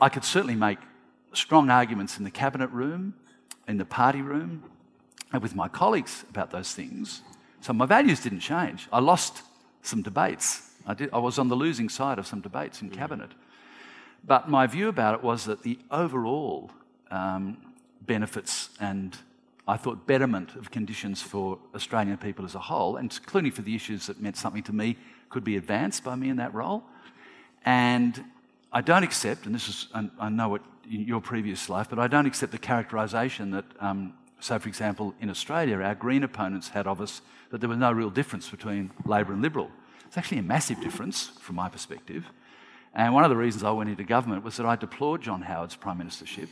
I 0.00 0.10
could 0.10 0.24
certainly 0.24 0.54
make 0.54 0.78
strong 1.32 1.70
arguments 1.70 2.18
in 2.18 2.24
the 2.24 2.30
cabinet 2.30 2.70
room, 2.70 3.14
in 3.66 3.78
the 3.78 3.84
party 3.84 4.20
room, 4.20 4.62
and 5.32 5.42
with 5.42 5.54
my 5.54 5.68
colleagues 5.68 6.24
about 6.30 6.50
those 6.50 6.72
things. 6.72 7.22
So 7.60 7.72
my 7.72 7.86
values 7.86 8.20
didn't 8.20 8.40
change. 8.40 8.88
I 8.92 9.00
lost 9.00 9.42
some 9.82 10.02
debates. 10.02 10.67
I, 10.88 10.94
did, 10.94 11.10
I 11.12 11.18
was 11.18 11.38
on 11.38 11.48
the 11.48 11.54
losing 11.54 11.88
side 11.88 12.18
of 12.18 12.26
some 12.26 12.40
debates 12.40 12.82
in 12.82 12.90
cabinet. 12.90 13.30
But 14.26 14.48
my 14.48 14.66
view 14.66 14.88
about 14.88 15.14
it 15.14 15.22
was 15.22 15.44
that 15.44 15.62
the 15.62 15.78
overall 15.90 16.70
um, 17.10 17.58
benefits 18.00 18.70
and 18.80 19.16
I 19.68 19.76
thought 19.76 20.06
betterment 20.06 20.56
of 20.56 20.70
conditions 20.70 21.20
for 21.20 21.58
Australian 21.74 22.16
people 22.16 22.46
as 22.46 22.54
a 22.54 22.58
whole, 22.58 22.96
and 22.96 23.14
including 23.14 23.52
for 23.52 23.60
the 23.60 23.74
issues 23.74 24.06
that 24.06 24.18
meant 24.18 24.38
something 24.38 24.62
to 24.62 24.72
me, 24.72 24.96
could 25.28 25.44
be 25.44 25.58
advanced 25.58 26.02
by 26.02 26.14
me 26.14 26.30
in 26.30 26.36
that 26.36 26.54
role. 26.54 26.84
And 27.66 28.24
I 28.72 28.80
don't 28.80 29.02
accept, 29.02 29.44
and 29.44 29.54
this 29.54 29.68
is, 29.68 29.88
I 30.18 30.30
know 30.30 30.54
it 30.54 30.62
in 30.90 31.02
your 31.02 31.20
previous 31.20 31.68
life, 31.68 31.90
but 31.90 31.98
I 31.98 32.06
don't 32.08 32.24
accept 32.24 32.50
the 32.50 32.58
characterisation 32.58 33.50
that, 33.50 33.66
um, 33.78 34.14
so 34.40 34.58
for 34.58 34.68
example, 34.68 35.14
in 35.20 35.28
Australia, 35.28 35.78
our 35.82 35.94
Green 35.94 36.24
opponents 36.24 36.68
had 36.70 36.86
of 36.86 37.02
us 37.02 37.20
that 37.50 37.60
there 37.60 37.68
was 37.68 37.78
no 37.78 37.92
real 37.92 38.10
difference 38.10 38.48
between 38.48 38.90
Labor 39.04 39.34
and 39.34 39.42
Liberal. 39.42 39.70
It's 40.08 40.16
actually 40.16 40.38
a 40.38 40.42
massive 40.42 40.80
difference 40.80 41.26
from 41.38 41.56
my 41.56 41.68
perspective. 41.68 42.24
And 42.94 43.12
one 43.12 43.24
of 43.24 43.30
the 43.30 43.36
reasons 43.36 43.62
I 43.62 43.70
went 43.72 43.90
into 43.90 44.04
government 44.04 44.42
was 44.42 44.56
that 44.56 44.64
I 44.64 44.74
deplored 44.74 45.20
John 45.20 45.42
Howard's 45.42 45.76
prime 45.76 45.98
ministership. 45.98 46.48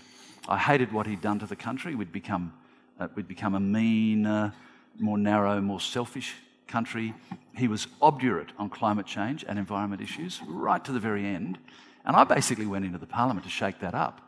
I 0.47 0.59
hated 0.59 0.93
what 0.93 1.07
he'd 1.07 1.23
done 1.23 1.39
to 1.39 1.47
the 1.47 1.57
country. 1.57 1.95
We'd 1.95 2.13
become 2.13 2.53
uh, 3.01 3.09
we'd 3.15 3.29
become 3.29 3.55
a 3.55 3.61
meaner, 3.61 4.53
more 4.99 5.17
narrow, 5.17 5.61
more 5.63 5.81
selfish 5.81 6.35
country. 6.69 7.15
He 7.57 7.67
was 7.67 7.87
obdurate 8.03 8.51
on 8.59 8.69
climate 8.69 9.07
change 9.07 9.45
and 9.49 9.59
environment 9.59 10.03
issues 10.03 10.41
right 10.47 10.85
to 10.85 10.93
the 10.93 11.01
very 11.01 11.27
end. 11.27 11.59
And 12.05 12.15
I 12.15 12.25
basically 12.25 12.67
went 12.67 12.85
into 12.85 12.99
the 12.99 13.07
parliament 13.07 13.45
to 13.45 13.51
shake 13.51 13.81
that 13.81 13.95
up. 13.95 14.21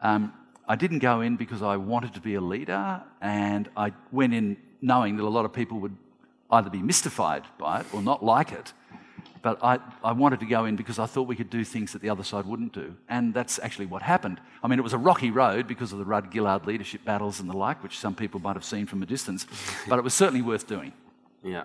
Um, 0.00 0.32
I 0.68 0.76
didn't 0.76 1.00
go 1.00 1.20
in 1.20 1.36
because 1.36 1.60
I 1.60 1.76
wanted 1.76 2.14
to 2.14 2.20
be 2.20 2.34
a 2.36 2.40
leader, 2.40 3.02
and 3.20 3.68
I 3.76 3.92
went 4.12 4.32
in 4.32 4.56
knowing 4.80 5.16
that 5.16 5.24
a 5.24 5.28
lot 5.28 5.44
of 5.44 5.52
people 5.52 5.80
would 5.80 5.96
either 6.50 6.70
be 6.70 6.82
mystified 6.82 7.44
by 7.58 7.80
it 7.80 7.86
or 7.92 8.02
not 8.02 8.24
like 8.24 8.52
it. 8.52 8.72
But 9.42 9.58
I, 9.64 9.78
I 10.04 10.12
wanted 10.12 10.40
to 10.40 10.46
go 10.46 10.66
in 10.66 10.76
because 10.76 10.98
I 10.98 11.06
thought 11.06 11.22
we 11.22 11.34
could 11.34 11.48
do 11.48 11.64
things 11.64 11.92
that 11.92 12.02
the 12.02 12.10
other 12.10 12.24
side 12.24 12.44
wouldn't 12.44 12.74
do. 12.74 12.94
And 13.08 13.32
that's 13.32 13.58
actually 13.58 13.86
what 13.86 14.02
happened. 14.02 14.38
I 14.62 14.68
mean, 14.68 14.78
it 14.78 14.82
was 14.82 14.92
a 14.92 14.98
rocky 14.98 15.30
road 15.30 15.66
because 15.66 15.92
of 15.92 15.98
the 15.98 16.04
Rudd 16.04 16.30
Gillard 16.30 16.66
leadership 16.66 17.04
battles 17.04 17.40
and 17.40 17.48
the 17.48 17.56
like, 17.56 17.82
which 17.82 17.98
some 17.98 18.14
people 18.14 18.40
might 18.40 18.56
have 18.56 18.64
seen 18.64 18.84
from 18.86 19.02
a 19.02 19.06
distance, 19.06 19.46
but 19.88 19.98
it 19.98 20.02
was 20.02 20.12
certainly 20.12 20.42
worth 20.42 20.66
doing. 20.66 20.92
Yeah. 21.42 21.64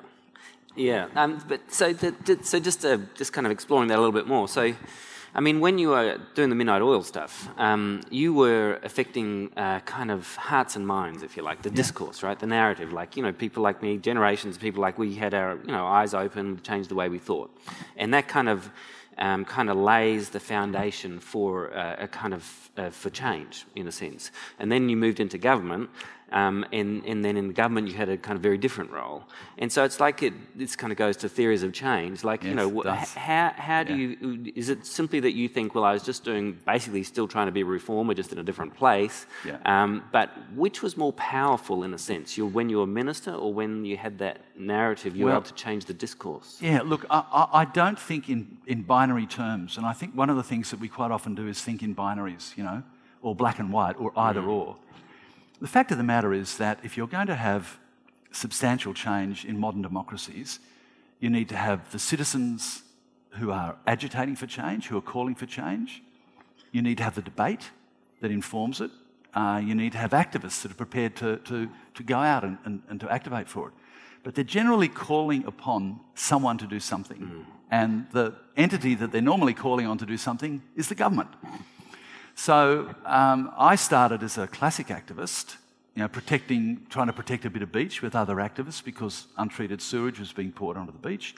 Yeah. 0.78 1.08
Um, 1.16 1.44
but 1.48 1.70
so, 1.72 1.92
the, 1.92 2.40
so 2.44 2.60
just, 2.60 2.86
uh, 2.86 2.98
just 3.14 3.34
kind 3.34 3.46
of 3.46 3.52
exploring 3.52 3.90
that 3.90 3.98
a 3.98 4.02
little 4.02 4.14
bit 4.14 4.28
more. 4.28 4.48
So, 4.48 4.74
I 5.38 5.42
mean, 5.42 5.60
when 5.60 5.78
you 5.78 5.90
were 5.90 6.18
doing 6.34 6.50
the 6.50 6.56
midnight 6.56 6.82
oil 6.82 7.04
stuff, 7.04 7.50
um, 7.58 8.02
you 8.10 8.34
were 8.34 8.80
affecting 8.84 9.52
uh, 9.58 9.82
kind 9.82 10.10
of 10.10 10.34
hearts 10.38 10.78
and 10.78 10.88
minds, 10.88 11.24
if 11.24 11.36
you 11.36 11.44
like, 11.44 11.62
the 11.62 11.70
yeah. 11.70 11.76
discourse, 11.76 12.24
right? 12.24 12.40
The 12.40 12.48
narrative. 12.48 12.94
Like, 12.94 13.18
you 13.18 13.24
know, 13.24 13.34
people 13.34 13.62
like 13.62 13.84
me, 13.84 13.98
generations 13.98 14.56
of 14.56 14.62
people 14.62 14.82
like 14.82 14.98
we 14.98 15.14
had 15.16 15.34
our, 15.34 15.58
you 15.66 15.74
know, 15.74 15.86
eyes 15.86 16.14
open, 16.14 16.62
changed 16.62 16.90
the 16.90 16.96
way 16.96 17.10
we 17.10 17.20
thought. 17.20 17.52
And 17.98 18.14
that 18.14 18.30
kind 18.30 18.48
of 18.48 18.72
um, 19.18 19.44
kind 19.44 19.70
of 19.70 19.76
lays 19.76 20.30
the 20.30 20.40
foundation 20.40 21.20
for 21.20 21.76
uh, 21.76 21.98
a 22.00 22.08
kind 22.08 22.34
of 22.34 22.72
uh, 22.78 22.90
for 22.90 23.10
change 23.10 23.66
in 23.76 23.88
a 23.88 23.92
sense. 23.92 24.32
And 24.58 24.72
then 24.72 24.88
you 24.88 24.96
moved 24.96 25.20
into 25.20 25.38
government, 25.38 25.90
um, 26.32 26.66
and, 26.72 27.06
and 27.06 27.24
then 27.24 27.38
in 27.38 27.48
the 27.48 27.54
government, 27.54 27.88
you 27.88 27.94
had 27.94 28.10
a 28.10 28.18
kind 28.18 28.36
of 28.36 28.42
very 28.42 28.58
different 28.58 28.92
role. 28.92 29.24
And 29.58 29.72
so 29.72 29.84
it's 29.84 30.00
like 30.00 30.24
it, 30.24 30.34
this 30.58 30.76
kind 30.76 30.92
of 30.92 30.98
goes 30.98 31.18
to 31.18 31.30
theories 31.30 31.64
of 31.64 31.72
change. 31.72 32.24
Like, 32.24 32.44
yes, 32.44 32.50
you 32.50 32.56
know, 32.56 32.84
how, 32.84 33.54
how 33.56 33.84
do 33.84 33.96
yeah. 33.96 34.16
you, 34.20 34.54
is 34.56 34.70
it 34.70 34.86
simply 34.86 35.20
that 35.22 35.34
you 35.34 35.48
think, 35.48 35.76
well, 35.76 35.84
I 35.84 35.94
was 35.94 36.04
just 36.04 36.24
doing, 36.24 36.58
basically 36.66 37.04
still 37.04 37.28
trying 37.28 37.46
to 37.46 37.52
be 37.52 37.62
a 37.62 37.66
reformer, 37.66 38.14
just 38.14 38.32
in 38.32 38.40
a 38.40 38.44
different 38.44 38.76
place? 38.76 39.26
Yeah. 39.46 39.58
Um, 39.66 40.04
but 40.12 40.32
which 40.56 40.82
was 40.82 40.98
more 40.98 41.14
powerful 41.14 41.84
in 41.84 41.94
a 41.94 41.98
sense, 41.98 42.38
you, 42.38 42.46
when 42.46 42.70
you 42.70 42.80
were 42.80 42.88
minister 42.88 43.32
or 43.32 43.54
when 43.54 43.86
you 43.86 43.98
had 43.98 44.18
that 44.20 44.42
narrative, 44.58 45.16
you 45.16 45.26
well, 45.26 45.34
were 45.34 45.38
able 45.38 45.48
to 45.48 45.54
change 45.54 45.86
the 45.86 45.94
discourse? 45.94 46.58
Yeah, 46.60 46.82
look, 46.82 47.06
I, 47.10 47.48
I 47.54 47.66
don't 47.66 48.00
think 48.00 48.30
in, 48.30 48.58
in 48.66 48.82
binary 48.82 49.28
terms. 49.28 49.78
And 49.78 49.86
I 49.86 49.94
think 49.94 50.16
one 50.16 50.30
of 50.30 50.38
the 50.38 50.44
things 50.44 50.72
that 50.72 50.80
we 50.80 50.90
quite 50.90 51.12
often 51.12 51.36
do 51.36 51.48
is 51.48 51.62
think 51.62 51.84
in 51.84 51.96
binaries, 51.96 52.58
you 52.58 52.64
know, 52.64 52.84
or 53.22 53.36
black 53.36 53.60
and 53.60 53.72
white, 53.72 53.96
or 54.00 54.12
either 54.18 54.42
mm. 54.42 54.50
or. 54.50 54.76
The 55.66 55.72
fact 55.72 55.92
of 55.92 55.98
the 55.98 56.04
matter 56.04 56.32
is 56.32 56.58
that 56.58 56.78
if 56.84 56.96
you're 56.96 57.08
going 57.08 57.26
to 57.26 57.34
have 57.34 57.80
substantial 58.32 58.94
change 58.94 59.46
in 59.46 59.60
modern 59.60 59.82
democracies, 59.82 60.60
you 61.20 61.32
need 61.32 61.50
to 61.50 61.56
have 61.56 61.92
the 61.92 61.98
citizens 61.98 62.84
who 63.40 63.50
are 63.50 63.76
agitating 63.88 64.36
for 64.36 64.46
change, 64.46 64.86
who 64.86 64.96
are 64.96 65.02
calling 65.02 65.34
for 65.34 65.48
change. 65.48 66.04
You 66.72 66.84
need 66.84 66.98
to 66.98 67.04
have 67.04 67.16
the 67.16 67.24
debate 67.24 67.72
that 68.22 68.30
informs 68.30 68.80
it. 68.80 68.92
Uh, 69.34 69.60
you 69.66 69.74
need 69.74 69.94
to 69.94 69.98
have 69.98 70.12
activists 70.12 70.62
that 70.62 70.70
are 70.70 70.76
prepared 70.76 71.16
to, 71.16 71.38
to, 71.38 71.68
to 71.96 72.04
go 72.04 72.20
out 72.20 72.44
and, 72.44 72.60
and, 72.64 72.84
and, 72.88 73.00
to 73.00 73.12
activate 73.12 73.50
for 73.50 73.70
it. 73.70 73.74
But 74.22 74.36
they're 74.36 74.44
generally 74.44 74.88
calling 74.88 75.46
upon 75.46 76.00
someone 76.14 76.60
to 76.60 76.68
do 76.68 76.80
something. 76.80 77.18
Mm. 77.18 77.46
And 77.72 78.06
the 78.12 78.36
entity 78.56 78.94
that 78.94 79.12
they're 79.12 79.20
normally 79.20 79.56
calling 79.56 79.88
on 79.88 79.98
to 79.98 80.06
do 80.06 80.18
something 80.18 80.62
is 80.76 80.90
the 80.90 80.96
government. 80.96 81.30
So 82.36 82.94
um, 83.06 83.52
I 83.58 83.76
started 83.76 84.22
as 84.22 84.38
a 84.38 84.46
classic 84.46 84.88
activist, 84.88 85.56
you 85.96 86.02
know, 86.02 86.10
protecting, 86.10 86.86
trying 86.90 87.08
to 87.08 87.14
protect 87.14 87.46
a 87.46 87.50
bit 87.50 87.62
of 87.62 87.72
beach 87.72 88.02
with 88.02 88.14
other 88.14 88.36
activists 88.36 88.84
because 88.84 89.28
untreated 89.38 89.82
sewage 89.82 90.20
was 90.20 90.34
being 90.34 90.52
poured 90.52 90.76
onto 90.76 90.92
the 90.92 91.00
beach. 91.00 91.34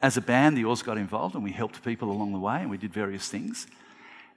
as 0.00 0.16
a 0.16 0.20
band, 0.20 0.56
the 0.56 0.64
Oils 0.64 0.82
got 0.82 0.96
involved 0.96 1.34
and 1.34 1.42
we 1.42 1.50
helped 1.50 1.82
people 1.82 2.10
along 2.10 2.32
the 2.32 2.38
way 2.38 2.60
and 2.60 2.70
we 2.70 2.78
did 2.78 2.92
various 2.92 3.28
things. 3.28 3.66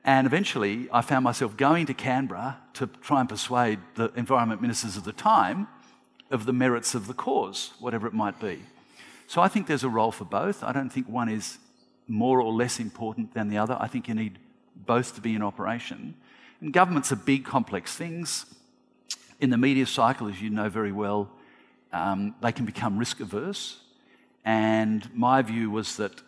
And 0.03 0.25
eventually, 0.25 0.87
I 0.91 1.01
found 1.01 1.23
myself 1.23 1.55
going 1.55 1.85
to 1.87 1.93
Canberra 1.93 2.57
to 2.73 2.87
try 2.87 3.19
and 3.19 3.29
persuade 3.29 3.79
the 3.95 4.11
environment 4.15 4.61
ministers 4.61 4.97
of 4.97 5.03
the 5.03 5.13
time 5.13 5.67
of 6.31 6.45
the 6.45 6.53
merits 6.53 6.95
of 6.95 7.07
the 7.07 7.13
cause, 7.13 7.73
whatever 7.79 8.07
it 8.07 8.13
might 8.13 8.39
be. 8.39 8.63
So 9.27 9.41
I 9.41 9.49
think 9.49 9.67
there's 9.67 9.83
a 9.83 9.89
role 9.89 10.11
for 10.11 10.25
both. 10.25 10.63
I 10.63 10.71
don't 10.71 10.89
think 10.89 11.07
one 11.07 11.29
is 11.29 11.57
more 12.07 12.41
or 12.41 12.51
less 12.51 12.79
important 12.79 13.33
than 13.33 13.49
the 13.49 13.57
other. 13.57 13.77
I 13.79 13.87
think 13.87 14.07
you 14.07 14.15
need 14.15 14.39
both 14.85 15.15
to 15.15 15.21
be 15.21 15.35
in 15.35 15.41
operation. 15.41 16.15
And 16.61 16.73
governments 16.73 17.11
are 17.11 17.17
big, 17.17 17.45
complex 17.45 17.95
things. 17.95 18.45
In 19.39 19.49
the 19.49 19.57
media 19.57 19.85
cycle, 19.85 20.27
as 20.27 20.41
you 20.41 20.49
know 20.49 20.69
very 20.69 20.91
well, 20.91 21.29
um, 21.93 22.35
they 22.41 22.51
can 22.51 22.65
become 22.65 22.97
risk 22.97 23.19
averse. 23.19 23.79
And 24.43 25.09
my 25.13 25.41
view 25.41 25.69
was 25.69 25.97
that 25.97 26.21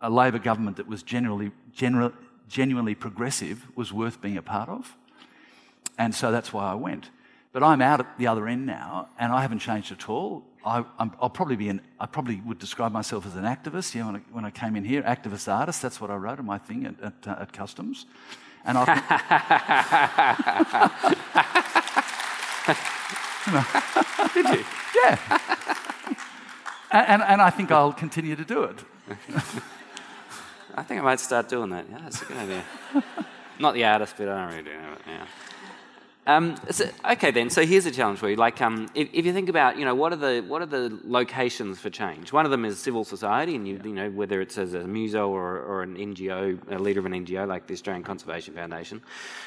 a 0.00 0.10
Labor 0.10 0.38
government 0.38 0.76
that 0.76 0.86
was 0.86 1.02
generally, 1.02 1.50
general, 1.72 2.12
genuinely 2.48 2.94
progressive 2.94 3.66
was 3.74 3.92
worth 3.92 4.20
being 4.20 4.36
a 4.36 4.42
part 4.42 4.68
of. 4.68 4.96
And 5.98 6.14
so 6.14 6.30
that's 6.30 6.52
why 6.52 6.70
I 6.70 6.74
went. 6.74 7.10
But 7.52 7.62
I'm 7.62 7.82
out 7.82 8.00
at 8.00 8.18
the 8.18 8.26
other 8.26 8.46
end 8.46 8.66
now, 8.66 9.08
and 9.18 9.32
I 9.32 9.42
haven't 9.42 9.58
changed 9.60 9.90
at 9.90 10.08
all. 10.08 10.44
I, 10.68 10.84
will 11.20 11.30
probably 11.30 11.56
be 11.56 11.68
an, 11.68 11.80
I 11.98 12.06
probably 12.06 12.40
would 12.44 12.58
describe 12.58 12.92
myself 12.92 13.26
as 13.26 13.34
an 13.36 13.44
activist. 13.44 13.94
Yeah, 13.94 14.06
when 14.06 14.16
I, 14.16 14.20
when 14.30 14.44
I 14.44 14.50
came 14.50 14.76
in 14.76 14.84
here, 14.84 15.02
activist 15.02 15.52
artist. 15.52 15.82
That's 15.82 16.00
what 16.00 16.10
I 16.10 16.16
wrote 16.16 16.38
on 16.38 16.46
my 16.46 16.58
thing 16.58 16.86
at, 16.86 17.00
at, 17.00 17.26
uh, 17.26 17.42
at 17.42 17.52
Customs. 17.52 18.06
And 18.64 18.78
I. 18.80 18.84
Did 24.34 24.48
you? 24.48 24.64
Yeah. 25.02 25.38
and, 26.90 27.22
and 27.22 27.40
I 27.40 27.50
think 27.50 27.70
I'll 27.70 27.92
continue 27.92 28.34
to 28.36 28.44
do 28.44 28.64
it. 28.64 28.84
I 30.74 30.82
think 30.82 31.00
I 31.00 31.04
might 31.04 31.20
start 31.20 31.48
doing 31.48 31.70
that. 31.70 31.86
Yeah, 31.90 31.98
that's 32.02 32.20
a 32.22 32.24
good 32.26 32.36
idea. 32.36 32.64
Not 33.58 33.74
the 33.74 33.84
artist 33.84 34.16
bit, 34.16 34.28
I 34.28 34.40
don't 34.40 34.50
really 34.50 34.64
do 34.64 34.70
it. 34.70 35.00
Yeah. 35.06 35.26
Um, 36.28 36.56
so, 36.70 36.86
okay, 37.12 37.30
then. 37.30 37.48
So 37.48 37.64
here's 37.64 37.86
a 37.86 37.90
challenge 37.90 38.18
for 38.18 38.28
you. 38.28 38.36
Like, 38.36 38.60
um, 38.60 38.90
if, 38.94 39.08
if, 39.14 39.24
you 39.24 39.32
think 39.32 39.48
about, 39.48 39.78
you 39.78 39.86
know, 39.86 39.94
what 39.94 40.12
are 40.12 40.16
the 40.16 40.44
what 40.46 40.60
are 40.60 40.66
the 40.66 41.00
locations 41.02 41.78
for 41.78 41.88
change? 41.88 42.34
One 42.34 42.44
of 42.44 42.50
them 42.50 42.66
is 42.66 42.78
civil 42.78 43.02
society, 43.02 43.54
and 43.54 43.66
you, 43.66 43.76
yeah. 43.76 43.84
you 43.84 43.94
know, 43.94 44.10
whether 44.10 44.42
it's 44.42 44.58
as 44.58 44.74
a 44.74 44.86
muso 44.86 45.30
or, 45.30 45.58
or 45.58 45.82
an 45.82 45.96
NGO, 45.96 46.58
a 46.70 46.78
leader 46.78 47.00
of 47.00 47.06
an 47.06 47.12
NGO 47.12 47.48
like 47.48 47.66
the 47.66 47.72
Australian 47.72 48.04
Conservation 48.04 48.52
Foundation. 48.52 49.00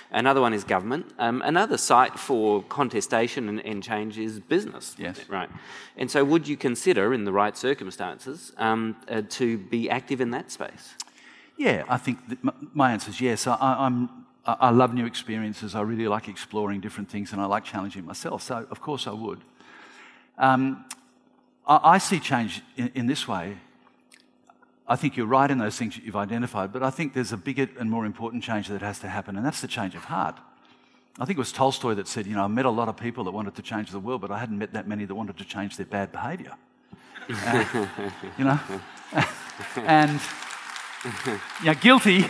Another 0.09 0.41
one 0.41 0.55
is 0.55 0.63
government. 0.63 1.05
Um, 1.19 1.43
another 1.45 1.77
site 1.77 2.17
for 2.17 2.63
contestation 2.63 3.47
and, 3.47 3.63
and, 3.63 3.83
change 3.83 4.17
is 4.17 4.39
business. 4.39 4.95
Yes. 4.97 5.29
Right. 5.29 5.49
And 5.97 6.09
so, 6.09 6.25
would 6.25 6.47
you 6.47 6.57
consider, 6.57 7.13
in 7.13 7.25
the 7.25 7.31
right 7.31 7.55
circumstances, 7.55 8.53
um, 8.57 8.95
uh, 9.07 9.21
to 9.29 9.59
be 9.59 9.87
active 9.87 10.19
in 10.19 10.31
that 10.31 10.49
space? 10.49 10.95
Yeah, 11.57 11.83
I 11.87 11.97
think 11.97 12.17
my 12.73 12.91
answer 12.91 13.11
is 13.11 13.21
yes. 13.21 13.45
I, 13.45 13.85
am 13.85 14.20
I 14.45 14.71
love 14.71 14.93
new 14.93 15.05
experiences. 15.05 15.75
I 15.75 15.81
really 15.81 16.07
like 16.07 16.27
exploring 16.27 16.81
different 16.81 17.09
things, 17.09 17.31
and 17.31 17.41
I 17.41 17.45
like 17.45 17.63
challenging 17.63 18.05
myself. 18.05 18.41
So, 18.41 18.65
of 18.71 18.81
course, 18.81 19.05
I 19.05 19.11
would. 19.11 19.39
Um, 20.37 20.85
I, 21.67 21.79
I, 21.83 21.97
see 21.99 22.19
change 22.19 22.61
in, 22.75 22.91
in, 22.95 23.05
this 23.05 23.27
way. 23.27 23.57
I 24.87 24.95
think 24.95 25.15
you're 25.15 25.27
right 25.27 25.49
in 25.51 25.59
those 25.59 25.77
things 25.77 25.95
that 25.95 26.03
you've 26.03 26.15
identified, 26.15 26.73
but 26.73 26.81
I 26.81 26.89
think 26.89 27.13
there's 27.13 27.31
a 27.31 27.37
bigger 27.37 27.69
and 27.79 27.91
more 27.91 28.05
important 28.05 28.43
change 28.43 28.67
that 28.69 28.81
has 28.81 28.97
to 28.99 29.07
happen, 29.07 29.35
and 29.35 29.45
that's 29.45 29.61
the 29.61 29.67
change 29.67 29.93
of 29.93 30.05
heart. 30.05 30.39
I 31.19 31.25
think 31.25 31.37
it 31.37 31.39
was 31.39 31.51
Tolstoy 31.51 31.93
that 31.95 32.07
said, 32.07 32.25
You 32.25 32.35
know, 32.35 32.43
I 32.43 32.47
met 32.47 32.65
a 32.65 32.69
lot 32.71 32.87
of 32.87 32.97
people 32.97 33.23
that 33.25 33.31
wanted 33.31 33.55
to 33.55 33.61
change 33.61 33.91
the 33.91 33.99
world, 33.99 34.21
but 34.21 34.31
I 34.31 34.39
hadn't 34.39 34.57
met 34.57 34.73
that 34.73 34.87
many 34.87 35.05
that 35.05 35.13
wanted 35.13 35.37
to 35.37 35.45
change 35.45 35.77
their 35.77 35.85
bad 35.85 36.11
behaviour. 36.11 36.53
uh, 37.29 37.87
you 38.39 38.45
know? 38.45 38.59
and, 39.75 40.19
yeah, 41.63 41.75
guilty. 41.75 42.25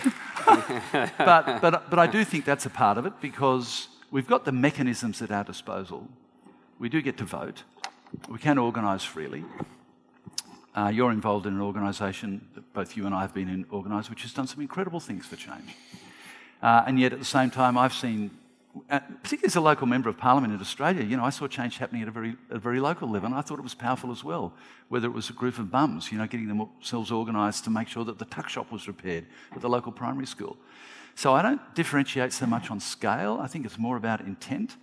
but, 1.18 1.60
but, 1.60 1.90
but 1.90 1.98
I 1.98 2.06
do 2.06 2.24
think 2.24 2.44
that's 2.44 2.66
a 2.66 2.70
part 2.70 2.98
of 2.98 3.06
it 3.06 3.14
because 3.20 3.88
we've 4.10 4.26
got 4.26 4.44
the 4.44 4.52
mechanisms 4.52 5.22
at 5.22 5.30
our 5.30 5.44
disposal. 5.44 6.08
We 6.78 6.88
do 6.88 7.00
get 7.00 7.16
to 7.18 7.24
vote, 7.24 7.62
we 8.28 8.38
can 8.38 8.58
organise 8.58 9.04
freely. 9.04 9.44
Uh, 10.74 10.88
you're 10.88 11.12
involved 11.12 11.46
in 11.46 11.54
an 11.54 11.60
organisation 11.60 12.48
that 12.54 12.72
both 12.72 12.96
you 12.96 13.04
and 13.04 13.14
I 13.14 13.20
have 13.20 13.34
been 13.34 13.48
in 13.48 13.66
organised, 13.70 14.08
which 14.08 14.22
has 14.22 14.32
done 14.32 14.46
some 14.46 14.60
incredible 14.60 15.00
things 15.00 15.26
for 15.26 15.36
change. 15.36 15.76
Uh, 16.62 16.84
and 16.86 16.98
yet, 16.98 17.12
at 17.12 17.18
the 17.18 17.24
same 17.24 17.50
time, 17.50 17.76
I've 17.76 17.92
seen 17.92 18.30
uh, 18.88 19.00
particularly 19.22 19.46
as 19.46 19.56
a 19.56 19.60
local 19.60 19.86
member 19.86 20.08
of 20.08 20.16
parliament 20.16 20.54
in 20.54 20.60
Australia, 20.60 21.02
you 21.04 21.16
know, 21.16 21.24
I 21.24 21.30
saw 21.30 21.46
change 21.46 21.76
happening 21.78 22.02
at 22.02 22.08
a 22.08 22.10
very, 22.10 22.36
a 22.50 22.58
very 22.58 22.80
local 22.80 23.08
level, 23.08 23.26
and 23.26 23.34
I 23.34 23.42
thought 23.42 23.58
it 23.58 23.62
was 23.62 23.74
powerful 23.74 24.10
as 24.10 24.24
well. 24.24 24.54
Whether 24.88 25.08
it 25.08 25.12
was 25.12 25.28
a 25.28 25.34
group 25.34 25.58
of 25.58 25.70
bums, 25.70 26.10
you 26.10 26.18
know, 26.18 26.26
getting 26.26 26.48
themselves 26.48 27.12
organised 27.12 27.64
to 27.64 27.70
make 27.70 27.88
sure 27.88 28.04
that 28.04 28.18
the 28.18 28.24
tuck 28.24 28.48
shop 28.48 28.72
was 28.72 28.88
repaired 28.88 29.26
at 29.54 29.60
the 29.60 29.68
local 29.68 29.92
primary 29.92 30.26
school. 30.26 30.56
So 31.14 31.34
I 31.34 31.42
don't 31.42 31.60
differentiate 31.74 32.32
so 32.32 32.46
much 32.46 32.70
on 32.70 32.80
scale. 32.80 33.38
I 33.42 33.46
think 33.46 33.66
it's 33.66 33.78
more 33.78 33.98
about 33.98 34.20
intent, 34.22 34.76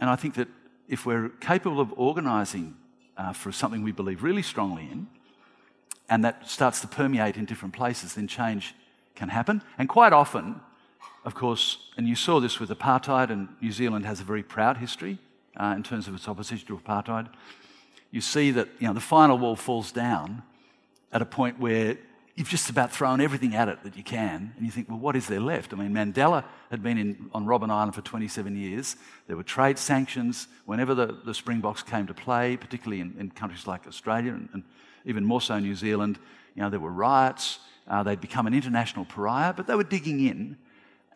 and 0.00 0.08
I 0.08 0.16
think 0.16 0.34
that 0.34 0.48
if 0.88 1.04
we're 1.04 1.28
capable 1.40 1.80
of 1.80 1.92
organising 1.98 2.74
uh, 3.18 3.34
for 3.34 3.52
something 3.52 3.82
we 3.82 3.92
believe 3.92 4.22
really 4.22 4.42
strongly 4.42 4.88
in, 4.90 5.06
and 6.08 6.24
that 6.24 6.48
starts 6.48 6.80
to 6.80 6.88
permeate 6.88 7.36
in 7.36 7.44
different 7.44 7.74
places, 7.74 8.14
then 8.14 8.26
change 8.26 8.74
can 9.14 9.28
happen. 9.28 9.62
And 9.78 9.88
quite 9.88 10.14
often, 10.14 10.60
of 11.24 11.34
course, 11.34 11.78
and 11.96 12.08
you 12.08 12.14
saw 12.14 12.40
this 12.40 12.58
with 12.58 12.70
apartheid, 12.70 13.30
and 13.30 13.48
New 13.60 13.72
Zealand 13.72 14.06
has 14.06 14.20
a 14.20 14.24
very 14.24 14.42
proud 14.42 14.78
history 14.78 15.18
uh, 15.56 15.74
in 15.76 15.82
terms 15.82 16.08
of 16.08 16.14
its 16.14 16.28
opposition 16.28 16.66
to 16.68 16.78
apartheid. 16.78 17.28
You 18.10 18.20
see 18.20 18.50
that 18.52 18.68
you 18.78 18.86
know, 18.86 18.94
the 18.94 19.00
final 19.00 19.38
wall 19.38 19.56
falls 19.56 19.92
down 19.92 20.42
at 21.12 21.22
a 21.22 21.26
point 21.26 21.58
where 21.58 21.98
you've 22.36 22.48
just 22.48 22.70
about 22.70 22.90
thrown 22.90 23.20
everything 23.20 23.54
at 23.54 23.68
it 23.68 23.82
that 23.82 23.96
you 23.96 24.02
can, 24.02 24.54
and 24.56 24.64
you 24.64 24.72
think, 24.72 24.88
well, 24.88 24.98
what 24.98 25.14
is 25.14 25.26
there 25.26 25.40
left? 25.40 25.74
I 25.74 25.76
mean, 25.76 25.92
Mandela 25.92 26.44
had 26.70 26.82
been 26.82 26.96
in, 26.96 27.30
on 27.34 27.44
Robben 27.44 27.70
Island 27.70 27.94
for 27.94 28.00
27 28.00 28.56
years. 28.56 28.96
There 29.26 29.36
were 29.36 29.42
trade 29.42 29.78
sanctions 29.78 30.48
whenever 30.64 30.94
the, 30.94 31.18
the 31.24 31.34
Springboks 31.34 31.82
came 31.82 32.06
to 32.06 32.14
play, 32.14 32.56
particularly 32.56 33.02
in, 33.02 33.14
in 33.18 33.30
countries 33.30 33.66
like 33.66 33.86
Australia 33.86 34.32
and, 34.32 34.48
and, 34.54 34.64
even 35.06 35.24
more 35.24 35.40
so 35.40 35.58
New 35.58 35.74
Zealand. 35.74 36.18
You 36.54 36.62
know, 36.62 36.68
there 36.68 36.78
were 36.78 36.92
riots. 36.92 37.58
Uh, 37.88 38.02
they'd 38.02 38.20
become 38.20 38.46
an 38.46 38.52
international 38.52 39.06
pariah, 39.06 39.54
but 39.54 39.66
they 39.66 39.74
were 39.74 39.82
digging 39.82 40.20
in 40.20 40.58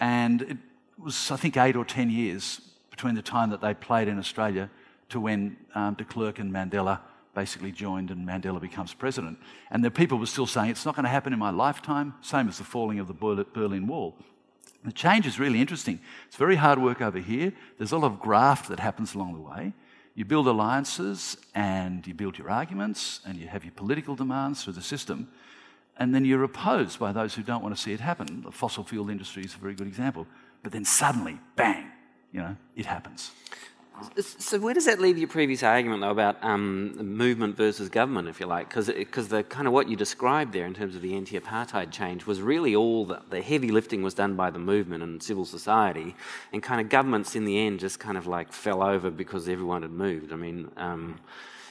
and 0.01 0.43
it 0.43 0.59
was, 0.99 1.31
I 1.31 1.37
think, 1.37 1.57
eight 1.57 1.77
or 1.77 1.85
10 1.85 2.11
years 2.11 2.61
between 2.91 3.15
the 3.15 3.23
time 3.23 3.51
that 3.51 3.61
they 3.61 3.75
played 3.75 4.09
in 4.09 4.19
Australia 4.19 4.71
to 5.09 5.21
when 5.21 5.57
um, 5.75 5.95
de 5.95 6.05
Klerk 6.05 6.39
and 6.39 6.53
Mandela 6.53 7.01
basically 7.35 7.73
joined 7.73 8.11
and 8.11 8.27
Mandela 8.27 8.61
becomes 8.61 8.95
president. 8.95 9.39
And 9.71 9.85
the 9.85 9.91
people 9.91 10.19
were 10.19 10.27
still 10.27 10.47
saying, 10.47 10.71
it's 10.71 10.85
not 10.85 10.95
going 10.95 11.05
to 11.05 11.11
happen 11.11 11.33
in 11.33 11.39
my 11.39 11.51
lifetime, 11.51 12.15
same 12.21 12.49
as 12.49 12.59
the 12.59 12.65
falling 12.65 13.01
of 13.01 13.09
the 13.09 13.45
Berlin 13.53 13.87
Wall. 13.87 14.17
The 14.85 14.93
change 14.93 15.27
is 15.27 15.41
really 15.41 15.61
interesting. 15.61 15.99
It's 16.27 16.37
very 16.37 16.57
hard 16.57 16.79
work 16.79 17.01
over 17.01 17.19
here. 17.19 17.53
There's 17.79 17.93
a 17.93 17.99
lot 17.99 18.13
of 18.13 18.21
graft 18.21 18.69
that 18.69 18.81
happens 18.81 19.15
along 19.15 19.35
the 19.35 19.41
way. 19.41 19.73
You 20.15 20.25
build 20.25 20.47
alliances 20.47 21.37
and 21.55 22.07
you 22.07 22.15
build 22.15 22.39
your 22.39 22.51
arguments 22.51 23.21
and 23.27 23.37
you 23.37 23.49
have 23.49 23.65
your 23.65 23.73
political 23.73 24.15
demands 24.15 24.63
through 24.63 24.75
the 24.75 24.83
system 24.83 25.29
and 25.97 26.15
then 26.15 26.25
you're 26.25 26.43
opposed 26.43 26.99
by 26.99 27.13
those 27.13 27.35
who 27.35 27.43
don't 27.43 27.63
want 27.63 27.75
to 27.75 27.81
see 27.81 27.93
it 27.93 28.01
happen. 28.01 28.43
The 28.43 28.51
fossil 28.51 28.85
fuel 28.85 29.11
industry 29.11 29.45
is 29.45 29.55
a 29.55 29.59
very 29.59 29.75
good 29.75 29.87
example. 29.87 30.27
But 30.63 30.73
then 30.73 30.85
suddenly, 30.85 31.39
bang, 31.57 31.91
you 32.33 32.41
know, 32.41 32.57
it 32.75 32.87
happens. 32.87 33.31
So 34.19 34.59
where 34.59 34.75
does 34.75 34.87
that 34.87 35.01
leave 35.01 35.19
your 35.19 35.29
previous 35.29 35.63
argument 35.63 36.01
though 36.01 36.11
about 36.11 36.43
um, 36.43 36.97
movement 37.17 37.57
versus 37.57 37.89
government, 37.89 38.27
if 38.27 38.41
you 38.41 38.47
like? 38.47 38.69
Because 38.69 39.29
the 39.29 39.45
kind 39.45 39.69
of 39.69 39.73
what 39.73 39.89
you 39.89 39.95
described 39.95 40.53
there 40.53 40.67
in 40.67 40.75
terms 40.75 40.97
of 40.97 41.03
the 41.03 41.15
anti-apartheid 41.15 41.93
change 41.93 42.27
was 42.27 42.43
really 42.43 42.75
all 42.75 43.05
the, 43.05 43.23
the 43.31 43.41
heavy 43.41 43.71
lifting 43.71 44.03
was 44.03 44.13
done 44.13 44.35
by 44.35 44.51
the 44.51 44.59
movement 44.59 45.05
and 45.05 45.23
civil 45.23 45.45
society, 45.45 46.17
and 46.53 46.61
kind 46.61 46.81
of 46.81 46.89
governments 46.89 47.37
in 47.37 47.45
the 47.45 47.57
end 47.57 47.79
just 47.79 48.01
kind 48.01 48.19
of 48.19 48.27
like 48.27 48.53
fell 48.53 48.83
over 48.83 49.11
because 49.11 49.49
everyone 49.49 49.83
had 49.83 49.93
moved. 49.93 50.33
I 50.33 50.37
mean. 50.37 50.71
Um, 50.77 51.21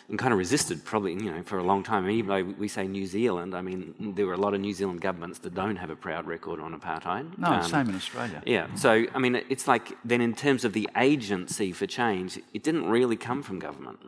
and 0.10 0.20
kind 0.20 0.34
of 0.34 0.40
resisted 0.40 0.84
probably 0.84 1.14
you 1.14 1.32
know 1.32 1.44
for 1.44 1.58
a 1.58 1.64
long 1.64 1.84
time. 1.84 2.10
Even 2.10 2.28
though 2.28 2.54
we 2.58 2.68
say 2.68 2.88
New 2.88 3.06
Zealand, 3.06 3.56
I 3.56 3.62
mean 3.62 4.14
there 4.16 4.26
were 4.26 4.34
a 4.34 4.38
lot 4.38 4.54
of 4.54 4.62
New 4.62 4.74
Zealand 4.74 5.02
governments 5.02 5.40
that 5.40 5.54
don't 5.54 5.78
have 5.78 5.90
a 5.90 5.96
proud 5.96 6.26
record 6.28 6.60
on 6.60 6.80
apartheid. 6.80 7.38
No, 7.38 7.48
um, 7.48 7.64
same 7.64 7.90
in 7.90 7.96
Australia. 7.96 8.42
Yeah, 8.46 8.74
so 8.76 9.06
I 9.14 9.20
mean 9.20 9.42
it's 9.50 9.68
like 9.68 9.98
then 10.04 10.22
in 10.22 10.34
terms 10.36 10.66
of 10.66 10.74
the 10.74 10.90
agency 10.98 11.72
for 11.72 11.88
change, 11.88 12.40
it 12.54 12.64
didn't 12.64 12.90
really 12.90 13.16
come 13.16 13.44
from 13.44 13.60
government. 13.60 14.00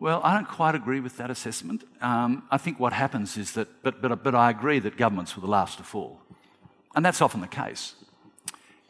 Well, 0.00 0.22
I 0.24 0.32
don't 0.32 0.48
quite 0.48 0.74
agree 0.74 1.00
with 1.00 1.18
that 1.18 1.30
assessment. 1.30 1.84
Um, 2.00 2.44
I 2.50 2.56
think 2.56 2.80
what 2.80 2.94
happens 2.94 3.36
is 3.36 3.52
that, 3.52 3.68
but, 3.82 4.00
but, 4.00 4.24
but 4.24 4.34
I 4.34 4.48
agree 4.48 4.78
that 4.78 4.96
governments 4.96 5.36
were 5.36 5.42
the 5.42 5.46
last 5.46 5.76
to 5.76 5.84
fall. 5.84 6.22
And 6.94 7.04
that's 7.04 7.20
often 7.20 7.42
the 7.42 7.46
case. 7.46 7.94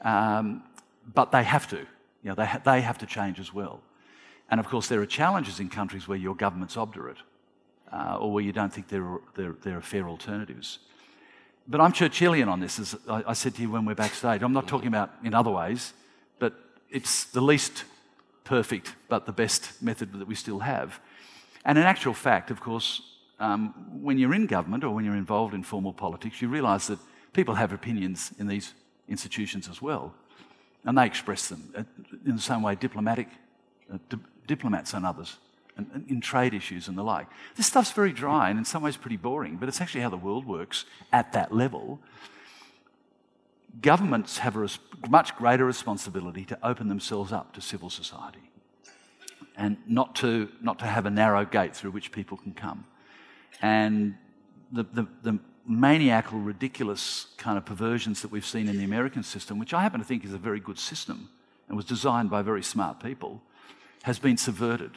Um, 0.02 0.62
but 1.12 1.32
they 1.32 1.42
have 1.42 1.68
to. 1.70 1.78
You 1.78 1.86
know, 2.30 2.34
they, 2.36 2.46
ha- 2.46 2.60
they 2.64 2.80
have 2.80 2.98
to 2.98 3.06
change 3.06 3.40
as 3.40 3.52
well. 3.52 3.80
And 4.50 4.58
of 4.58 4.66
course, 4.66 4.88
there 4.88 5.00
are 5.00 5.06
challenges 5.06 5.60
in 5.60 5.68
countries 5.68 6.08
where 6.08 6.18
your 6.18 6.34
government's 6.34 6.76
obdurate 6.76 7.18
uh, 7.92 8.18
or 8.20 8.32
where 8.32 8.44
you 8.44 8.52
don't 8.52 8.72
think 8.72 8.88
there 8.88 9.04
are, 9.04 9.20
there, 9.34 9.54
there 9.62 9.76
are, 9.78 9.80
fair 9.82 10.08
alternatives. 10.08 10.78
But 11.68 11.80
I'm 11.80 11.92
Churchillian 11.92 12.48
on 12.48 12.60
this, 12.60 12.78
as 12.78 12.96
I, 13.08 13.22
I 13.28 13.32
said 13.32 13.54
to 13.54 13.62
you 13.62 13.70
when 13.70 13.84
we're 13.84 13.94
backstage. 13.94 14.42
I'm 14.42 14.52
not 14.52 14.66
talking 14.66 14.88
about 14.88 15.10
in 15.22 15.34
other 15.34 15.50
ways, 15.50 15.92
but 16.38 16.54
it's 16.90 17.24
the 17.24 17.40
least 17.40 17.84
perfect 18.44 18.94
but 19.08 19.26
the 19.26 19.32
best 19.32 19.80
method 19.80 20.12
that 20.12 20.26
we 20.26 20.34
still 20.34 20.58
have. 20.58 21.00
And 21.64 21.78
in 21.78 21.84
actual 21.84 22.14
fact, 22.14 22.50
of 22.50 22.60
course, 22.60 23.02
um, 23.38 23.74
when 24.02 24.18
you're 24.18 24.34
in 24.34 24.46
government 24.46 24.84
or 24.84 24.90
when 24.90 25.04
you're 25.04 25.16
involved 25.16 25.54
in 25.54 25.62
formal 25.62 25.92
politics, 25.92 26.42
you 26.42 26.48
realise 26.48 26.86
that 26.88 26.98
people 27.32 27.54
have 27.54 27.72
opinions 27.72 28.32
in 28.38 28.46
these 28.46 28.74
institutions 29.08 29.68
as 29.68 29.80
well, 29.80 30.12
and 30.84 30.96
they 30.96 31.06
express 31.06 31.48
them 31.48 31.72
uh, 31.76 31.82
in 32.26 32.36
the 32.36 32.42
same 32.42 32.62
way 32.62 32.74
diplomatic 32.74 33.28
uh, 33.92 33.98
di- 34.08 34.18
diplomats 34.54 34.94
and 34.94 35.06
others, 35.06 35.38
and, 35.76 35.86
and 35.94 36.10
in 36.10 36.20
trade 36.20 36.54
issues 36.54 36.88
and 36.88 36.98
the 36.98 37.04
like. 37.04 37.28
This 37.56 37.66
stuff's 37.66 37.92
very 37.92 38.12
dry 38.12 38.50
and 38.50 38.58
in 38.58 38.64
some 38.64 38.82
ways 38.82 38.96
pretty 38.96 39.16
boring, 39.16 39.56
but 39.58 39.68
it's 39.68 39.80
actually 39.80 40.02
how 40.06 40.10
the 40.10 40.24
world 40.28 40.44
works 40.44 40.84
at 41.12 41.32
that 41.32 41.54
level. 41.62 42.00
Governments 43.80 44.38
have 44.38 44.56
a 44.56 44.60
res- 44.60 44.80
much 45.08 45.36
greater 45.36 45.64
responsibility 45.64 46.44
to 46.46 46.58
open 46.70 46.88
themselves 46.88 47.30
up 47.32 47.52
to 47.54 47.60
civil 47.60 47.90
society 47.90 48.46
and 49.56 49.76
not 49.86 50.16
to, 50.16 50.48
not 50.60 50.78
to 50.80 50.86
have 50.86 51.06
a 51.06 51.10
narrow 51.10 51.44
gate 51.44 51.76
through 51.76 51.92
which 51.92 52.10
people 52.10 52.36
can 52.36 52.52
come. 52.52 52.84
And 53.62 54.16
the, 54.72 54.82
the, 54.82 55.06
the 55.22 55.38
maniacal, 55.66 56.40
ridiculous 56.40 57.26
kind 57.36 57.56
of 57.56 57.64
perversions 57.64 58.22
that 58.22 58.32
we've 58.32 58.50
seen 58.54 58.68
in 58.68 58.78
the 58.78 58.84
American 58.84 59.22
system, 59.22 59.60
which 59.60 59.72
I 59.72 59.82
happen 59.82 60.00
to 60.00 60.06
think 60.06 60.24
is 60.24 60.34
a 60.34 60.38
very 60.38 60.60
good 60.60 60.78
system 60.78 61.28
and 61.68 61.76
was 61.76 61.86
designed 61.86 62.30
by 62.30 62.42
very 62.42 62.62
smart 62.62 63.00
people, 63.00 63.42
has 64.02 64.18
been 64.18 64.36
subverted 64.36 64.92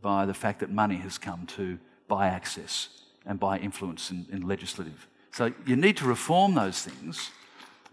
by 0.00 0.26
the 0.26 0.34
fact 0.34 0.60
that 0.60 0.70
money 0.70 0.96
has 0.96 1.18
come 1.18 1.46
to 1.46 1.78
buy 2.08 2.26
access 2.26 2.88
and 3.24 3.38
buy 3.38 3.58
influence 3.58 4.10
in, 4.10 4.26
in 4.32 4.46
legislative. 4.46 5.06
So 5.30 5.52
you 5.64 5.76
need 5.76 5.96
to 5.98 6.04
reform 6.04 6.54
those 6.54 6.82
things, 6.82 7.30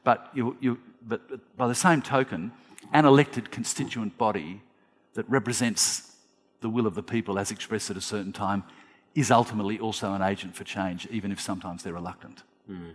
but, 0.03 0.29
you, 0.33 0.57
you, 0.59 0.79
but 1.07 1.55
by 1.55 1.67
the 1.67 1.75
same 1.75 2.01
token, 2.01 2.51
an 2.91 3.05
elected 3.05 3.51
constituent 3.51 4.17
body 4.17 4.61
that 5.13 5.29
represents 5.29 6.15
the 6.61 6.69
will 6.69 6.87
of 6.87 6.95
the 6.95 7.03
people 7.03 7.39
as 7.39 7.51
expressed 7.51 7.89
at 7.89 7.97
a 7.97 8.01
certain 8.01 8.33
time 8.33 8.63
is 9.15 9.31
ultimately 9.31 9.79
also 9.79 10.13
an 10.13 10.21
agent 10.21 10.55
for 10.55 10.63
change, 10.63 11.07
even 11.11 11.31
if 11.31 11.39
sometimes 11.39 11.83
they're 11.83 11.93
reluctant. 11.93 12.43
Mm. 12.69 12.93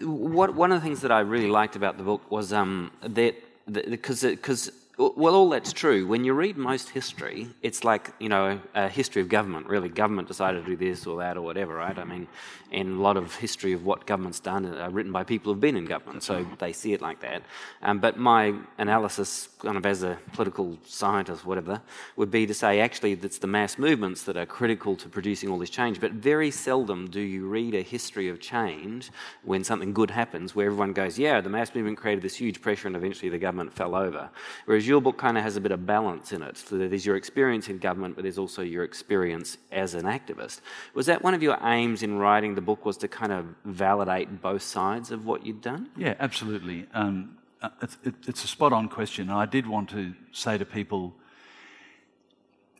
What, 0.00 0.54
one 0.54 0.72
of 0.72 0.80
the 0.80 0.86
things 0.86 1.02
that 1.02 1.12
I 1.12 1.20
really 1.20 1.48
liked 1.48 1.76
about 1.76 1.98
the 1.98 2.04
book 2.04 2.30
was 2.30 2.52
um, 2.52 2.90
that 3.02 3.34
because 3.72 4.70
well, 4.98 5.34
all 5.34 5.50
that's 5.50 5.74
true. 5.74 6.06
When 6.06 6.24
you 6.24 6.32
read 6.32 6.56
most 6.56 6.88
history, 6.88 7.48
it's 7.60 7.84
like, 7.84 8.12
you 8.18 8.30
know, 8.30 8.58
a 8.74 8.88
history 8.88 9.20
of 9.20 9.28
government, 9.28 9.66
really. 9.66 9.90
Government 9.90 10.26
decided 10.26 10.64
to 10.64 10.70
do 10.70 10.76
this 10.76 11.06
or 11.06 11.18
that 11.18 11.36
or 11.36 11.42
whatever, 11.42 11.74
right? 11.74 11.98
I 11.98 12.04
mean, 12.04 12.26
and 12.72 12.98
a 12.98 13.02
lot 13.02 13.16
of 13.16 13.34
history 13.36 13.72
of 13.72 13.84
what 13.84 14.06
government's 14.06 14.40
done 14.40 14.64
are 14.66 14.90
written 14.90 15.12
by 15.12 15.22
people 15.22 15.52
who've 15.52 15.60
been 15.60 15.76
in 15.76 15.84
government, 15.84 16.22
so 16.22 16.46
they 16.58 16.72
see 16.72 16.94
it 16.94 17.02
like 17.02 17.20
that. 17.20 17.42
Um, 17.82 17.98
but 17.98 18.18
my 18.18 18.54
analysis, 18.78 19.50
kind 19.58 19.76
of 19.76 19.84
as 19.84 20.02
a 20.02 20.18
political 20.32 20.78
scientist, 20.86 21.44
whatever, 21.44 21.82
would 22.16 22.30
be 22.30 22.46
to 22.46 22.54
say 22.54 22.80
actually 22.80 23.12
it's 23.12 23.38
the 23.38 23.46
mass 23.46 23.78
movements 23.78 24.22
that 24.22 24.36
are 24.36 24.46
critical 24.46 24.96
to 24.96 25.08
producing 25.08 25.50
all 25.50 25.58
this 25.58 25.70
change. 25.70 26.00
But 26.00 26.12
very 26.12 26.50
seldom 26.50 27.08
do 27.08 27.20
you 27.20 27.46
read 27.46 27.74
a 27.74 27.82
history 27.82 28.28
of 28.28 28.40
change 28.40 29.10
when 29.44 29.62
something 29.62 29.92
good 29.92 30.10
happens 30.10 30.54
where 30.54 30.66
everyone 30.66 30.92
goes, 30.92 31.18
yeah, 31.18 31.40
the 31.40 31.50
mass 31.50 31.74
movement 31.74 31.98
created 31.98 32.22
this 32.22 32.36
huge 32.36 32.60
pressure 32.60 32.88
and 32.88 32.96
eventually 32.96 33.28
the 33.28 33.38
government 33.38 33.72
fell 33.72 33.94
over. 33.94 34.30
Whereas 34.64 34.85
your 34.86 35.00
book 35.00 35.18
kind 35.18 35.36
of 35.36 35.42
has 35.42 35.56
a 35.56 35.60
bit 35.60 35.72
of 35.72 35.84
balance 35.86 36.32
in 36.32 36.42
it. 36.42 36.56
So 36.56 36.78
there's 36.78 37.04
your 37.04 37.16
experience 37.16 37.68
in 37.68 37.78
government, 37.78 38.14
but 38.14 38.22
there's 38.22 38.38
also 38.38 38.62
your 38.62 38.84
experience 38.84 39.58
as 39.72 39.94
an 39.94 40.04
activist. 40.04 40.60
Was 40.94 41.06
that 41.06 41.22
one 41.22 41.34
of 41.34 41.42
your 41.42 41.58
aims 41.62 42.02
in 42.02 42.18
writing 42.18 42.54
the 42.54 42.60
book? 42.60 42.84
Was 42.84 42.96
to 42.98 43.08
kind 43.08 43.32
of 43.32 43.46
validate 43.64 44.40
both 44.40 44.62
sides 44.62 45.10
of 45.10 45.26
what 45.26 45.44
you'd 45.44 45.60
done? 45.60 45.90
Yeah, 45.96 46.14
absolutely. 46.20 46.86
Um, 46.94 47.38
uh, 47.62 47.70
it's, 47.82 47.96
it's 48.04 48.44
a 48.44 48.48
spot 48.48 48.72
on 48.72 48.88
question. 48.88 49.28
And 49.28 49.38
I 49.38 49.46
did 49.46 49.66
want 49.66 49.90
to 49.90 50.14
say 50.32 50.58
to 50.58 50.64
people 50.64 51.14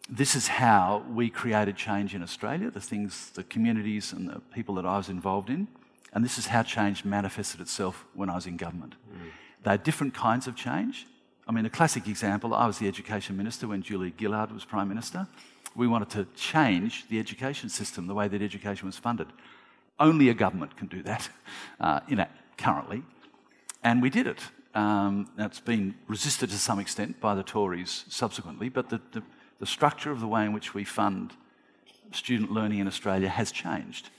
this 0.09 0.37
is 0.37 0.47
how 0.47 1.05
we 1.13 1.29
created 1.29 1.77
change 1.77 2.15
in 2.15 2.23
Australia, 2.23 2.71
the 2.71 2.81
things, 2.81 3.31
the 3.31 3.43
communities 3.43 4.13
and 4.13 4.29
the 4.29 4.41
people 4.55 4.77
that 4.77 4.87
I 4.87 4.97
was 4.97 5.09
involved 5.09 5.51
in. 5.51 5.67
And 6.13 6.25
this 6.25 6.39
is 6.39 6.47
how 6.47 6.63
change 6.63 7.05
manifested 7.05 7.61
itself 7.61 8.07
when 8.15 8.31
I 8.31 8.37
was 8.37 8.47
in 8.47 8.57
government. 8.57 8.95
Mm. 9.13 9.31
They're 9.65 9.77
different 9.77 10.15
kinds 10.15 10.47
of 10.47 10.55
change. 10.55 11.07
I 11.47 11.53
mean, 11.53 11.65
a 11.65 11.71
classic 11.71 12.09
example 12.09 12.55
I 12.55 12.67
was 12.67 12.79
the 12.79 12.89
education 12.89 13.37
minister 13.37 13.69
when 13.69 13.83
Julia 13.83 14.13
Gillard 14.19 14.51
was 14.51 14.65
Prime 14.65 14.89
Minister. 14.89 15.29
We 15.77 15.87
wanted 15.87 16.11
to 16.11 16.27
change 16.35 17.09
the 17.09 17.21
education 17.21 17.69
system, 17.69 18.07
the 18.07 18.15
way 18.15 18.29
that 18.29 18.43
education 18.43 18.87
was 18.87 18.97
funded. 18.97 19.29
Only 20.01 20.29
a 20.29 20.35
government 20.35 20.77
can 20.77 20.89
do 20.89 21.03
that 21.05 21.29
uh, 21.81 22.01
know, 22.09 22.27
currently. 22.59 23.03
And 23.83 24.03
we 24.03 24.11
did 24.11 24.27
it. 24.27 24.41
Um, 24.75 25.31
that's 25.37 25.61
been 25.61 25.95
resisted 26.09 26.51
to 26.51 26.59
some 26.59 26.79
extent 26.79 27.21
by 27.21 27.35
the 27.35 27.43
Tories 27.43 28.05
subsequently, 28.09 28.69
but 28.69 28.91
the, 28.91 29.01
the, 29.13 29.23
the 29.59 29.67
structure 29.67 30.11
of 30.11 30.21
the 30.21 30.27
way 30.27 30.45
in 30.45 30.53
which 30.53 30.75
we 30.75 30.85
fund 30.85 31.33
student 32.13 32.51
learning 32.51 32.81
in 32.81 32.87
Australia 32.87 33.29
has 33.29 33.53
changed. 33.53 34.11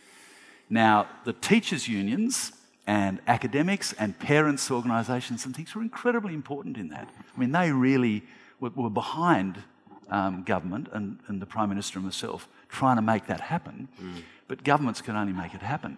Now, 0.69 1.07
the 1.25 1.33
teachers' 1.33 1.87
unions 1.87 2.53
and 2.87 3.19
academics 3.27 3.91
and 3.93 4.17
parents' 4.17 4.71
organisations 4.71 5.45
and 5.45 5.53
things 5.53 5.75
were 5.75 5.81
incredibly 5.81 6.33
important 6.33 6.77
in 6.77 6.87
that. 6.87 7.09
I 7.35 7.39
mean, 7.39 7.51
they 7.51 7.71
really 7.71 8.23
were, 8.61 8.69
were 8.69 8.89
behind 8.89 9.61
um, 10.09 10.43
government 10.43 10.87
and, 10.93 11.19
and, 11.27 11.41
the 11.41 11.45
Prime 11.45 11.67
Minister 11.67 11.99
himself 11.99 12.47
trying 12.69 12.95
to 12.95 13.01
make 13.01 13.27
that 13.27 13.41
happen, 13.41 13.89
mm. 14.01 14.23
but 14.47 14.63
governments 14.63 15.01
can 15.01 15.17
only 15.17 15.33
make 15.33 15.53
it 15.53 15.61
happen. 15.61 15.97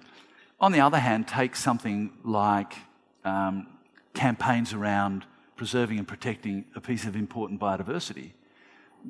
On 0.60 0.72
the 0.72 0.80
other 0.80 0.98
hand, 0.98 1.28
take 1.28 1.56
something 1.56 2.12
like 2.24 2.74
um, 3.24 3.68
campaigns 4.16 4.74
around 4.74 5.26
preserving 5.56 6.00
and 6.00 6.08
protecting 6.08 6.66
a 6.76 6.82
piece 6.82 7.06
of 7.06 7.16
important 7.16 7.60
biodiversity. 7.60 8.32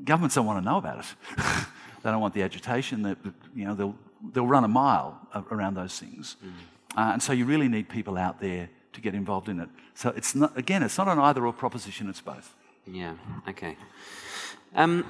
Governments 0.03 0.35
don't 0.35 0.45
want 0.45 0.59
to 0.59 0.65
know 0.65 0.77
about 0.77 0.99
it. 0.99 1.05
they 2.03 2.11
don't 2.11 2.19
want 2.19 2.33
the 2.33 2.43
agitation. 2.43 3.03
That 3.03 3.17
you 3.55 3.65
know, 3.65 3.75
they'll 3.75 3.95
they'll 4.33 4.45
run 4.45 4.65
a 4.65 4.67
mile 4.67 5.17
around 5.49 5.75
those 5.75 5.97
things. 5.97 6.35
Mm. 6.45 6.51
Uh, 6.99 7.13
and 7.13 7.23
so 7.23 7.31
you 7.31 7.45
really 7.45 7.69
need 7.69 7.87
people 7.87 8.17
out 8.17 8.41
there 8.41 8.69
to 8.91 8.99
get 8.99 9.15
involved 9.15 9.47
in 9.47 9.61
it. 9.61 9.69
So 9.93 10.09
it's 10.17 10.35
not, 10.35 10.57
again, 10.57 10.83
it's 10.83 10.97
not 10.97 11.07
an 11.07 11.17
either 11.17 11.45
or 11.45 11.53
proposition, 11.53 12.09
it's 12.09 12.19
both. 12.19 12.53
Yeah, 12.85 13.13
okay. 13.47 13.77
Um, 14.75 15.05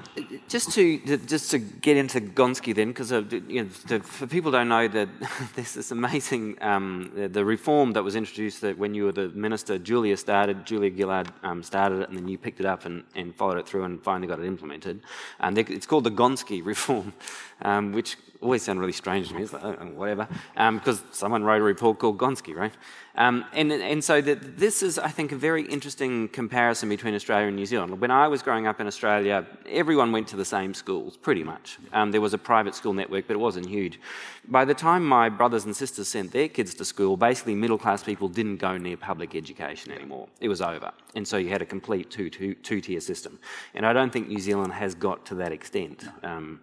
just 0.48 0.72
to 0.72 0.98
just 1.26 1.50
to 1.50 1.58
get 1.58 1.96
into 1.96 2.20
Gonski 2.20 2.74
then, 2.74 2.88
because 2.88 3.12
uh, 3.12 3.24
you 3.48 3.64
know, 3.64 4.00
for 4.00 4.26
people 4.26 4.50
don't 4.52 4.68
know 4.68 4.88
that 4.88 5.08
there's 5.54 5.74
this 5.74 5.90
amazing 5.90 6.56
um, 6.62 7.10
the, 7.14 7.28
the, 7.28 7.44
reform 7.44 7.92
that 7.92 8.02
was 8.02 8.16
introduced 8.16 8.62
that 8.62 8.78
when 8.78 8.94
you 8.94 9.04
were 9.04 9.12
the 9.12 9.28
minister, 9.30 9.76
Julia 9.76 10.16
started, 10.16 10.64
Julia 10.64 10.90
Gillard 10.96 11.28
um, 11.42 11.62
started 11.62 12.02
it, 12.02 12.08
and 12.08 12.16
then 12.16 12.26
you 12.26 12.38
picked 12.38 12.60
it 12.60 12.66
up 12.66 12.86
and, 12.86 13.04
and 13.14 13.34
followed 13.34 13.58
it 13.58 13.68
through 13.68 13.84
and 13.84 14.02
finally 14.02 14.28
got 14.28 14.38
it 14.38 14.46
implemented. 14.46 15.00
And 15.40 15.58
it's 15.58 15.86
called 15.86 16.04
the 16.04 16.10
Gonski 16.10 16.64
reform, 16.72 17.12
um, 17.60 17.92
which 17.92 18.16
always 18.40 18.62
sounded 18.62 18.80
really 18.80 18.92
strange 18.92 19.28
to 19.28 19.34
me. 19.34 19.42
It's 19.42 19.52
like, 19.52 19.62
oh, 19.64 19.74
whatever, 19.94 20.28
because 20.54 21.00
um, 21.00 21.06
someone 21.10 21.44
wrote 21.44 21.60
a 21.60 21.64
report 21.64 21.98
called 21.98 22.18
Gonski, 22.18 22.54
right? 22.54 22.72
Um, 23.20 23.44
and, 23.52 23.70
and 23.70 24.02
so 24.02 24.22
that 24.22 24.56
this 24.56 24.82
is, 24.82 24.98
I 24.98 25.10
think, 25.10 25.30
a 25.30 25.36
very 25.36 25.64
interesting 25.64 26.28
comparison 26.28 26.88
between 26.88 27.14
Australia 27.14 27.48
and 27.48 27.56
New 27.56 27.66
Zealand. 27.66 28.00
When 28.00 28.10
I 28.10 28.26
was 28.28 28.40
growing 28.40 28.66
up 28.66 28.80
in 28.80 28.86
Australia, 28.86 29.46
everyone 29.68 30.10
went 30.10 30.26
to 30.28 30.36
the 30.36 30.44
same 30.46 30.72
schools, 30.72 31.18
pretty 31.18 31.44
much. 31.44 31.78
Um, 31.92 32.12
there 32.12 32.22
was 32.22 32.32
a 32.32 32.38
private 32.38 32.74
school 32.74 32.94
network, 32.94 33.26
but 33.26 33.34
it 33.34 33.40
wasn't 33.40 33.66
huge. 33.66 34.00
By 34.48 34.64
the 34.64 34.72
time 34.72 35.06
my 35.06 35.28
brothers 35.28 35.66
and 35.66 35.76
sisters 35.76 36.08
sent 36.08 36.32
their 36.32 36.48
kids 36.48 36.72
to 36.76 36.84
school, 36.86 37.18
basically 37.18 37.54
middle 37.54 37.76
class 37.76 38.02
people 38.02 38.26
didn't 38.26 38.56
go 38.56 38.78
near 38.78 38.96
public 38.96 39.34
education 39.34 39.92
anymore. 39.92 40.26
It 40.40 40.48
was 40.48 40.62
over. 40.62 40.90
And 41.14 41.28
so 41.28 41.36
you 41.36 41.50
had 41.50 41.60
a 41.60 41.66
complete 41.66 42.10
two, 42.10 42.30
two, 42.30 42.54
two 42.54 42.80
tier 42.80 43.00
system. 43.00 43.38
And 43.74 43.84
I 43.84 43.92
don't 43.92 44.10
think 44.10 44.28
New 44.28 44.38
Zealand 44.38 44.72
has 44.72 44.94
got 44.94 45.26
to 45.26 45.34
that 45.34 45.52
extent. 45.52 46.06
Um, 46.22 46.60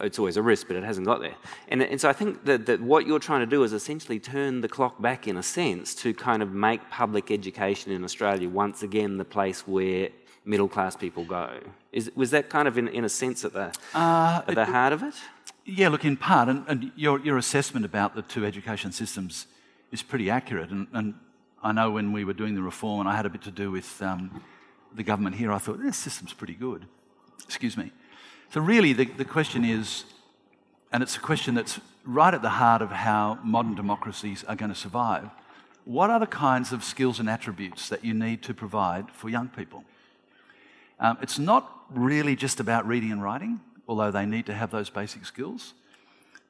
it's 0.00 0.18
always 0.18 0.36
a 0.36 0.42
risk, 0.42 0.66
but 0.66 0.74
it 0.74 0.82
hasn't 0.82 1.06
got 1.06 1.20
there. 1.20 1.36
And, 1.68 1.82
and 1.82 2.00
so 2.00 2.08
I 2.08 2.14
think 2.14 2.44
that, 2.46 2.66
that 2.66 2.80
what 2.80 3.06
you're 3.06 3.20
trying 3.20 3.40
to 3.40 3.46
do 3.46 3.62
is 3.62 3.72
essentially 3.72 4.18
turn 4.18 4.60
the 4.60 4.68
clock 4.68 5.00
back 5.00 5.28
in 5.28 5.36
a 5.36 5.42
sense 5.42 5.99
to 6.00 6.14
kind 6.14 6.42
of 6.42 6.50
make 6.52 6.80
public 6.90 7.30
education 7.30 7.92
in 7.92 8.02
Australia 8.04 8.48
once 8.48 8.82
again 8.82 9.18
the 9.18 9.24
place 9.24 9.66
where 9.66 10.08
middle 10.46 10.68
class 10.68 10.96
people 10.96 11.26
go. 11.26 11.60
Is, 11.92 12.10
was 12.16 12.30
that 12.30 12.48
kind 12.48 12.66
of 12.66 12.78
in, 12.78 12.88
in 12.88 13.04
a 13.04 13.08
sense 13.08 13.44
at 13.44 13.52
the, 13.52 13.70
uh, 13.94 14.42
at 14.48 14.54
the 14.54 14.64
heart 14.64 14.94
of 14.94 15.02
it? 15.02 15.14
Yeah, 15.66 15.88
look, 15.88 16.06
in 16.06 16.16
part, 16.16 16.48
and, 16.48 16.64
and, 16.68 16.90
your, 16.96 17.20
your 17.20 17.36
assessment 17.36 17.84
about 17.84 18.14
the 18.14 18.22
two 18.22 18.46
education 18.46 18.92
systems 18.92 19.46
is 19.92 20.02
pretty 20.02 20.30
accurate. 20.30 20.70
And, 20.70 20.86
and, 20.92 21.14
I 21.62 21.72
know 21.72 21.90
when 21.90 22.12
we 22.12 22.24
were 22.24 22.32
doing 22.32 22.54
the 22.54 22.62
reform, 22.62 23.00
and 23.00 23.08
I 23.10 23.14
had 23.14 23.26
a 23.26 23.28
bit 23.28 23.42
to 23.42 23.50
do 23.50 23.70
with 23.70 24.00
um, 24.00 24.42
the 24.94 25.02
government 25.02 25.36
here, 25.36 25.52
I 25.52 25.58
thought, 25.58 25.82
this 25.82 25.98
system's 25.98 26.32
pretty 26.32 26.54
good. 26.54 26.86
Excuse 27.44 27.76
me. 27.76 27.92
So, 28.48 28.62
really, 28.62 28.94
the, 28.94 29.04
the 29.04 29.26
question 29.26 29.62
is, 29.62 30.04
and 30.90 31.02
it's 31.02 31.18
a 31.18 31.20
question 31.20 31.54
that's 31.54 31.78
right 32.06 32.32
at 32.32 32.40
the 32.40 32.48
heart 32.48 32.80
of 32.80 32.90
how 32.90 33.38
modern 33.44 33.74
democracies 33.74 34.42
are 34.44 34.56
going 34.56 34.70
to 34.70 34.74
survive 34.74 35.28
what 35.84 36.10
are 36.10 36.20
the 36.20 36.26
kinds 36.26 36.72
of 36.72 36.84
skills 36.84 37.20
and 37.20 37.28
attributes 37.28 37.88
that 37.88 38.04
you 38.04 38.14
need 38.14 38.42
to 38.42 38.54
provide 38.54 39.10
for 39.10 39.28
young 39.28 39.48
people? 39.48 39.84
Um, 40.98 41.18
it's 41.22 41.38
not 41.38 41.84
really 41.90 42.36
just 42.36 42.60
about 42.60 42.86
reading 42.86 43.10
and 43.12 43.22
writing, 43.22 43.60
although 43.88 44.10
they 44.10 44.26
need 44.26 44.46
to 44.46 44.54
have 44.54 44.70
those 44.70 44.90
basic 44.90 45.24
skills. 45.24 45.74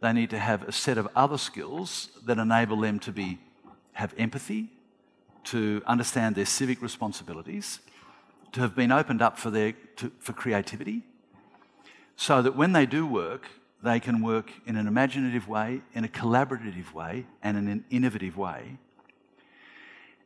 They 0.01 0.12
need 0.12 0.31
to 0.31 0.38
have 0.38 0.69
a 0.69 0.73
set 0.73 0.99
of 0.99 1.09
other 1.14 1.38
skills 1.38 2.09
that 2.25 2.38
enable 2.38 2.81
them 2.81 2.99
to 3.01 3.12
be, 3.12 3.38
have 3.93 4.14
empathy, 4.19 4.71
to 5.45 5.83
understand 5.87 6.35
their 6.35 6.47
civic 6.47 6.83
responsibilities, 6.83 7.81
to 8.53 8.61
have 8.61 8.75
been 8.75 8.93
opened 8.93 9.23
up 9.23 9.38
for, 9.38 9.51
their, 9.51 9.73
to, 9.97 10.11
for 10.19 10.33
creativity, 10.33 11.03
so 12.16 12.43
that 12.43 12.57
when 12.57 12.73
they 12.73 12.87
do 12.87 13.07
work, 13.07 13.47
they 13.83 14.01
can 14.01 14.23
work 14.23 14.51
in 14.66 14.77
an 14.77 14.87
imaginative 14.87 15.49
way, 15.49 15.81
in 15.95 16.05
a 16.05 16.09
collaborative 16.09 16.93
way, 16.93 17.27
and 17.43 17.57
in 17.57 17.69
an 17.69 17.85
innovative 17.90 18.37
way. 18.37 18.77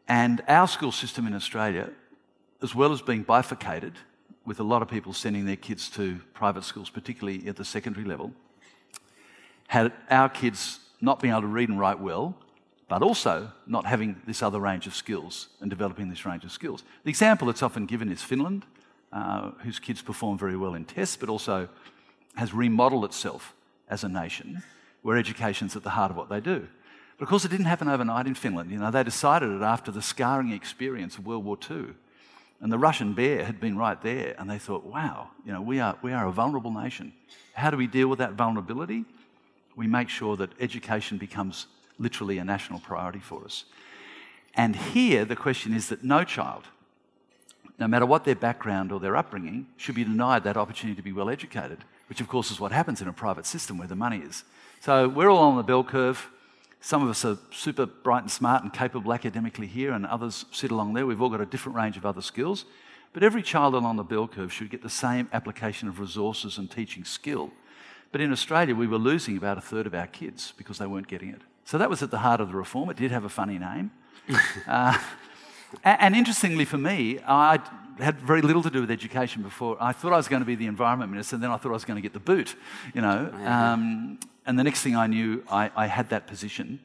And 0.08 0.42
our 0.48 0.68
school 0.68 0.92
system 0.92 1.26
in 1.26 1.34
Australia, 1.34 1.90
as 2.62 2.74
well 2.74 2.92
as 2.92 3.02
being 3.02 3.22
bifurcated, 3.22 3.94
with 4.44 4.60
a 4.60 4.62
lot 4.62 4.82
of 4.82 4.88
people 4.88 5.12
sending 5.12 5.46
their 5.46 5.56
kids 5.56 5.88
to 5.90 6.20
private 6.34 6.64
schools, 6.64 6.90
particularly 6.90 7.48
at 7.48 7.56
the 7.56 7.64
secondary 7.64 8.04
level, 8.04 8.32
had 9.68 9.92
our 10.10 10.28
kids 10.28 10.80
not 11.00 11.20
being 11.20 11.32
able 11.32 11.42
to 11.42 11.46
read 11.46 11.68
and 11.68 11.80
write 11.80 11.98
well, 11.98 12.36
but 12.88 13.02
also 13.02 13.50
not 13.66 13.86
having 13.86 14.20
this 14.26 14.42
other 14.42 14.60
range 14.60 14.86
of 14.86 14.94
skills 14.94 15.48
and 15.60 15.70
developing 15.70 16.10
this 16.10 16.26
range 16.26 16.44
of 16.44 16.52
skills. 16.52 16.84
The 17.04 17.10
example 17.10 17.46
that's 17.46 17.62
often 17.62 17.86
given 17.86 18.12
is 18.12 18.22
Finland, 18.22 18.64
uh, 19.12 19.52
whose 19.62 19.78
kids 19.78 20.02
perform 20.02 20.38
very 20.38 20.56
well 20.56 20.74
in 20.74 20.84
tests, 20.84 21.16
but 21.16 21.28
also 21.28 21.68
has 22.36 22.52
remodeled 22.52 23.04
itself 23.04 23.54
as 23.88 24.04
a 24.04 24.08
nation 24.08 24.62
where 25.02 25.16
education's 25.16 25.76
at 25.76 25.82
the 25.82 25.90
heart 25.90 26.10
of 26.10 26.16
what 26.16 26.28
they 26.28 26.40
do. 26.40 26.66
But 27.18 27.24
of 27.24 27.28
course, 27.28 27.44
it 27.44 27.50
didn't 27.50 27.66
happen 27.66 27.88
overnight 27.88 28.26
in 28.26 28.34
Finland. 28.34 28.70
You 28.70 28.78
know, 28.78 28.90
they 28.90 29.04
decided 29.04 29.50
it 29.50 29.62
after 29.62 29.90
the 29.90 30.02
scarring 30.02 30.50
experience 30.50 31.16
of 31.16 31.26
World 31.26 31.44
War 31.44 31.58
II. 31.70 31.86
And 32.60 32.72
the 32.72 32.78
Russian 32.78 33.12
bear 33.12 33.44
had 33.44 33.60
been 33.60 33.76
right 33.76 34.00
there, 34.02 34.34
and 34.38 34.48
they 34.48 34.58
thought, 34.58 34.84
wow, 34.84 35.28
you 35.44 35.52
know, 35.52 35.60
we 35.60 35.80
are, 35.80 35.98
we 36.02 36.12
are 36.12 36.26
a 36.26 36.32
vulnerable 36.32 36.70
nation. 36.70 37.12
How 37.52 37.70
do 37.70 37.76
we 37.76 37.86
deal 37.86 38.08
with 38.08 38.18
that 38.20 38.32
vulnerability? 38.32 39.04
We 39.76 39.86
make 39.86 40.08
sure 40.08 40.36
that 40.36 40.50
education 40.60 41.18
becomes 41.18 41.66
literally 41.98 42.38
a 42.38 42.44
national 42.44 42.80
priority 42.80 43.20
for 43.20 43.44
us. 43.44 43.64
And 44.54 44.76
here, 44.76 45.24
the 45.24 45.36
question 45.36 45.74
is 45.74 45.88
that 45.88 46.04
no 46.04 46.24
child, 46.24 46.64
no 47.78 47.88
matter 47.88 48.06
what 48.06 48.24
their 48.24 48.36
background 48.36 48.92
or 48.92 49.00
their 49.00 49.16
upbringing, 49.16 49.66
should 49.76 49.94
be 49.94 50.04
denied 50.04 50.44
that 50.44 50.56
opportunity 50.56 50.96
to 50.96 51.02
be 51.02 51.12
well 51.12 51.28
educated, 51.28 51.78
which, 52.08 52.20
of 52.20 52.28
course, 52.28 52.50
is 52.50 52.60
what 52.60 52.72
happens 52.72 53.00
in 53.00 53.08
a 53.08 53.12
private 53.12 53.46
system 53.46 53.78
where 53.78 53.88
the 53.88 53.96
money 53.96 54.18
is. 54.18 54.44
So 54.80 55.08
we're 55.08 55.28
all 55.28 55.42
on 55.42 55.56
the 55.56 55.62
bell 55.62 55.82
curve. 55.82 56.30
Some 56.84 57.02
of 57.02 57.08
us 57.08 57.24
are 57.24 57.38
super 57.50 57.86
bright 57.86 58.24
and 58.24 58.30
smart 58.30 58.62
and 58.62 58.70
capable 58.70 59.14
academically 59.14 59.66
here, 59.66 59.92
and 59.92 60.04
others 60.04 60.44
sit 60.52 60.70
along 60.70 60.92
there. 60.92 61.06
We've 61.06 61.22
all 61.22 61.30
got 61.30 61.40
a 61.40 61.46
different 61.46 61.76
range 61.76 61.96
of 61.96 62.04
other 62.04 62.20
skills. 62.20 62.66
But 63.14 63.22
every 63.22 63.42
child 63.42 63.72
along 63.72 63.96
the 63.96 64.02
bell 64.02 64.28
curve 64.28 64.52
should 64.52 64.68
get 64.68 64.82
the 64.82 64.90
same 64.90 65.30
application 65.32 65.88
of 65.88 65.98
resources 65.98 66.58
and 66.58 66.70
teaching 66.70 67.04
skill. 67.04 67.52
But 68.12 68.20
in 68.20 68.30
Australia, 68.30 68.74
we 68.74 68.86
were 68.86 68.98
losing 68.98 69.38
about 69.38 69.56
a 69.56 69.62
third 69.62 69.86
of 69.86 69.94
our 69.94 70.06
kids 70.06 70.52
because 70.58 70.76
they 70.76 70.86
weren't 70.86 71.08
getting 71.08 71.30
it. 71.30 71.40
So 71.64 71.78
that 71.78 71.88
was 71.88 72.02
at 72.02 72.10
the 72.10 72.18
heart 72.18 72.42
of 72.42 72.48
the 72.48 72.54
reform. 72.54 72.90
It 72.90 72.98
did 72.98 73.10
have 73.12 73.24
a 73.24 73.30
funny 73.30 73.58
name. 73.58 73.90
uh, 74.68 74.98
and 75.84 76.14
interestingly 76.14 76.66
for 76.66 76.76
me, 76.76 77.18
I 77.26 77.60
had 77.98 78.20
very 78.20 78.42
little 78.42 78.62
to 78.62 78.68
do 78.68 78.82
with 78.82 78.90
education 78.90 79.40
before. 79.42 79.78
I 79.80 79.92
thought 79.92 80.12
I 80.12 80.18
was 80.18 80.28
going 80.28 80.42
to 80.42 80.46
be 80.46 80.54
the 80.54 80.66
environment 80.66 81.10
minister, 81.10 81.36
and 81.36 81.42
then 81.42 81.50
I 81.50 81.56
thought 81.56 81.70
I 81.70 81.72
was 81.72 81.86
going 81.86 81.96
to 81.96 82.02
get 82.02 82.12
the 82.12 82.20
boot, 82.20 82.54
you 82.92 83.00
know. 83.00 83.32
Um, 83.46 84.18
and 84.46 84.58
the 84.58 84.64
next 84.64 84.82
thing 84.82 84.96
I 84.96 85.06
knew, 85.06 85.42
I, 85.50 85.70
I 85.74 85.86
had 85.86 86.10
that 86.10 86.26
position. 86.26 86.80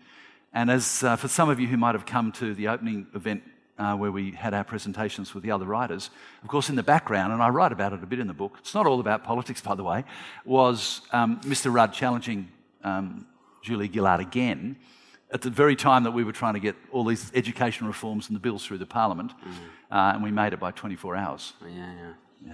And 0.53 0.71
as 0.71 1.03
uh, 1.03 1.15
for 1.15 1.27
some 1.27 1.49
of 1.49 1.59
you 1.59 1.67
who 1.67 1.77
might 1.77 1.95
have 1.95 2.05
come 2.05 2.31
to 2.33 2.53
the 2.53 2.67
opening 2.67 3.07
event 3.13 3.43
uh, 3.77 3.95
where 3.95 4.11
we 4.11 4.31
had 4.31 4.53
our 4.53 4.63
presentations 4.63 5.33
with 5.33 5.43
the 5.43 5.51
other 5.51 5.65
writers, 5.65 6.09
of 6.41 6.49
course, 6.49 6.69
in 6.69 6.75
the 6.75 6.83
background, 6.83 7.31
and 7.33 7.41
I 7.41 7.49
write 7.49 7.71
about 7.71 7.93
it 7.93 8.03
a 8.03 8.05
bit 8.05 8.19
in 8.19 8.27
the 8.27 8.33
book, 8.33 8.57
it's 8.59 8.73
not 8.73 8.85
all 8.85 8.99
about 8.99 9.23
politics, 9.23 9.61
by 9.61 9.75
the 9.75 9.83
way, 9.83 10.03
was 10.45 11.01
um, 11.11 11.39
Mr. 11.41 11.73
Rudd 11.73 11.93
challenging 11.93 12.49
um, 12.83 13.27
Julia 13.61 13.91
Gillard 13.91 14.21
again 14.21 14.77
at 15.31 15.41
the 15.41 15.49
very 15.49 15.75
time 15.75 16.03
that 16.03 16.11
we 16.11 16.23
were 16.23 16.31
trying 16.31 16.55
to 16.55 16.59
get 16.59 16.75
all 16.91 17.03
these 17.03 17.31
education 17.35 17.85
reforms 17.85 18.27
and 18.27 18.35
the 18.35 18.39
bills 18.39 18.65
through 18.65 18.79
the 18.79 18.85
parliament, 18.85 19.31
mm. 19.31 19.51
uh, 19.91 20.13
and 20.13 20.23
we 20.23 20.31
made 20.31 20.53
it 20.53 20.59
by 20.59 20.71
24 20.71 21.15
hours. 21.15 21.53
Yeah, 21.61 21.69
yeah. 21.69 22.13
yeah. 22.47 22.53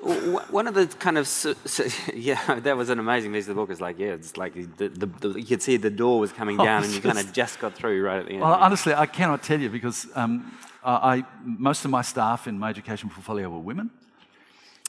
One 0.00 0.66
of 0.66 0.74
the 0.74 0.86
kind 0.86 1.18
of 1.18 1.26
so, 1.26 1.54
so, 1.64 1.86
yeah, 2.14 2.60
that 2.60 2.76
was 2.76 2.88
an 2.88 2.98
amazing 2.98 3.32
piece 3.32 3.44
of 3.44 3.48
the 3.48 3.54
book. 3.54 3.70
It's 3.70 3.80
like 3.80 3.98
yeah, 3.98 4.08
it's 4.08 4.36
like 4.36 4.54
the, 4.76 4.88
the, 4.88 5.06
the, 5.06 5.40
you 5.40 5.46
could 5.46 5.62
see 5.62 5.76
the 5.76 5.90
door 5.90 6.20
was 6.20 6.32
coming 6.32 6.56
down, 6.68 6.82
oh, 6.82 6.84
and 6.86 6.94
you 6.94 7.00
kind 7.00 7.18
of 7.18 7.32
just 7.32 7.58
got 7.58 7.74
through 7.74 8.02
right 8.02 8.20
at 8.20 8.26
the 8.26 8.32
end. 8.32 8.40
Well, 8.40 8.54
honestly, 8.54 8.94
I 8.94 9.06
cannot 9.06 9.42
tell 9.42 9.60
you 9.60 9.68
because 9.68 10.06
um, 10.14 10.56
I, 10.84 11.24
most 11.42 11.84
of 11.84 11.90
my 11.90 12.02
staff 12.02 12.46
in 12.46 12.58
my 12.58 12.70
education 12.70 13.08
portfolio 13.10 13.50
were 13.50 13.58
women, 13.58 13.90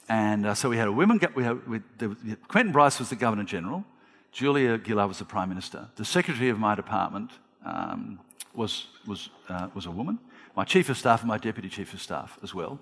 and 0.08 0.46
uh, 0.46 0.54
so 0.54 0.68
we 0.68 0.76
had 0.76 0.88
a 0.88 0.92
women. 0.92 1.20
We 1.34 1.44
had 1.44 1.66
we, 1.68 1.80
the, 1.98 2.16
Quentin 2.48 2.72
Bryce 2.72 2.98
was 2.98 3.10
the 3.10 3.16
governor 3.16 3.44
general. 3.44 3.84
Julia 4.32 4.80
Gillard 4.84 5.08
was 5.08 5.18
the 5.18 5.24
Prime 5.24 5.48
Minister. 5.48 5.88
The 5.96 6.04
secretary 6.04 6.50
of 6.50 6.58
my 6.58 6.74
department 6.74 7.32
um, 7.64 8.20
was, 8.54 8.86
was, 9.06 9.28
uh, 9.48 9.68
was 9.74 9.86
a 9.86 9.90
woman. 9.90 10.18
My 10.56 10.64
chief 10.64 10.88
of 10.88 10.98
staff 10.98 11.20
and 11.20 11.28
my 11.28 11.38
deputy 11.38 11.68
chief 11.68 11.92
of 11.94 12.00
staff 12.00 12.38
as 12.42 12.54
well. 12.54 12.78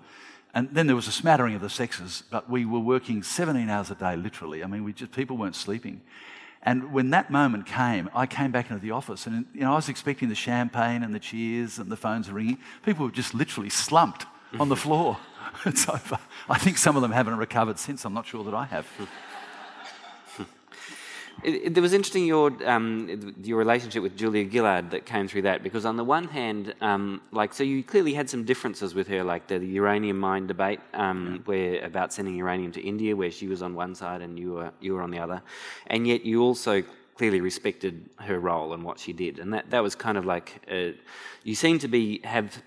And 0.53 0.69
then 0.71 0.87
there 0.87 0.95
was 0.95 1.07
a 1.07 1.11
smattering 1.11 1.53
of 1.53 1.61
the 1.61 1.69
sexes, 1.69 2.23
but 2.31 2.49
we 2.49 2.65
were 2.65 2.79
working 2.79 3.21
17 3.21 3.69
hours 3.69 3.91
a 3.91 3.95
day, 3.95 4.15
literally. 4.15 4.63
I 4.63 4.67
mean, 4.67 4.83
we 4.83 4.93
just, 4.93 5.11
people 5.11 5.37
weren't 5.37 5.55
sleeping. 5.55 6.01
And 6.63 6.91
when 6.91 7.11
that 7.11 7.29
moment 7.29 7.65
came, 7.65 8.09
I 8.13 8.25
came 8.25 8.51
back 8.51 8.69
into 8.69 8.81
the 8.81 8.91
office 8.91 9.27
and 9.27 9.45
you 9.53 9.61
know, 9.61 9.71
I 9.71 9.75
was 9.75 9.87
expecting 9.87 10.27
the 10.27 10.35
champagne 10.35 11.03
and 11.03 11.15
the 11.15 11.19
cheers 11.19 11.79
and 11.79 11.89
the 11.89 11.95
phones 11.95 12.29
ringing. 12.29 12.57
People 12.83 13.05
were 13.05 13.11
just 13.11 13.33
literally 13.33 13.69
slumped 13.69 14.25
on 14.59 14.69
the 14.69 14.75
floor. 14.85 15.17
it's 15.65 15.87
over. 15.87 16.19
I 16.49 16.57
think 16.57 16.77
some 16.77 16.95
of 16.95 17.01
them 17.01 17.11
haven't 17.11 17.37
recovered 17.37 17.79
since. 17.79 18.05
I'm 18.05 18.13
not 18.13 18.25
sure 18.25 18.43
that 18.43 18.53
I 18.53 18.65
have. 18.65 18.87
It, 21.43 21.77
it, 21.77 21.81
was 21.81 21.93
interesting 21.93 22.25
your 22.25 22.51
um, 22.65 23.35
your 23.41 23.57
relationship 23.57 24.03
with 24.03 24.15
Julia 24.17 24.49
Gillard 24.49 24.91
that 24.91 25.05
came 25.05 25.27
through 25.27 25.43
that 25.43 25.63
because 25.63 25.85
on 25.85 25.95
the 25.95 26.03
one 26.03 26.27
hand, 26.27 26.73
um, 26.81 27.21
like 27.31 27.53
so, 27.53 27.63
you 27.63 27.83
clearly 27.83 28.13
had 28.13 28.29
some 28.29 28.43
differences 28.43 28.93
with 28.93 29.07
her, 29.07 29.23
like 29.23 29.47
the, 29.47 29.57
the 29.57 29.67
uranium 29.67 30.19
mine 30.19 30.47
debate, 30.47 30.79
um, 30.93 31.41
where 31.45 31.83
about 31.83 32.13
sending 32.13 32.35
uranium 32.35 32.71
to 32.73 32.81
India, 32.81 33.15
where 33.15 33.31
she 33.31 33.47
was 33.47 33.61
on 33.61 33.73
one 33.73 33.95
side 33.95 34.21
and 34.21 34.37
you 34.37 34.53
were 34.53 34.71
you 34.79 34.93
were 34.93 35.01
on 35.01 35.11
the 35.11 35.19
other, 35.19 35.41
and 35.87 36.07
yet 36.07 36.25
you 36.25 36.41
also 36.41 36.83
clearly 37.19 37.41
respected 37.41 38.09
her 38.15 38.39
role 38.39 38.71
and 38.73 38.81
what 38.81 38.97
she 38.97 39.11
did, 39.11 39.39
and 39.39 39.53
that, 39.53 39.69
that 39.71 39.83
was 39.83 39.93
kind 39.93 40.17
of 40.17 40.25
like 40.25 40.47
uh, 40.71 40.91
you 41.43 41.53
seem 41.53 41.77
to 41.77 41.89
be 41.89 42.21
have 42.23 42.63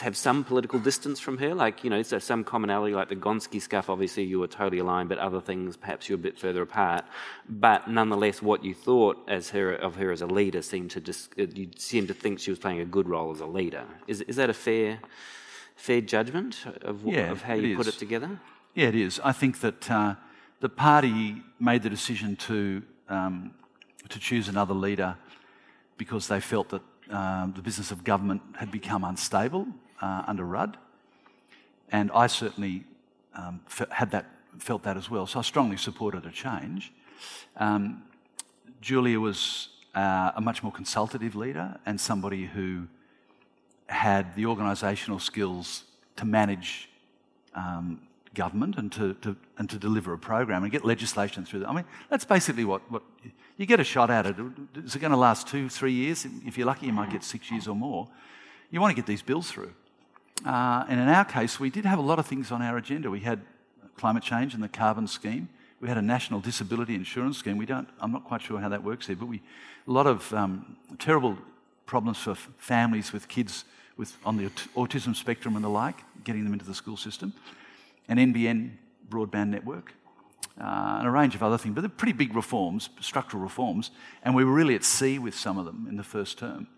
have 0.00 0.16
some 0.16 0.42
political 0.42 0.78
distance 0.78 1.20
from 1.20 1.36
her, 1.36 1.54
like 1.54 1.84
you 1.84 1.90
know, 1.90 2.02
so 2.02 2.18
some 2.18 2.44
commonality, 2.44 2.94
like 2.94 3.10
the 3.10 3.16
Gonski 3.26 3.60
stuff. 3.60 3.90
Obviously, 3.90 4.24
you 4.24 4.40
were 4.40 4.46
totally 4.46 4.78
aligned, 4.78 5.10
but 5.10 5.18
other 5.18 5.38
things 5.38 5.76
perhaps 5.76 6.08
you're 6.08 6.16
a 6.16 6.26
bit 6.28 6.38
further 6.38 6.62
apart. 6.62 7.04
But 7.46 7.86
nonetheless, 7.86 8.40
what 8.40 8.64
you 8.64 8.72
thought 8.72 9.16
as 9.28 9.50
her 9.50 9.74
of 9.74 9.96
her 9.96 10.10
as 10.10 10.22
a 10.22 10.26
leader 10.26 10.62
seemed 10.62 10.90
to 10.92 11.00
just 11.02 11.34
uh, 11.38 11.46
you 11.54 11.68
seemed 11.76 12.08
to 12.08 12.14
think 12.14 12.40
she 12.40 12.50
was 12.50 12.58
playing 12.58 12.80
a 12.80 12.86
good 12.86 13.06
role 13.06 13.30
as 13.32 13.40
a 13.40 13.46
leader. 13.58 13.84
Is 14.06 14.22
is 14.22 14.36
that 14.36 14.48
a 14.48 14.54
fair 14.54 14.98
fair 15.76 16.00
judgment 16.00 16.64
of, 16.80 17.04
yeah, 17.04 17.30
of 17.30 17.42
how 17.42 17.54
you 17.54 17.76
put 17.76 17.86
it 17.86 17.98
together? 17.98 18.30
Yeah, 18.74 18.88
it 18.88 18.94
is. 18.94 19.20
I 19.22 19.32
think 19.32 19.60
that 19.60 19.90
uh, 19.90 20.14
the 20.60 20.70
party 20.70 21.42
made 21.60 21.82
the 21.82 21.90
decision 21.90 22.36
to 22.48 22.82
um, 23.10 23.52
to 24.08 24.18
choose 24.18 24.48
another 24.48 24.74
leader 24.74 25.16
because 25.96 26.28
they 26.28 26.40
felt 26.40 26.68
that 26.70 26.82
um, 27.10 27.52
the 27.54 27.62
business 27.62 27.90
of 27.90 28.04
government 28.04 28.42
had 28.56 28.70
become 28.70 29.04
unstable 29.04 29.66
uh, 30.00 30.24
under 30.26 30.44
Rudd. 30.44 30.76
And 31.90 32.10
I 32.12 32.26
certainly 32.26 32.84
um, 33.34 33.60
had 33.90 34.10
that, 34.10 34.26
felt 34.58 34.82
that 34.84 34.96
as 34.96 35.10
well. 35.10 35.26
So 35.26 35.38
I 35.38 35.42
strongly 35.42 35.76
supported 35.76 36.26
a 36.26 36.30
change. 36.30 36.92
Um, 37.56 38.02
Julia 38.80 39.20
was 39.20 39.68
uh, 39.94 40.32
a 40.36 40.40
much 40.40 40.62
more 40.62 40.72
consultative 40.72 41.36
leader 41.36 41.78
and 41.86 42.00
somebody 42.00 42.46
who 42.46 42.86
had 43.86 44.34
the 44.34 44.44
organisational 44.44 45.20
skills 45.20 45.84
to 46.16 46.24
manage 46.24 46.88
um, 47.54 48.00
government 48.34 48.76
and 48.76 48.92
to, 48.92 49.14
to, 49.14 49.36
and 49.58 49.70
to 49.70 49.78
deliver 49.78 50.12
a 50.12 50.18
program 50.18 50.62
and 50.62 50.72
get 50.72 50.84
legislation 50.84 51.44
through. 51.44 51.64
I 51.64 51.72
mean, 51.72 51.84
that's 52.10 52.24
basically 52.24 52.64
what, 52.64 52.82
what 52.90 53.02
you 53.56 53.66
get 53.66 53.80
a 53.80 53.84
shot 53.84 54.10
at 54.10 54.26
it. 54.26 54.36
Is 54.76 54.96
it 54.96 54.98
going 54.98 55.12
to 55.12 55.16
last 55.16 55.48
two, 55.48 55.68
three 55.68 55.92
years? 55.92 56.26
If 56.44 56.58
you're 56.58 56.66
lucky, 56.66 56.86
you 56.86 56.92
might 56.92 57.10
get 57.10 57.24
six 57.24 57.50
years 57.50 57.68
or 57.68 57.74
more. 57.74 58.08
You 58.70 58.80
want 58.80 58.90
to 58.90 58.96
get 58.96 59.06
these 59.06 59.22
bills 59.22 59.50
through. 59.50 59.72
Uh, 60.44 60.84
and 60.88 61.00
in 61.00 61.08
our 61.08 61.24
case, 61.24 61.60
we 61.60 61.70
did 61.70 61.84
have 61.84 61.98
a 61.98 62.02
lot 62.02 62.18
of 62.18 62.26
things 62.26 62.50
on 62.50 62.60
our 62.60 62.76
agenda. 62.76 63.10
We 63.10 63.20
had 63.20 63.40
climate 63.96 64.22
change 64.22 64.54
and 64.54 64.62
the 64.62 64.68
carbon 64.68 65.06
scheme. 65.06 65.48
We 65.80 65.88
had 65.88 65.98
a 65.98 66.02
national 66.02 66.40
disability 66.40 66.94
insurance 66.94 67.38
scheme. 67.38 67.56
We 67.56 67.66
don't, 67.66 67.88
I'm 68.00 68.10
not 68.10 68.24
quite 68.24 68.42
sure 68.42 68.58
how 68.58 68.68
that 68.70 68.82
works 68.82 69.06
here, 69.06 69.16
but 69.16 69.26
we, 69.26 69.42
a 69.86 69.92
lot 69.92 70.06
of 70.06 70.32
um, 70.32 70.76
terrible 70.98 71.38
problems 71.86 72.18
for 72.18 72.34
families 72.58 73.12
with 73.12 73.28
kids 73.28 73.64
with, 73.96 74.16
on 74.24 74.36
the 74.36 74.46
autism 74.74 75.14
spectrum 75.14 75.56
and 75.56 75.64
the 75.64 75.68
like, 75.68 75.96
getting 76.24 76.44
them 76.44 76.52
into 76.52 76.64
the 76.64 76.74
school 76.74 76.96
system. 76.96 77.32
An 78.08 78.18
NBN 78.18 78.72
broadband 79.08 79.48
network 79.48 79.92
uh, 80.60 80.96
and 80.98 81.06
a 81.06 81.10
range 81.10 81.34
of 81.34 81.42
other 81.42 81.58
things, 81.58 81.74
but 81.74 81.80
they're 81.80 81.90
pretty 81.90 82.12
big 82.12 82.34
reforms, 82.34 82.88
structural 83.00 83.42
reforms, 83.42 83.90
and 84.22 84.34
we 84.34 84.44
were 84.44 84.52
really 84.52 84.74
at 84.74 84.84
sea 84.84 85.18
with 85.18 85.34
some 85.34 85.58
of 85.58 85.64
them 85.64 85.86
in 85.88 85.96
the 85.96 86.04
first 86.04 86.38
term. 86.38 86.68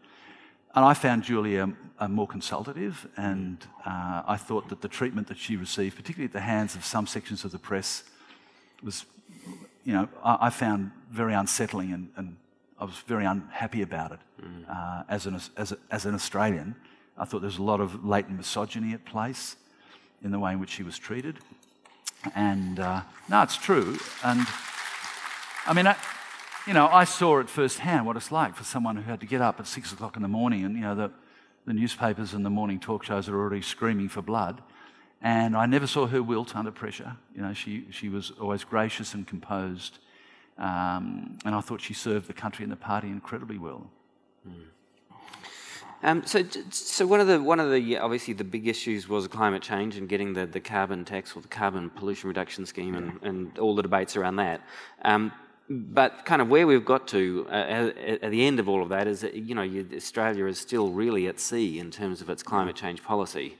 And 0.74 0.84
I 0.84 0.94
found 0.94 1.24
Julia 1.24 1.72
uh, 1.98 2.08
more 2.08 2.26
consultative, 2.26 3.06
and 3.16 3.58
uh, 3.84 4.22
I 4.26 4.36
thought 4.36 4.68
that 4.68 4.82
the 4.82 4.88
treatment 4.88 5.26
that 5.28 5.38
she 5.38 5.56
received, 5.56 5.96
particularly 5.96 6.26
at 6.26 6.32
the 6.32 6.40
hands 6.40 6.74
of 6.74 6.84
some 6.84 7.06
sections 7.06 7.44
of 7.44 7.52
the 7.52 7.58
press, 7.58 8.04
was, 8.82 9.06
you 9.84 9.92
know, 9.92 10.08
I, 10.22 10.38
I 10.42 10.50
found 10.50 10.90
very 11.10 11.34
unsettling, 11.34 11.92
and, 11.92 12.10
and, 12.16 12.36
I 12.78 12.84
was 12.84 12.96
very 13.06 13.24
unhappy 13.24 13.80
about 13.80 14.12
it 14.12 14.18
mm. 14.38 15.04
as, 15.08 15.24
an, 15.24 15.40
as, 15.56 15.72
a, 15.72 15.78
as 15.90 16.04
an 16.04 16.14
Australian. 16.14 16.74
I 17.16 17.24
thought 17.24 17.40
there 17.40 17.48
was 17.48 17.56
a 17.56 17.62
lot 17.62 17.80
of 17.80 18.04
latent 18.04 18.36
misogyny 18.36 18.92
at 18.92 19.06
place 19.06 19.56
in 20.26 20.32
the 20.32 20.38
way 20.40 20.52
in 20.52 20.58
which 20.58 20.70
she 20.70 20.82
was 20.82 20.98
treated. 20.98 21.38
And 22.34 22.80
uh, 22.80 23.02
no, 23.30 23.42
it's 23.42 23.56
true. 23.56 23.96
And 24.24 24.44
I 25.64 25.72
mean, 25.72 25.86
I, 25.86 25.96
you 26.66 26.74
know, 26.74 26.88
I 26.88 27.04
saw 27.04 27.38
it 27.38 27.48
firsthand 27.48 28.04
what 28.04 28.16
it's 28.16 28.32
like 28.32 28.56
for 28.56 28.64
someone 28.64 28.96
who 28.96 29.02
had 29.02 29.20
to 29.20 29.26
get 29.26 29.40
up 29.40 29.60
at 29.60 29.68
six 29.68 29.92
o'clock 29.92 30.16
in 30.16 30.22
the 30.22 30.28
morning, 30.28 30.64
and 30.64 30.74
you 30.74 30.82
know, 30.82 30.96
the, 30.96 31.12
the 31.64 31.72
newspapers 31.72 32.34
and 32.34 32.44
the 32.44 32.50
morning 32.50 32.80
talk 32.80 33.04
shows 33.04 33.28
are 33.28 33.38
already 33.38 33.62
screaming 33.62 34.08
for 34.08 34.20
blood. 34.20 34.60
And 35.22 35.56
I 35.56 35.66
never 35.66 35.86
saw 35.86 36.08
her 36.08 36.22
wilt 36.22 36.56
under 36.56 36.72
pressure. 36.72 37.16
You 37.34 37.42
know, 37.42 37.54
she, 37.54 37.86
she 37.90 38.08
was 38.08 38.32
always 38.40 38.64
gracious 38.64 39.14
and 39.14 39.26
composed. 39.26 39.98
Um, 40.58 41.38
and 41.44 41.54
I 41.54 41.60
thought 41.60 41.80
she 41.80 41.94
served 41.94 42.26
the 42.26 42.32
country 42.32 42.64
and 42.64 42.72
the 42.72 42.76
party 42.76 43.08
incredibly 43.08 43.58
well. 43.58 43.90
Mm. 44.46 44.54
Um, 46.06 46.24
so, 46.24 46.44
so 46.70 47.04
one 47.04 47.18
of 47.18 47.26
the 47.26 47.42
one 47.42 47.58
of 47.58 47.72
the 47.72 47.98
obviously 47.98 48.32
the 48.32 48.44
big 48.44 48.68
issues 48.68 49.08
was 49.08 49.26
climate 49.26 49.60
change 49.60 49.96
and 49.96 50.08
getting 50.08 50.34
the, 50.34 50.46
the 50.46 50.60
carbon 50.60 51.04
tax 51.04 51.36
or 51.36 51.42
the 51.42 51.48
carbon 51.48 51.90
pollution 51.90 52.28
reduction 52.28 52.64
scheme 52.64 52.94
and, 52.94 53.20
and 53.22 53.58
all 53.58 53.74
the 53.74 53.82
debates 53.82 54.16
around 54.16 54.36
that. 54.36 54.60
Um, 55.02 55.32
but 55.68 56.24
kind 56.24 56.40
of 56.40 56.48
where 56.48 56.64
we've 56.64 56.84
got 56.84 57.08
to 57.08 57.44
uh, 57.50 57.54
at, 57.54 58.22
at, 58.22 58.30
the 58.30 58.46
end 58.46 58.60
of 58.60 58.68
all 58.68 58.84
of 58.84 58.88
that 58.90 59.08
is 59.08 59.22
that 59.22 59.34
you 59.34 59.52
know 59.52 59.62
you, 59.62 59.84
Australia 59.96 60.46
is 60.46 60.58
still 60.58 60.90
really 60.90 61.26
at 61.26 61.40
sea 61.40 61.80
in 61.80 61.90
terms 61.90 62.20
of 62.20 62.30
its 62.30 62.44
climate 62.44 62.76
change 62.76 63.02
policy, 63.02 63.58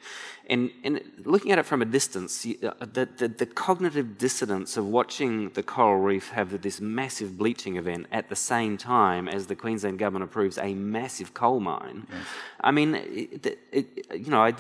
and, 0.49 0.71
and 0.85 1.01
looking 1.25 1.51
at 1.51 1.59
it 1.59 1.67
from 1.67 1.83
a 1.83 1.85
distance, 1.85 2.47
uh, 2.47 2.73
the, 2.81 3.09
the, 3.17 3.29
the, 3.29 3.47
cognitive 3.47 4.17
dissonance 4.17 4.77
of 4.77 4.87
watching 4.87 5.51
the 5.51 5.63
coral 5.63 6.01
reef 6.01 6.31
have 6.31 6.63
this 6.63 6.81
massive 6.81 7.37
bleaching 7.37 7.77
event 7.77 8.07
at 8.13 8.29
the 8.29 8.37
same 8.37 8.77
time 8.77 9.29
as 9.29 9.47
the 9.49 9.57
Queensland 9.57 9.99
government 9.99 10.25
approves 10.31 10.57
a 10.59 10.75
massive 10.75 11.35
coal 11.35 11.59
mine. 11.59 12.07
Yes. 12.09 12.19
I 12.61 12.71
mean, 12.71 12.95
it, 12.95 13.59
it, 13.73 14.07
you 14.15 14.31
know, 14.31 14.53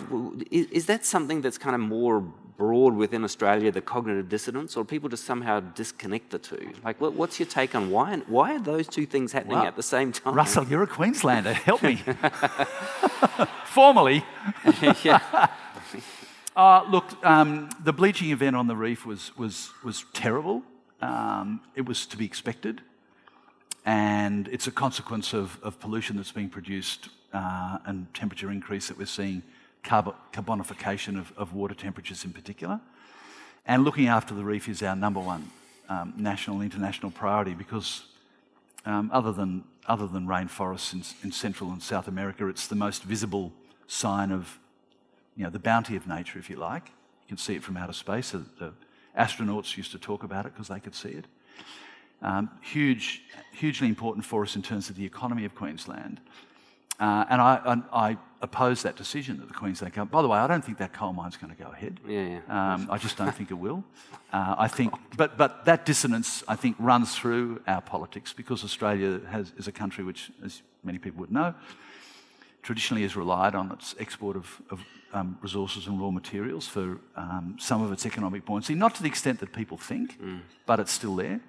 is, 0.50 0.66
is 0.66 0.86
that 0.86 1.04
something 1.04 1.40
that's 1.40 1.58
kind 1.58 1.74
of 1.74 1.80
more 1.80 2.24
broad 2.56 2.94
within 2.94 3.22
Australia, 3.22 3.70
the 3.70 3.80
cognitive 3.80 4.28
dissonance, 4.28 4.76
or 4.76 4.84
people 4.84 5.08
just 5.08 5.24
somehow 5.24 5.60
disconnect 5.60 6.30
the 6.30 6.38
two? 6.38 6.72
Like, 6.84 7.00
what, 7.00 7.12
what's 7.12 7.38
your 7.38 7.46
take 7.46 7.74
on 7.74 7.90
why, 7.90 8.16
why 8.26 8.56
are 8.56 8.60
those 8.60 8.88
two 8.88 9.06
things 9.06 9.32
happening 9.32 9.58
well, 9.58 9.66
at 9.66 9.76
the 9.76 9.82
same 9.82 10.12
time? 10.12 10.34
Russell, 10.34 10.64
you're 10.66 10.82
a 10.82 10.86
Queenslander. 10.86 11.52
Help 11.52 11.82
me. 11.82 11.96
Formally. 13.66 14.24
yeah. 15.04 15.48
Uh, 16.56 16.82
look, 16.90 17.04
um, 17.22 17.68
the 17.84 17.92
bleaching 17.92 18.30
event 18.30 18.56
on 18.56 18.66
the 18.66 18.74
reef 18.74 19.04
was, 19.04 19.36
was, 19.36 19.70
was 19.84 20.06
terrible. 20.14 20.62
Um, 21.02 21.60
it 21.74 21.84
was 21.84 22.06
to 22.06 22.16
be 22.16 22.24
expected. 22.24 22.80
And 23.84 24.48
it's 24.48 24.66
a 24.66 24.70
consequence 24.70 25.34
of, 25.34 25.58
of 25.62 25.78
pollution 25.78 26.16
that's 26.16 26.32
being 26.32 26.48
produced 26.48 27.10
uh, 27.34 27.78
and 27.84 28.12
temperature 28.14 28.50
increase 28.50 28.88
that 28.88 28.96
we're 28.96 29.04
seeing 29.04 29.42
carbonification 29.84 31.18
of, 31.18 31.30
of, 31.36 31.52
water 31.52 31.74
temperatures 31.74 32.24
in 32.24 32.32
particular. 32.32 32.80
And 33.66 33.84
looking 33.84 34.08
after 34.08 34.34
the 34.34 34.42
reef 34.42 34.66
is 34.66 34.82
our 34.82 34.96
number 34.96 35.20
one 35.20 35.50
um, 35.90 36.14
national 36.16 36.62
international 36.62 37.12
priority 37.12 37.52
because, 37.52 38.04
um, 38.86 39.10
other, 39.12 39.30
than, 39.30 39.62
other 39.86 40.06
than 40.06 40.26
rainforests 40.26 40.94
in, 40.94 41.04
in, 41.22 41.32
Central 41.32 41.70
and 41.70 41.82
South 41.82 42.08
America, 42.08 42.48
it's 42.48 42.66
the 42.66 42.74
most 42.74 43.02
visible 43.04 43.52
sign 43.86 44.32
of 44.32 44.58
you 45.36 45.44
know, 45.44 45.50
the 45.50 45.58
bounty 45.58 45.96
of 45.96 46.06
nature, 46.06 46.38
if 46.38 46.48
you 46.50 46.56
like. 46.56 46.88
You 46.88 47.28
can 47.28 47.36
see 47.36 47.54
it 47.54 47.62
from 47.62 47.76
outer 47.76 47.92
space. 47.92 48.30
The, 48.30 48.44
the 48.58 48.72
astronauts 49.18 49.76
used 49.76 49.92
to 49.92 49.98
talk 49.98 50.22
about 50.22 50.46
it 50.46 50.52
because 50.54 50.68
they 50.68 50.80
could 50.80 50.94
see 50.94 51.10
it. 51.10 51.26
Um, 52.22 52.50
huge, 52.62 53.22
hugely 53.52 53.88
important 53.88 54.24
for 54.24 54.42
us 54.42 54.56
in 54.56 54.62
terms 54.62 54.88
of 54.88 54.96
the 54.96 55.04
economy 55.04 55.44
of 55.44 55.54
Queensland. 55.54 56.20
Uh, 56.98 57.26
and 57.28 57.42
I, 57.42 57.82
I, 57.92 58.08
I, 58.10 58.16
oppose 58.42 58.82
that 58.82 58.96
decision 58.96 59.38
that 59.38 59.48
the 59.48 59.54
Queensland 59.54 59.94
government. 59.94 60.12
By 60.12 60.22
the 60.22 60.28
way, 60.28 60.38
I 60.38 60.46
don't 60.46 60.64
think 60.64 60.78
that 60.78 60.92
coal 60.92 61.12
mine's 61.12 61.36
going 61.36 61.54
to 61.54 61.62
go 61.62 61.70
ahead. 61.70 62.00
Yeah, 62.06 62.40
yeah. 62.48 62.74
Um, 62.74 62.88
I 62.90 62.98
just 62.98 63.16
don't 63.16 63.34
think 63.34 63.50
it 63.50 63.54
will. 63.54 63.82
Uh, 64.32 64.54
I 64.58 64.68
think, 64.68 64.92
but 65.16 65.36
but 65.36 65.64
that 65.64 65.86
dissonance, 65.86 66.44
I 66.46 66.54
think, 66.54 66.76
runs 66.78 67.14
through 67.14 67.60
our 67.66 67.80
politics 67.80 68.32
because 68.34 68.62
Australia 68.62 69.20
has, 69.30 69.52
is 69.56 69.68
a 69.68 69.72
country 69.72 70.04
which, 70.04 70.30
as 70.44 70.62
many 70.84 70.98
people 70.98 71.20
would 71.20 71.32
know, 71.32 71.54
traditionally 72.66 73.02
has 73.02 73.14
relied 73.14 73.54
on 73.54 73.70
its 73.70 73.94
export 74.00 74.36
of, 74.36 74.60
of 74.70 74.80
um, 75.12 75.38
resources 75.40 75.86
and 75.86 76.00
raw 76.00 76.10
materials 76.10 76.66
for 76.66 76.98
um, 77.14 77.56
some 77.60 77.80
of 77.80 77.92
its 77.92 78.04
economic 78.04 78.44
buoyancy. 78.44 78.74
Not 78.74 78.92
to 78.96 79.02
the 79.04 79.08
extent 79.08 79.38
that 79.38 79.52
people 79.52 79.76
think, 79.76 80.20
mm. 80.20 80.40
but 80.66 80.80
it's 80.80 80.90
still 80.90 81.14
there. 81.14 81.40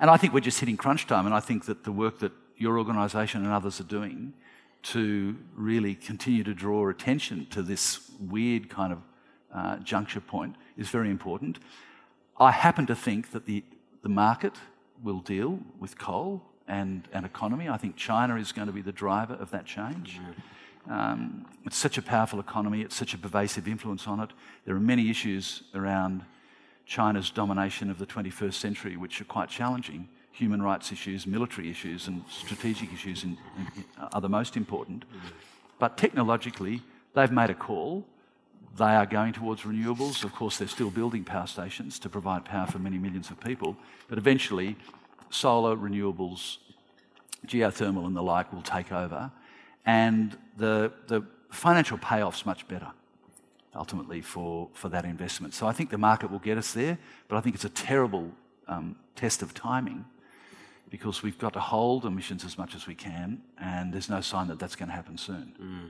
And 0.00 0.10
I 0.10 0.16
think 0.16 0.34
we're 0.34 0.40
just 0.40 0.58
hitting 0.58 0.76
crunch 0.76 1.06
time. 1.06 1.24
And 1.24 1.32
I 1.32 1.38
think 1.38 1.66
that 1.66 1.84
the 1.84 1.92
work 1.92 2.18
that 2.18 2.32
your 2.56 2.78
organisation 2.78 3.44
and 3.44 3.52
others 3.52 3.80
are 3.80 3.90
doing 3.98 4.32
to 4.94 5.36
really 5.54 5.94
continue 5.94 6.42
to 6.42 6.52
draw 6.52 6.88
attention 6.88 7.46
to 7.50 7.62
this 7.62 8.10
weird 8.18 8.68
kind 8.68 8.92
of 8.92 8.98
uh, 9.54 9.76
juncture 9.84 10.20
point 10.20 10.56
is 10.76 10.88
very 10.88 11.10
important. 11.10 11.60
I 12.40 12.50
happen 12.50 12.86
to 12.86 12.96
think 12.96 13.30
that 13.30 13.46
the, 13.46 13.62
the 14.02 14.08
market 14.08 14.54
will 15.00 15.20
deal 15.20 15.60
with 15.78 15.96
coal 15.96 16.42
and, 16.68 17.08
and 17.12 17.26
economy. 17.26 17.68
I 17.68 17.76
think 17.76 17.96
China 17.96 18.36
is 18.36 18.52
going 18.52 18.66
to 18.66 18.72
be 18.72 18.82
the 18.82 18.92
driver 18.92 19.34
of 19.34 19.50
that 19.50 19.66
change. 19.66 20.20
Um, 20.90 21.46
it's 21.64 21.76
such 21.76 21.98
a 21.98 22.02
powerful 22.02 22.40
economy, 22.40 22.82
it's 22.82 22.96
such 22.96 23.14
a 23.14 23.18
pervasive 23.18 23.68
influence 23.68 24.08
on 24.08 24.20
it. 24.20 24.30
There 24.64 24.74
are 24.74 24.80
many 24.80 25.10
issues 25.10 25.62
around 25.74 26.24
China's 26.86 27.30
domination 27.30 27.90
of 27.90 27.98
the 27.98 28.06
21st 28.06 28.54
century 28.54 28.96
which 28.96 29.20
are 29.20 29.24
quite 29.24 29.48
challenging 29.48 30.08
human 30.32 30.62
rights 30.62 30.90
issues, 30.90 31.26
military 31.26 31.70
issues, 31.70 32.08
and 32.08 32.24
strategic 32.28 32.92
issues 32.92 33.22
in, 33.22 33.36
in, 33.58 33.84
are 34.12 34.20
the 34.20 34.28
most 34.28 34.56
important. 34.56 35.04
But 35.78 35.96
technologically, 35.96 36.80
they've 37.14 37.30
made 37.30 37.50
a 37.50 37.54
call. 37.54 38.06
They 38.78 38.84
are 38.84 39.04
going 39.04 39.34
towards 39.34 39.62
renewables. 39.62 40.24
Of 40.24 40.34
course, 40.34 40.56
they're 40.56 40.68
still 40.68 40.90
building 40.90 41.22
power 41.22 41.46
stations 41.46 41.98
to 42.00 42.08
provide 42.08 42.46
power 42.46 42.66
for 42.66 42.78
many 42.78 42.98
millions 42.98 43.30
of 43.30 43.38
people. 43.40 43.76
But 44.08 44.16
eventually, 44.16 44.76
solar, 45.32 45.76
renewables, 45.76 46.58
geothermal, 47.46 48.06
and 48.06 48.16
the 48.16 48.22
like 48.22 48.52
will 48.52 48.62
take 48.62 48.92
over. 48.92 49.30
And 49.84 50.36
the, 50.56 50.92
the 51.08 51.24
financial 51.50 51.98
payoff's 51.98 52.46
much 52.46 52.68
better 52.68 52.92
ultimately 53.74 54.20
for, 54.20 54.68
for 54.74 54.88
that 54.90 55.04
investment. 55.04 55.54
So 55.54 55.66
I 55.66 55.72
think 55.72 55.90
the 55.90 55.98
market 55.98 56.30
will 56.30 56.38
get 56.38 56.58
us 56.58 56.72
there, 56.72 56.98
but 57.28 57.36
I 57.36 57.40
think 57.40 57.54
it's 57.54 57.64
a 57.64 57.70
terrible 57.70 58.30
um, 58.68 58.96
test 59.16 59.42
of 59.42 59.54
timing 59.54 60.04
because 60.92 61.22
we've 61.22 61.38
got 61.38 61.54
to 61.54 61.58
hold 61.58 62.04
emissions 62.04 62.44
as 62.44 62.58
much 62.58 62.74
as 62.74 62.86
we 62.86 62.94
can, 62.94 63.40
and 63.58 63.94
there's 63.94 64.10
no 64.10 64.20
sign 64.20 64.46
that 64.48 64.58
that's 64.58 64.76
going 64.76 64.90
to 64.90 64.94
happen 64.94 65.16
soon. 65.16 65.54
Mm. 65.58 65.88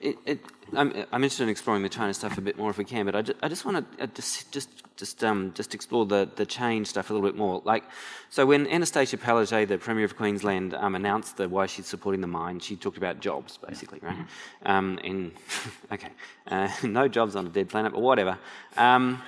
It, 0.00 0.18
it, 0.24 0.40
I'm, 0.72 0.88
I'm, 1.12 1.22
interested 1.22 1.42
in 1.44 1.50
exploring 1.50 1.82
the 1.82 1.90
China 1.90 2.14
stuff 2.14 2.38
a 2.38 2.40
bit 2.40 2.56
more 2.56 2.70
if 2.70 2.78
we 2.78 2.84
can, 2.84 3.04
but 3.04 3.14
I 3.14 3.20
just, 3.20 3.38
I 3.42 3.48
just 3.48 3.66
want 3.66 3.76
to 3.98 4.04
uh, 4.04 4.06
just 4.06 4.50
just 4.50 4.70
just 4.96 5.22
um, 5.22 5.52
just 5.54 5.74
explore 5.74 6.06
the, 6.06 6.28
the 6.34 6.46
change 6.46 6.86
stuff 6.86 7.10
a 7.10 7.12
little 7.12 7.28
bit 7.28 7.36
more. 7.36 7.60
Like, 7.62 7.84
so 8.30 8.46
when 8.46 8.66
Annastacia 8.66 9.18
Palaszczuk, 9.18 9.68
the 9.68 9.76
Premier 9.76 10.06
of 10.06 10.16
Queensland, 10.16 10.72
um, 10.74 10.94
announced 10.94 11.36
the, 11.36 11.46
why 11.48 11.66
she's 11.66 11.86
supporting 11.86 12.22
the 12.22 12.26
mine, 12.26 12.58
she 12.58 12.74
talked 12.74 12.96
about 12.96 13.20
jobs 13.20 13.58
basically, 13.58 14.00
right? 14.00 14.16
Mm-hmm. 14.16 14.70
Um, 14.70 14.98
and 15.04 15.32
okay, 15.92 16.10
uh, 16.48 16.68
no 16.82 17.06
jobs 17.06 17.36
on 17.36 17.46
a 17.46 17.50
dead 17.50 17.68
planet, 17.68 17.92
but 17.92 18.00
whatever. 18.00 18.38
Um, 18.78 19.22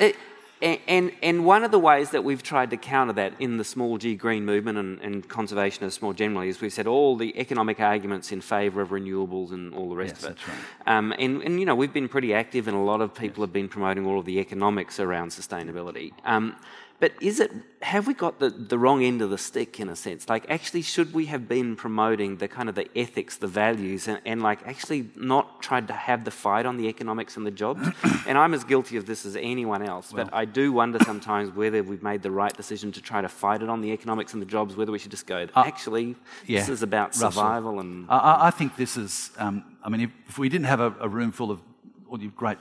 it, 0.00 0.16
and, 0.62 1.12
and, 1.22 1.44
one 1.44 1.64
of 1.64 1.72
the 1.72 1.78
ways 1.78 2.10
that 2.10 2.22
we've 2.22 2.42
tried 2.42 2.70
to 2.70 2.76
counter 2.76 3.12
that 3.14 3.32
in 3.40 3.56
the 3.56 3.64
small 3.64 3.98
g 3.98 4.14
green 4.14 4.44
movement 4.44 4.78
and, 4.78 5.00
and 5.00 5.28
conservationists 5.28 6.00
more 6.00 6.14
generally 6.14 6.48
is 6.48 6.60
we've 6.60 6.72
said 6.72 6.86
all 6.86 7.16
the 7.16 7.38
economic 7.38 7.80
arguments 7.80 8.30
in 8.30 8.40
favour 8.40 8.80
of 8.80 8.90
renewables 8.90 9.50
and 9.50 9.74
all 9.74 9.88
the 9.88 9.96
rest 9.96 10.14
yes, 10.16 10.24
of 10.24 10.30
it. 10.30 10.36
That's 10.36 10.48
Right. 10.86 10.96
Um, 10.96 11.12
and, 11.18 11.42
and, 11.42 11.58
you 11.58 11.66
know, 11.66 11.74
we've 11.74 11.92
been 11.92 12.08
pretty 12.08 12.32
active 12.32 12.68
and 12.68 12.76
a 12.76 12.80
lot 12.80 13.00
of 13.00 13.12
people 13.14 13.42
yes. 13.42 13.48
have 13.48 13.52
been 13.52 13.68
promoting 13.68 14.06
all 14.06 14.18
of 14.20 14.24
the 14.24 14.38
economics 14.38 15.00
around 15.00 15.30
sustainability. 15.30 16.12
Um, 16.24 16.56
but 17.02 17.12
is 17.20 17.40
it, 17.40 17.50
have 17.80 18.06
we 18.06 18.14
got 18.14 18.38
the, 18.38 18.48
the 18.48 18.78
wrong 18.78 19.02
end 19.02 19.22
of 19.22 19.30
the 19.30 19.36
stick 19.36 19.80
in 19.80 19.88
a 19.88 19.96
sense? 19.96 20.28
Like, 20.28 20.48
actually, 20.48 20.82
should 20.82 21.12
we 21.12 21.26
have 21.26 21.48
been 21.48 21.74
promoting 21.74 22.36
the 22.36 22.46
kind 22.46 22.68
of 22.68 22.76
the 22.76 22.86
ethics, 22.96 23.38
the 23.38 23.48
values, 23.48 24.06
and, 24.06 24.20
and 24.24 24.40
like 24.40 24.64
actually 24.68 25.10
not 25.16 25.60
tried 25.60 25.88
to 25.88 25.94
have 25.94 26.24
the 26.24 26.30
fight 26.30 26.64
on 26.64 26.76
the 26.76 26.86
economics 26.86 27.36
and 27.36 27.44
the 27.44 27.50
jobs? 27.50 27.88
and 28.28 28.38
I'm 28.38 28.54
as 28.54 28.62
guilty 28.62 28.96
of 28.98 29.06
this 29.06 29.26
as 29.26 29.34
anyone 29.34 29.82
else, 29.82 30.12
well. 30.12 30.26
but 30.26 30.32
I 30.32 30.44
do 30.44 30.72
wonder 30.72 31.00
sometimes 31.04 31.50
whether 31.50 31.82
we've 31.82 32.04
made 32.04 32.22
the 32.22 32.30
right 32.30 32.56
decision 32.56 32.92
to 32.92 33.00
try 33.02 33.20
to 33.20 33.28
fight 33.28 33.62
it 33.64 33.68
on 33.68 33.80
the 33.80 33.90
economics 33.90 34.32
and 34.32 34.40
the 34.40 34.46
jobs, 34.46 34.76
whether 34.76 34.92
we 34.92 35.00
should 35.00 35.10
just 35.10 35.26
go, 35.26 35.48
uh, 35.56 35.64
actually, 35.66 36.14
yeah, 36.46 36.60
this 36.60 36.68
is 36.68 36.84
about 36.84 37.16
survival. 37.16 37.72
Russell, 37.72 37.80
and 37.80 38.06
I, 38.08 38.46
I, 38.46 38.50
think 38.52 38.76
this 38.76 38.96
is, 38.96 39.32
um, 39.38 39.64
I 39.82 39.88
mean, 39.88 40.02
if, 40.02 40.10
if, 40.28 40.38
we 40.38 40.48
didn't 40.48 40.66
have 40.66 40.78
a, 40.78 40.94
a 41.00 41.08
room 41.08 41.32
full 41.32 41.50
of 41.50 41.60
all 42.08 42.16
the 42.16 42.28
great 42.28 42.58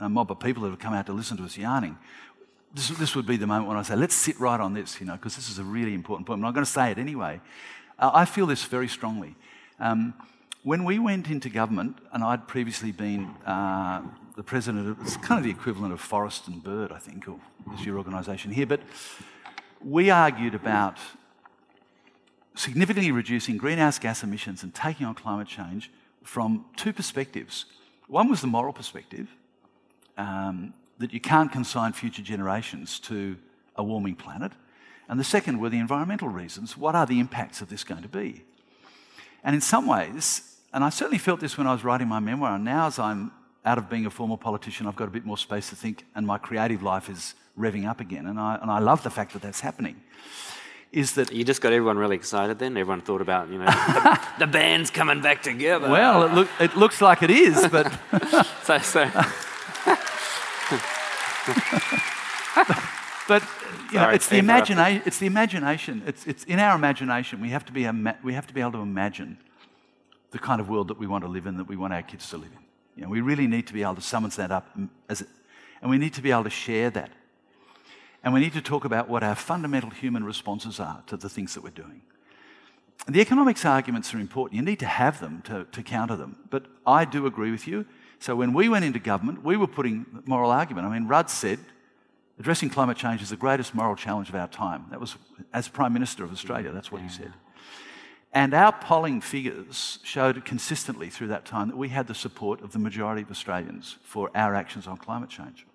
a 0.00 0.08
mob 0.10 0.30
of 0.30 0.38
people 0.40 0.62
that 0.64 0.70
have 0.70 0.78
come 0.78 0.92
out 0.92 1.06
to 1.06 1.12
listen 1.14 1.38
to 1.38 1.44
us 1.44 1.56
yarning, 1.56 1.96
this, 2.74 2.88
this 2.90 3.16
would 3.16 3.26
be 3.26 3.36
the 3.36 3.46
moment 3.46 3.68
when 3.68 3.76
I 3.76 3.82
say, 3.82 3.96
let's 3.96 4.14
sit 4.14 4.38
right 4.38 4.60
on 4.60 4.74
this, 4.74 5.00
you 5.00 5.06
know, 5.06 5.14
because 5.14 5.36
this 5.36 5.48
is 5.48 5.58
a 5.58 5.64
really 5.64 5.94
important 5.94 6.26
point. 6.26 6.44
I'm 6.44 6.52
going 6.52 6.64
to 6.64 6.70
say 6.70 6.90
it 6.90 6.98
anyway. 6.98 7.40
Uh, 7.98 8.10
I 8.14 8.24
feel 8.24 8.46
this 8.46 8.64
very 8.64 8.88
strongly. 8.88 9.34
Um, 9.78 10.14
when 10.62 10.84
we 10.84 10.98
went 10.98 11.28
into 11.28 11.48
government, 11.48 11.98
and 12.12 12.22
I'd 12.22 12.46
previously 12.46 12.92
been 12.92 13.26
uh, 13.46 14.02
the 14.36 14.42
president 14.42 14.88
of, 14.88 15.00
it's 15.00 15.16
kind 15.16 15.38
of 15.38 15.44
the 15.44 15.50
equivalent 15.50 15.92
of 15.92 16.00
Forest 16.00 16.48
and 16.48 16.62
Bird, 16.62 16.92
I 16.92 16.98
think, 16.98 17.26
or 17.28 17.40
is 17.74 17.84
your 17.84 17.98
organisation 17.98 18.50
here, 18.52 18.66
but 18.66 18.80
we 19.82 20.10
argued 20.10 20.54
about 20.54 20.98
significantly 22.54 23.10
reducing 23.10 23.56
greenhouse 23.56 23.98
gas 23.98 24.22
emissions 24.22 24.62
and 24.62 24.74
taking 24.74 25.06
on 25.06 25.14
climate 25.14 25.48
change 25.48 25.90
from 26.22 26.66
two 26.76 26.92
perspectives. 26.92 27.64
One 28.06 28.28
was 28.28 28.40
the 28.42 28.46
moral 28.46 28.72
perspective, 28.72 29.28
um, 30.18 30.74
that 31.00 31.12
you 31.12 31.20
can't 31.20 31.50
consign 31.50 31.92
future 31.92 32.22
generations 32.22 33.00
to 33.00 33.36
a 33.74 33.82
warming 33.82 34.14
planet. 34.14 34.52
And 35.08 35.18
the 35.18 35.24
second 35.24 35.58
were 35.58 35.70
the 35.70 35.78
environmental 35.78 36.28
reasons. 36.28 36.76
What 36.76 36.94
are 36.94 37.06
the 37.06 37.18
impacts 37.18 37.60
of 37.60 37.68
this 37.68 37.82
going 37.82 38.02
to 38.02 38.08
be? 38.08 38.44
And 39.42 39.54
in 39.54 39.62
some 39.62 39.86
ways, 39.86 40.58
and 40.72 40.84
I 40.84 40.90
certainly 40.90 41.18
felt 41.18 41.40
this 41.40 41.56
when 41.56 41.66
I 41.66 41.72
was 41.72 41.82
writing 41.82 42.06
my 42.06 42.20
memoir, 42.20 42.54
and 42.54 42.64
now 42.64 42.86
as 42.86 42.98
I'm 42.98 43.32
out 43.64 43.78
of 43.78 43.88
being 43.88 44.06
a 44.06 44.10
former 44.10 44.36
politician, 44.36 44.86
I've 44.86 44.94
got 44.94 45.08
a 45.08 45.10
bit 45.10 45.24
more 45.24 45.38
space 45.38 45.70
to 45.70 45.76
think, 45.76 46.04
and 46.14 46.26
my 46.26 46.36
creative 46.38 46.82
life 46.82 47.08
is 47.08 47.34
revving 47.58 47.88
up 47.88 48.00
again. 48.00 48.26
And 48.26 48.38
I, 48.38 48.58
and 48.60 48.70
I 48.70 48.78
love 48.78 49.02
the 49.02 49.10
fact 49.10 49.32
that 49.32 49.42
that's 49.42 49.60
happening. 49.60 49.96
Is 50.92 51.14
that 51.14 51.32
you 51.32 51.44
just 51.44 51.62
got 51.62 51.72
everyone 51.72 51.96
really 51.96 52.16
excited 52.16 52.58
then? 52.58 52.76
Everyone 52.76 53.00
thought 53.00 53.20
about, 53.20 53.48
you 53.48 53.58
know, 53.58 53.64
the, 53.64 54.20
the 54.40 54.46
band's 54.46 54.90
coming 54.90 55.22
back 55.22 55.42
together. 55.42 55.88
Well, 55.88 56.24
it, 56.24 56.34
look, 56.34 56.48
it 56.60 56.76
looks 56.76 57.00
like 57.00 57.22
it 57.22 57.30
is, 57.30 57.66
but. 57.68 57.90
so, 58.64 58.78
so. 58.78 59.10
but 63.28 63.42
you 63.92 63.98
know, 63.98 64.10
it's, 64.10 64.28
the 64.28 64.40
imagina- 64.40 65.06
it's 65.06 65.18
the 65.18 65.26
imagination. 65.26 66.02
It's, 66.06 66.26
it's 66.26 66.44
in 66.44 66.58
our 66.58 66.74
imagination. 66.74 67.40
We 67.40 67.50
have, 67.50 67.64
to 67.66 67.72
be 67.72 67.84
ima- 67.84 68.18
we 68.22 68.34
have 68.34 68.46
to 68.46 68.54
be 68.54 68.60
able 68.60 68.72
to 68.72 68.80
imagine 68.80 69.38
the 70.30 70.38
kind 70.38 70.60
of 70.60 70.68
world 70.68 70.88
that 70.88 70.98
we 70.98 71.06
want 71.06 71.24
to 71.24 71.28
live 71.28 71.46
in, 71.46 71.56
that 71.56 71.68
we 71.68 71.76
want 71.76 71.92
our 71.92 72.02
kids 72.02 72.28
to 72.30 72.36
live 72.36 72.50
in. 72.52 72.58
You 72.96 73.02
know, 73.04 73.08
we 73.08 73.20
really 73.20 73.46
need 73.46 73.66
to 73.68 73.72
be 73.72 73.82
able 73.82 73.96
to 73.96 74.00
summon 74.00 74.30
that 74.30 74.50
up, 74.50 74.76
mm, 74.76 74.88
as 75.08 75.22
it, 75.22 75.28
and 75.80 75.90
we 75.90 75.98
need 75.98 76.14
to 76.14 76.22
be 76.22 76.30
able 76.30 76.44
to 76.44 76.50
share 76.50 76.90
that. 76.90 77.10
And 78.22 78.34
we 78.34 78.40
need 78.40 78.52
to 78.52 78.60
talk 78.60 78.84
about 78.84 79.08
what 79.08 79.22
our 79.22 79.34
fundamental 79.34 79.90
human 79.90 80.24
responses 80.24 80.78
are 80.78 81.02
to 81.06 81.16
the 81.16 81.28
things 81.28 81.54
that 81.54 81.62
we're 81.62 81.70
doing. 81.70 82.02
And 83.06 83.16
the 83.16 83.20
economics 83.20 83.64
arguments 83.64 84.12
are 84.12 84.18
important. 84.18 84.56
You 84.56 84.64
need 84.64 84.78
to 84.80 84.86
have 84.86 85.20
them 85.20 85.42
to, 85.46 85.64
to 85.72 85.82
counter 85.82 86.16
them. 86.16 86.36
But 86.50 86.66
I 86.86 87.06
do 87.06 87.26
agree 87.26 87.50
with 87.50 87.66
you. 87.66 87.86
So 88.20 88.36
when 88.36 88.52
we 88.52 88.68
went 88.68 88.84
into 88.84 88.98
government, 88.98 89.42
we 89.42 89.56
were 89.56 89.66
putting 89.66 90.04
moral 90.26 90.50
argument. 90.50 90.86
I 90.86 90.92
mean, 90.92 91.08
Rudd 91.08 91.30
said 91.30 91.58
addressing 92.38 92.70
climate 92.70 92.96
change 92.96 93.22
is 93.22 93.30
the 93.30 93.36
greatest 93.36 93.74
moral 93.74 93.96
challenge 93.96 94.28
of 94.28 94.34
our 94.34 94.48
time. 94.48 94.84
That 94.90 95.00
was 95.00 95.16
as 95.52 95.68
Prime 95.68 95.92
Minister 95.92 96.22
of 96.22 96.30
Australia, 96.30 96.70
that's 96.70 96.92
what 96.92 97.02
he 97.02 97.08
said. 97.08 97.32
And 98.32 98.54
our 98.54 98.72
polling 98.72 99.20
figures 99.20 99.98
showed 100.04 100.44
consistently 100.44 101.10
through 101.10 101.28
that 101.28 101.44
time 101.44 101.68
that 101.68 101.76
we 101.76 101.88
had 101.88 102.06
the 102.06 102.14
support 102.14 102.62
of 102.62 102.72
the 102.72 102.78
majority 102.78 103.22
of 103.22 103.30
Australians 103.30 103.96
for 104.02 104.30
our 104.34 104.54
actions 104.54 104.86
on 104.86 104.98
climate 104.98 105.30
change. 105.30 105.66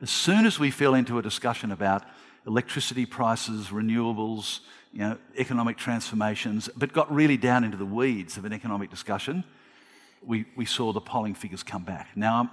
As 0.00 0.10
soon 0.10 0.46
as 0.46 0.58
we 0.58 0.70
fell 0.70 0.94
into 0.94 1.18
a 1.18 1.22
discussion 1.22 1.70
about 1.70 2.04
electricity 2.46 3.06
prices, 3.06 3.68
renewables, 3.68 4.60
you 4.92 5.00
know, 5.00 5.18
economic 5.36 5.76
transformations, 5.76 6.68
but 6.76 6.92
got 6.92 7.12
really 7.12 7.36
down 7.36 7.64
into 7.64 7.76
the 7.76 7.84
weeds 7.84 8.36
of 8.36 8.44
an 8.44 8.52
economic 8.52 8.90
discussion, 8.90 9.44
we, 10.26 10.44
we 10.56 10.64
saw 10.64 10.92
the 10.92 11.00
polling 11.00 11.34
figures 11.34 11.62
come 11.62 11.84
back. 11.84 12.08
Now, 12.16 12.50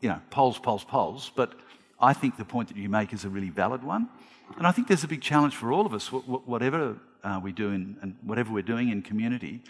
you 0.00 0.08
know, 0.08 0.20
polls, 0.30 0.58
polls, 0.58 0.84
polls, 0.84 1.30
but 1.34 1.54
I 2.00 2.12
think 2.12 2.36
the 2.36 2.44
point 2.44 2.68
that 2.68 2.76
you 2.76 2.88
make 2.88 3.12
is 3.12 3.24
a 3.24 3.28
really 3.28 3.50
valid 3.50 3.82
one. 3.82 4.08
And 4.56 4.66
I 4.66 4.72
think 4.72 4.88
there's 4.88 5.04
a 5.04 5.08
big 5.08 5.20
challenge 5.20 5.54
for 5.54 5.72
all 5.72 5.84
of 5.84 5.92
us, 5.92 6.08
whatever 6.08 6.96
uh, 7.24 7.40
we 7.42 7.52
do 7.52 7.70
in, 7.70 7.96
and 8.00 8.16
whatever 8.22 8.52
we're 8.52 8.62
doing 8.62 8.88
in 8.88 9.02
community, 9.02 9.60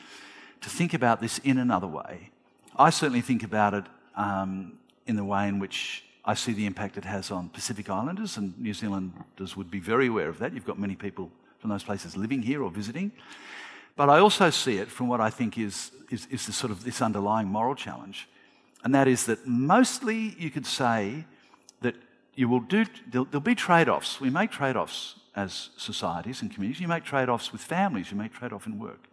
to 0.60 0.70
think 0.70 0.94
about 0.94 1.20
this 1.20 1.38
in 1.38 1.58
another 1.58 1.86
way. 1.86 2.30
I 2.76 2.90
certainly 2.90 3.22
think 3.22 3.42
about 3.42 3.74
it 3.74 3.84
um, 4.16 4.78
in 5.06 5.16
the 5.16 5.24
way 5.24 5.48
in 5.48 5.58
which 5.58 6.04
I 6.24 6.34
see 6.34 6.52
the 6.52 6.66
impact 6.66 6.96
it 6.96 7.04
has 7.04 7.30
on 7.30 7.48
Pacific 7.48 7.88
Islanders, 7.88 8.36
and 8.36 8.56
New 8.58 8.74
Zealanders 8.74 9.56
would 9.56 9.70
be 9.70 9.80
very 9.80 10.08
aware 10.08 10.28
of 10.28 10.38
that. 10.38 10.52
You've 10.52 10.66
got 10.66 10.78
many 10.78 10.94
people 10.94 11.30
from 11.58 11.70
those 11.70 11.82
places 11.82 12.16
living 12.16 12.42
here 12.42 12.62
or 12.62 12.70
visiting. 12.70 13.10
But 13.98 14.08
I 14.08 14.20
also 14.20 14.50
see 14.50 14.76
it 14.76 14.92
from 14.92 15.08
what 15.08 15.20
I 15.20 15.28
think 15.28 15.58
is, 15.58 15.90
is, 16.08 16.28
is 16.30 16.46
the 16.46 16.52
sort 16.52 16.70
of 16.70 16.84
this 16.84 17.02
underlying 17.02 17.48
moral 17.48 17.74
challenge, 17.74 18.28
and 18.84 18.94
that 18.94 19.08
is 19.08 19.26
that 19.26 19.44
mostly 19.44 20.36
you 20.38 20.52
could 20.52 20.66
say 20.66 21.24
that 21.80 21.96
you 22.36 22.48
will 22.48 22.60
do, 22.60 22.86
there'll, 23.10 23.24
there'll 23.24 23.40
be 23.40 23.56
trade 23.56 23.88
offs. 23.88 24.20
We 24.20 24.30
make 24.30 24.52
trade 24.52 24.76
offs 24.76 25.16
as 25.34 25.70
societies 25.76 26.42
and 26.42 26.48
communities. 26.48 26.80
You 26.80 26.86
make 26.86 27.02
trade 27.02 27.28
offs 27.28 27.50
with 27.50 27.60
families, 27.60 28.12
you 28.12 28.16
make 28.16 28.32
trade 28.32 28.52
off 28.52 28.68
in 28.68 28.78
work. 28.78 29.08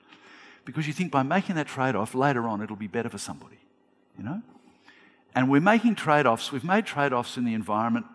Because 0.66 0.86
you 0.86 0.94
think 0.94 1.12
by 1.12 1.24
making 1.24 1.56
that 1.56 1.66
trade 1.66 1.96
off, 1.96 2.14
later 2.14 2.48
on 2.48 2.62
it'll 2.62 2.76
be 2.76 2.86
better 2.86 3.10
for 3.10 3.18
somebody, 3.18 3.58
you 4.20 4.24
know? 4.24 4.44
And 5.34 5.50
we're 5.50 5.62
making 5.62 5.96
trade 5.96 6.28
offs, 6.28 6.52
we've 6.52 6.64
made 6.64 6.86
trade 6.86 7.12
offs 7.12 7.38
in 7.38 7.44
the 7.44 7.56
environment 7.56 8.06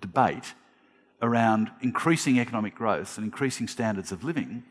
debate 0.00 0.54
around 1.22 1.70
increasing 1.80 2.40
economic 2.40 2.74
growth 2.74 3.16
and 3.16 3.24
increasing 3.24 3.68
standards 3.68 4.10
of 4.10 4.24
living 4.24 4.64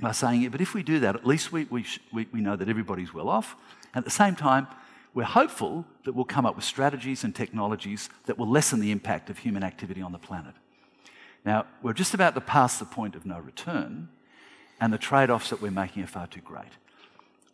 by 0.00 0.12
saying, 0.12 0.42
it. 0.42 0.52
but 0.52 0.60
if 0.60 0.74
we 0.74 0.82
do 0.82 1.00
that, 1.00 1.14
at 1.14 1.26
least 1.26 1.52
we, 1.52 1.64
we, 1.64 1.84
we, 2.12 2.26
we 2.32 2.40
know 2.40 2.56
that 2.56 2.68
everybody's 2.68 3.14
well 3.14 3.28
off. 3.28 3.56
And 3.94 4.02
at 4.02 4.04
the 4.04 4.10
same 4.10 4.36
time, 4.36 4.66
we're 5.14 5.24
hopeful 5.24 5.86
that 6.04 6.14
we'll 6.14 6.26
come 6.26 6.44
up 6.44 6.56
with 6.56 6.64
strategies 6.64 7.24
and 7.24 7.34
technologies 7.34 8.10
that 8.26 8.36
will 8.36 8.48
lessen 8.48 8.80
the 8.80 8.90
impact 8.90 9.30
of 9.30 9.38
human 9.38 9.62
activity 9.62 10.02
on 10.02 10.12
the 10.12 10.18
planet. 10.18 10.54
Now, 11.46 11.64
we're 11.82 11.94
just 11.94 12.12
about 12.12 12.34
to 12.34 12.40
pass 12.40 12.78
the 12.78 12.84
point 12.84 13.14
of 13.14 13.24
no 13.24 13.38
return, 13.38 14.08
and 14.80 14.92
the 14.92 14.98
trade 14.98 15.30
offs 15.30 15.48
that 15.50 15.62
we're 15.62 15.70
making 15.70 16.02
are 16.02 16.08
far 16.08 16.26
too 16.26 16.42
great. 16.42 16.72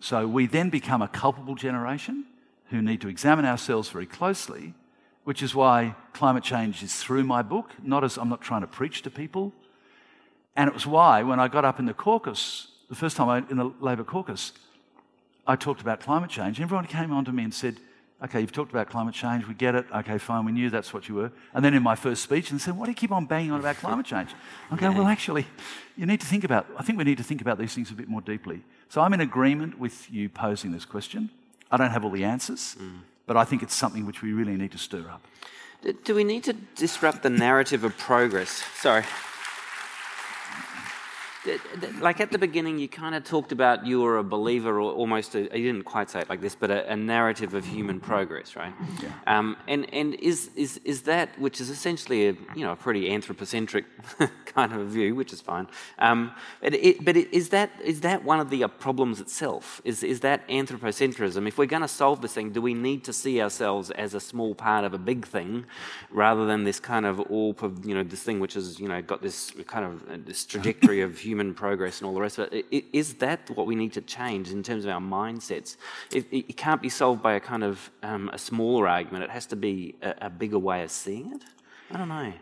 So 0.00 0.26
we 0.26 0.46
then 0.46 0.70
become 0.70 1.02
a 1.02 1.08
culpable 1.08 1.54
generation 1.54 2.24
who 2.70 2.82
need 2.82 3.00
to 3.02 3.08
examine 3.08 3.44
ourselves 3.44 3.90
very 3.90 4.06
closely, 4.06 4.74
which 5.22 5.42
is 5.42 5.54
why 5.54 5.94
climate 6.14 6.42
change 6.42 6.82
is 6.82 6.96
through 6.96 7.22
my 7.22 7.42
book, 7.42 7.70
not 7.82 8.02
as 8.02 8.16
I'm 8.16 8.28
not 8.28 8.40
trying 8.40 8.62
to 8.62 8.66
preach 8.66 9.02
to 9.02 9.10
people. 9.10 9.52
And 10.56 10.68
it 10.68 10.74
was 10.74 10.86
why, 10.86 11.22
when 11.22 11.40
I 11.40 11.48
got 11.48 11.64
up 11.64 11.78
in 11.78 11.86
the 11.86 11.94
caucus, 11.94 12.68
the 12.88 12.94
first 12.94 13.16
time 13.16 13.28
I, 13.28 13.38
in 13.50 13.56
the 13.56 13.72
Labor 13.80 14.04
caucus, 14.04 14.52
I 15.46 15.56
talked 15.56 15.80
about 15.80 16.00
climate 16.00 16.30
change. 16.30 16.60
Everyone 16.60 16.86
came 16.86 17.12
on 17.12 17.24
to 17.24 17.32
me 17.32 17.44
and 17.44 17.54
said, 17.54 17.76
Okay, 18.22 18.40
you've 18.40 18.52
talked 18.52 18.70
about 18.70 18.88
climate 18.88 19.14
change, 19.14 19.48
we 19.48 19.54
get 19.54 19.74
it, 19.74 19.84
okay, 19.92 20.16
fine, 20.16 20.44
we 20.44 20.52
knew 20.52 20.70
that's 20.70 20.94
what 20.94 21.08
you 21.08 21.16
were. 21.16 21.32
And 21.54 21.64
then 21.64 21.74
in 21.74 21.82
my 21.82 21.96
first 21.96 22.22
speech, 22.22 22.52
and 22.52 22.60
said, 22.60 22.76
Why 22.76 22.84
do 22.84 22.92
you 22.92 22.94
keep 22.94 23.10
on 23.10 23.26
banging 23.26 23.50
on 23.50 23.58
about 23.58 23.76
climate 23.78 24.06
change? 24.06 24.30
I'm 24.70 24.76
going, 24.76 24.96
Well, 24.96 25.08
actually, 25.08 25.46
you 25.96 26.06
need 26.06 26.20
to 26.20 26.26
think 26.26 26.44
about, 26.44 26.66
I 26.76 26.82
think 26.82 26.98
we 26.98 27.04
need 27.04 27.18
to 27.18 27.24
think 27.24 27.40
about 27.40 27.58
these 27.58 27.74
things 27.74 27.90
a 27.90 27.94
bit 27.94 28.08
more 28.08 28.20
deeply. 28.20 28.62
So 28.90 29.00
I'm 29.00 29.12
in 29.14 29.22
agreement 29.22 29.78
with 29.78 30.08
you 30.12 30.28
posing 30.28 30.70
this 30.70 30.84
question. 30.84 31.30
I 31.70 31.78
don't 31.78 31.90
have 31.90 32.04
all 32.04 32.10
the 32.10 32.24
answers, 32.24 32.76
mm. 32.78 33.00
but 33.26 33.36
I 33.36 33.44
think 33.44 33.62
it's 33.62 33.74
something 33.74 34.04
which 34.04 34.22
we 34.22 34.34
really 34.34 34.56
need 34.56 34.72
to 34.72 34.78
stir 34.78 35.08
up. 35.08 35.22
Do 36.04 36.14
we 36.14 36.22
need 36.22 36.44
to 36.44 36.52
disrupt 36.52 37.22
the 37.22 37.30
narrative 37.30 37.82
of 37.82 37.96
progress? 37.96 38.62
Sorry 38.76 39.04
like 42.00 42.20
at 42.20 42.30
the 42.30 42.38
beginning, 42.38 42.78
you 42.78 42.88
kind 42.88 43.14
of 43.14 43.24
talked 43.24 43.52
about 43.52 43.86
you 43.86 44.00
were 44.00 44.18
a 44.18 44.24
believer, 44.24 44.80
or 44.80 44.92
almost, 44.92 45.34
a, 45.34 45.42
you 45.42 45.72
didn't 45.72 45.84
quite 45.84 46.10
say 46.10 46.20
it 46.20 46.28
like 46.28 46.40
this, 46.40 46.54
but 46.54 46.70
a, 46.70 46.92
a 46.92 46.96
narrative 46.96 47.54
of 47.54 47.64
human 47.64 48.00
progress, 48.00 48.54
right? 48.56 48.72
Yeah. 49.02 49.10
Um, 49.26 49.56
and 49.66 49.92
and 49.92 50.14
is, 50.14 50.50
is, 50.56 50.80
is 50.84 51.02
that, 51.02 51.36
which 51.38 51.60
is 51.60 51.70
essentially 51.70 52.28
a, 52.28 52.32
you 52.54 52.64
know, 52.64 52.72
a 52.72 52.76
pretty 52.76 53.10
anthropocentric 53.10 53.84
kind 54.46 54.72
of 54.72 54.80
a 54.80 54.84
view, 54.84 55.14
which 55.14 55.32
is 55.32 55.40
fine. 55.40 55.66
Um, 55.98 56.32
but 56.60 56.74
it, 56.74 57.04
but 57.04 57.16
it, 57.16 57.32
is, 57.32 57.48
that, 57.48 57.70
is 57.82 58.00
that 58.02 58.24
one 58.24 58.38
of 58.40 58.50
the 58.50 58.64
uh, 58.64 58.68
problems 58.68 59.20
itself? 59.20 59.80
Is, 59.84 60.02
is 60.02 60.20
that 60.20 60.46
anthropocentrism? 60.48 61.48
If 61.48 61.58
we're 61.58 61.66
going 61.66 61.82
to 61.82 61.88
solve 61.88 62.22
this 62.22 62.34
thing, 62.34 62.52
do 62.52 62.60
we 62.60 62.74
need 62.74 63.04
to 63.04 63.12
see 63.12 63.40
ourselves 63.40 63.90
as 63.90 64.14
a 64.14 64.20
small 64.20 64.54
part 64.54 64.84
of 64.84 64.94
a 64.94 64.98
big 64.98 65.26
thing 65.26 65.66
rather 66.10 66.46
than 66.46 66.64
this 66.64 66.78
kind 66.78 67.06
of 67.06 67.20
all, 67.20 67.56
you 67.84 67.94
know, 67.94 68.02
this 68.02 68.22
thing 68.22 68.40
which 68.40 68.54
has, 68.54 68.78
you 68.78 68.88
know, 68.88 69.00
got 69.02 69.22
this 69.22 69.52
kind 69.66 69.84
of 69.84 70.02
uh, 70.10 70.16
this 70.24 70.44
trajectory 70.44 71.00
of 71.00 71.18
human 71.18 71.31
human 71.32 71.54
progress 71.54 71.94
and 71.98 72.06
all 72.06 72.14
the 72.18 72.20
rest 72.20 72.38
of 72.38 72.52
it. 72.52 72.84
Is 72.92 73.08
that 73.24 73.40
what 73.56 73.66
we 73.70 73.74
need 73.82 73.92
to 73.94 74.02
change 74.02 74.46
in 74.50 74.62
terms 74.62 74.84
of 74.84 74.90
our 74.96 75.00
mindsets? 75.00 75.70
It, 76.18 76.26
it 76.30 76.56
can't 76.64 76.82
be 76.82 76.90
solved 76.90 77.22
by 77.22 77.32
a 77.40 77.40
kind 77.52 77.64
of 77.70 77.90
um, 78.02 78.24
a 78.32 78.38
smaller 78.38 78.84
argument. 78.86 79.24
It 79.24 79.30
has 79.30 79.46
to 79.46 79.56
be 79.56 79.94
a, 80.02 80.14
a, 80.28 80.30
bigger 80.42 80.58
way 80.58 80.82
of 80.86 80.90
seeing 80.90 81.26
it. 81.36 81.42
I 81.90 81.96
don't 81.98 82.12
know. 82.16 82.32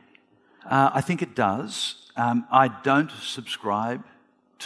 Uh, 0.75 0.91
I 0.99 1.01
think 1.01 1.23
it 1.23 1.35
does. 1.37 1.73
Um, 2.17 2.39
I 2.51 2.67
don't 2.91 3.13
subscribe 3.39 4.03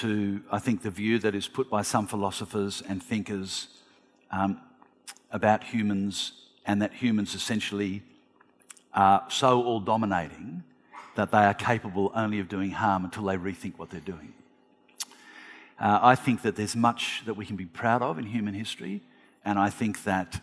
to, 0.00 0.40
I 0.50 0.58
think, 0.58 0.76
the 0.82 0.94
view 1.02 1.18
that 1.24 1.34
is 1.34 1.46
put 1.46 1.68
by 1.68 1.82
some 1.82 2.06
philosophers 2.06 2.82
and 2.88 3.02
thinkers 3.02 3.68
um, 4.30 4.60
about 5.30 5.64
humans 5.64 6.32
and 6.64 6.80
that 6.82 6.94
humans 6.94 7.34
essentially 7.34 8.02
are 8.94 9.24
so 9.28 9.62
all 9.62 9.80
dominating 9.80 10.64
that 11.14 11.30
they 11.30 11.38
are 11.38 11.54
capable 11.54 12.12
only 12.14 12.40
of 12.40 12.48
doing 12.48 12.70
harm 12.70 13.04
until 13.04 13.24
they 13.24 13.36
rethink 13.36 13.78
what 13.78 13.90
they're 13.90 14.00
doing. 14.00 14.32
Uh, 15.78 15.98
I 16.02 16.14
think 16.14 16.42
that 16.42 16.56
there's 16.56 16.76
much 16.76 17.22
that 17.26 17.34
we 17.34 17.44
can 17.46 17.56
be 17.56 17.66
proud 17.66 18.02
of 18.02 18.18
in 18.18 18.26
human 18.26 18.54
history, 18.54 19.00
and 19.44 19.58
I 19.58 19.70
think 19.70 20.04
that 20.04 20.40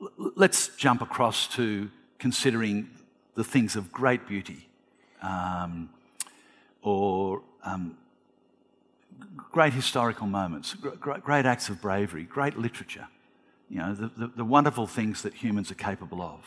l- 0.00 0.32
let's 0.36 0.68
jump 0.76 1.00
across 1.00 1.48
to 1.56 1.90
considering 2.18 2.90
the 3.34 3.44
things 3.44 3.76
of 3.76 3.90
great 3.90 4.28
beauty 4.28 4.68
um, 5.22 5.88
or 6.82 7.42
um, 7.64 7.96
great 9.36 9.72
historical 9.72 10.26
moments, 10.26 10.74
gr- 10.74 11.18
great 11.18 11.46
acts 11.46 11.68
of 11.68 11.80
bravery, 11.80 12.24
great 12.24 12.58
literature, 12.58 13.08
you 13.70 13.78
know, 13.78 13.94
the, 13.94 14.10
the, 14.16 14.26
the 14.36 14.44
wonderful 14.44 14.86
things 14.86 15.22
that 15.22 15.32
humans 15.32 15.70
are 15.70 15.76
capable 15.76 16.20
of. 16.20 16.40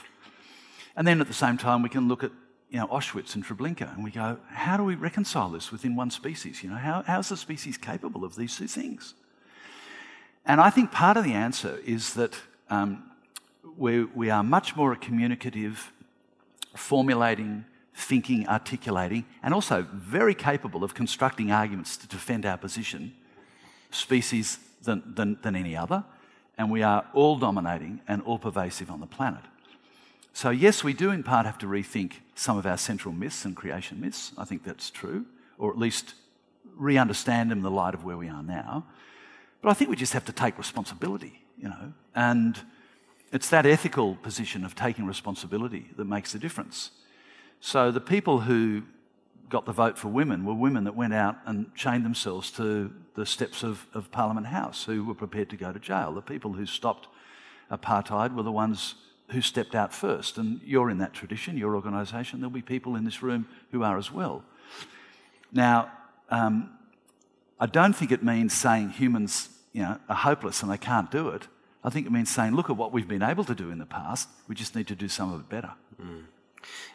And 0.95 1.07
then 1.07 1.19
at 1.19 1.27
the 1.27 1.33
same 1.33 1.57
time, 1.57 1.81
we 1.81 1.89
can 1.89 2.07
look 2.07 2.23
at 2.23 2.31
you 2.75 2.81
know, 2.81 2.87
Auschwitz 2.87 3.35
and 3.35 3.45
Treblinka, 3.45 3.95
and 3.95 4.03
we 4.03 4.11
go, 4.11 4.37
how 4.49 4.75
do 4.75 4.83
we 4.83 4.95
reconcile 4.95 5.47
this 5.47 5.71
within 5.71 5.95
one 5.95 6.11
species? 6.11 6.61
You 6.61 6.71
know, 6.71 6.75
how, 6.75 7.03
how's 7.07 7.29
the 7.29 7.37
species 7.37 7.77
capable 7.77 8.25
of 8.25 8.35
these 8.35 8.57
two 8.57 8.67
things? 8.67 9.13
And 10.45 10.59
I 10.59 10.71
think 10.71 10.91
part 10.91 11.15
of 11.15 11.23
the 11.23 11.31
answer 11.31 11.79
is 11.85 12.15
that 12.15 12.33
um, 12.69 13.11
we, 13.77 14.03
we 14.03 14.29
are 14.29 14.43
much 14.43 14.75
more 14.75 14.93
communicative, 14.97 15.93
formulating, 16.75 17.63
thinking, 17.93 18.45
articulating, 18.49 19.23
and 19.41 19.53
also 19.53 19.87
very 19.93 20.35
capable 20.35 20.83
of 20.83 20.93
constructing 20.93 21.53
arguments 21.53 21.95
to 21.95 22.07
defend 22.09 22.45
our 22.45 22.57
position 22.57 23.13
species 23.91 24.59
than, 24.83 25.01
than, 25.15 25.37
than 25.43 25.55
any 25.55 25.77
other. 25.77 26.03
And 26.57 26.69
we 26.69 26.83
are 26.83 27.05
all 27.13 27.37
dominating 27.37 28.01
and 28.05 28.21
all 28.23 28.37
pervasive 28.37 28.91
on 28.91 28.99
the 28.99 29.07
planet. 29.07 29.43
So, 30.35 30.49
yes, 30.49 30.83
we 30.83 30.91
do 30.91 31.11
in 31.11 31.23
part 31.23 31.45
have 31.45 31.57
to 31.59 31.65
rethink 31.65 32.15
some 32.35 32.57
of 32.57 32.65
our 32.65 32.77
central 32.77 33.13
myths 33.13 33.45
and 33.45 33.55
creation 33.55 34.01
myths. 34.01 34.33
I 34.37 34.43
think 34.43 34.65
that's 34.65 34.89
true, 34.89 35.25
or 35.57 35.71
at 35.71 35.77
least 35.77 36.13
re 36.75 36.97
understand 36.97 37.51
them 37.51 37.59
in 37.59 37.63
the 37.63 37.71
light 37.71 37.93
of 37.93 38.03
where 38.03 38.17
we 38.17 38.27
are 38.27 38.43
now. 38.43 38.85
But 39.61 39.69
I 39.69 39.73
think 39.73 39.89
we 39.89 39.95
just 39.95 40.11
have 40.11 40.25
to 40.25 40.33
take 40.33 40.57
responsibility, 40.57 41.41
you 41.57 41.69
know, 41.69 41.93
and 42.15 42.59
it's 43.31 43.49
that 43.49 43.65
ethical 43.65 44.15
position 44.15 44.65
of 44.65 44.75
taking 44.75 45.05
responsibility 45.05 45.85
that 45.95 46.03
makes 46.03 46.33
the 46.33 46.39
difference. 46.39 46.91
So 47.61 47.89
the 47.89 48.01
people 48.01 48.41
who 48.41 48.83
got 49.47 49.65
the 49.65 49.71
vote 49.71 49.97
for 49.97 50.09
women 50.09 50.43
were 50.43 50.53
women 50.53 50.83
that 50.83 50.97
went 50.97 51.13
out 51.13 51.37
and 51.45 51.73
chained 51.75 52.03
themselves 52.03 52.51
to 52.51 52.91
the 53.13 53.25
steps 53.25 53.63
of, 53.63 53.87
of 53.93 54.11
Parliament 54.11 54.47
House, 54.47 54.83
who 54.83 55.05
were 55.05 55.15
prepared 55.15 55.49
to 55.51 55.55
go 55.55 55.71
to 55.71 55.79
jail. 55.79 56.11
The 56.11 56.21
people 56.21 56.51
who 56.51 56.65
stopped 56.65 57.07
apartheid 57.71 58.35
were 58.35 58.43
the 58.43 58.51
ones 58.51 58.95
who 59.29 59.41
stepped 59.41 59.75
out 59.75 59.93
first. 59.93 60.37
And 60.37 60.61
you're 60.63 60.89
in 60.89 60.97
that 60.99 61.13
tradition, 61.13 61.57
your 61.57 61.75
organisation. 61.75 62.39
There'll 62.39 62.51
be 62.51 62.61
people 62.61 62.95
in 62.95 63.05
this 63.05 63.23
room 63.23 63.47
who 63.71 63.83
are 63.83 63.97
as 63.97 64.11
well. 64.11 64.43
Now, 65.51 65.91
um, 66.29 66.71
I 67.59 67.65
don't 67.65 67.93
think 67.93 68.11
it 68.11 68.23
means 68.23 68.53
saying 68.53 68.89
humans 68.89 69.49
you 69.73 69.81
know, 69.81 69.97
are 70.09 70.15
hopeless 70.15 70.61
and 70.61 70.71
they 70.71 70.77
can't 70.77 71.09
do 71.09 71.29
it. 71.29 71.47
I 71.83 71.89
think 71.89 72.07
it 72.07 72.11
means 72.11 72.33
saying, 72.33 72.55
look 72.55 72.69
at 72.69 72.77
what 72.77 72.91
we've 72.91 73.07
been 73.07 73.21
able 73.21 73.43
to 73.45 73.55
do 73.55 73.69
in 73.69 73.77
the 73.77 73.85
past, 73.85 74.27
we 74.47 74.55
just 74.55 74.75
need 74.75 74.87
to 74.87 74.95
do 74.95 75.07
some 75.07 75.31
of 75.31 75.39
it 75.41 75.49
better. 75.49 75.71
Mm. 76.01 76.23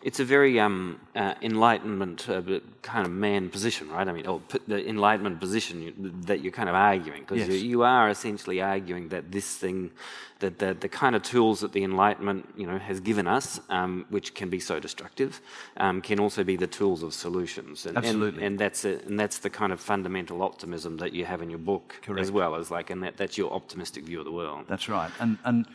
It's 0.02 0.18
a 0.18 0.24
very 0.24 0.58
um, 0.58 1.00
uh, 1.14 1.34
enlightenment 1.42 2.28
uh, 2.28 2.42
kind 2.82 3.06
of 3.06 3.12
man 3.12 3.50
position, 3.50 3.90
right? 3.90 4.08
I 4.08 4.12
mean, 4.12 4.26
or 4.26 4.40
the 4.66 4.88
enlightenment 4.88 5.40
position 5.40 6.22
that 6.26 6.40
you're 6.40 6.52
kind 6.52 6.68
of 6.68 6.74
arguing, 6.74 7.20
because 7.20 7.38
yes. 7.38 7.48
you, 7.48 7.54
you, 7.54 7.82
are 7.82 8.08
essentially 8.08 8.62
arguing 8.62 9.08
that 9.08 9.30
this 9.30 9.56
thing, 9.56 9.90
that 10.38 10.58
the, 10.58 10.74
the 10.74 10.88
kind 10.88 11.14
of 11.14 11.22
tools 11.22 11.60
that 11.60 11.72
the 11.72 11.84
enlightenment, 11.84 12.48
you 12.56 12.66
know, 12.66 12.78
has 12.78 13.00
given 13.00 13.26
us, 13.26 13.60
um, 13.68 14.06
which 14.08 14.34
can 14.34 14.48
be 14.48 14.58
so 14.58 14.80
destructive, 14.80 15.40
um, 15.76 16.00
can 16.00 16.18
also 16.18 16.44
be 16.44 16.56
the 16.56 16.66
tools 16.66 17.02
of 17.02 17.12
solutions. 17.12 17.84
And, 17.84 17.98
Absolutely. 17.98 18.38
And, 18.38 18.52
and 18.52 18.58
that's 18.58 18.84
it, 18.84 19.04
and 19.06 19.20
that's 19.20 19.38
the 19.38 19.50
kind 19.50 19.72
of 19.72 19.80
fundamental 19.80 20.42
optimism 20.42 20.96
that 20.98 21.12
you 21.12 21.26
have 21.26 21.42
in 21.42 21.50
your 21.50 21.58
book, 21.58 21.96
Correct. 22.02 22.20
as 22.20 22.30
well 22.30 22.54
as 22.56 22.70
like, 22.70 22.88
and 22.88 23.02
that, 23.02 23.16
that's 23.18 23.36
your 23.36 23.52
optimistic 23.52 24.04
view 24.04 24.18
of 24.18 24.24
the 24.24 24.32
world. 24.32 24.64
That's 24.66 24.88
right. 24.88 25.10
And 25.20 25.36
and 25.44 25.66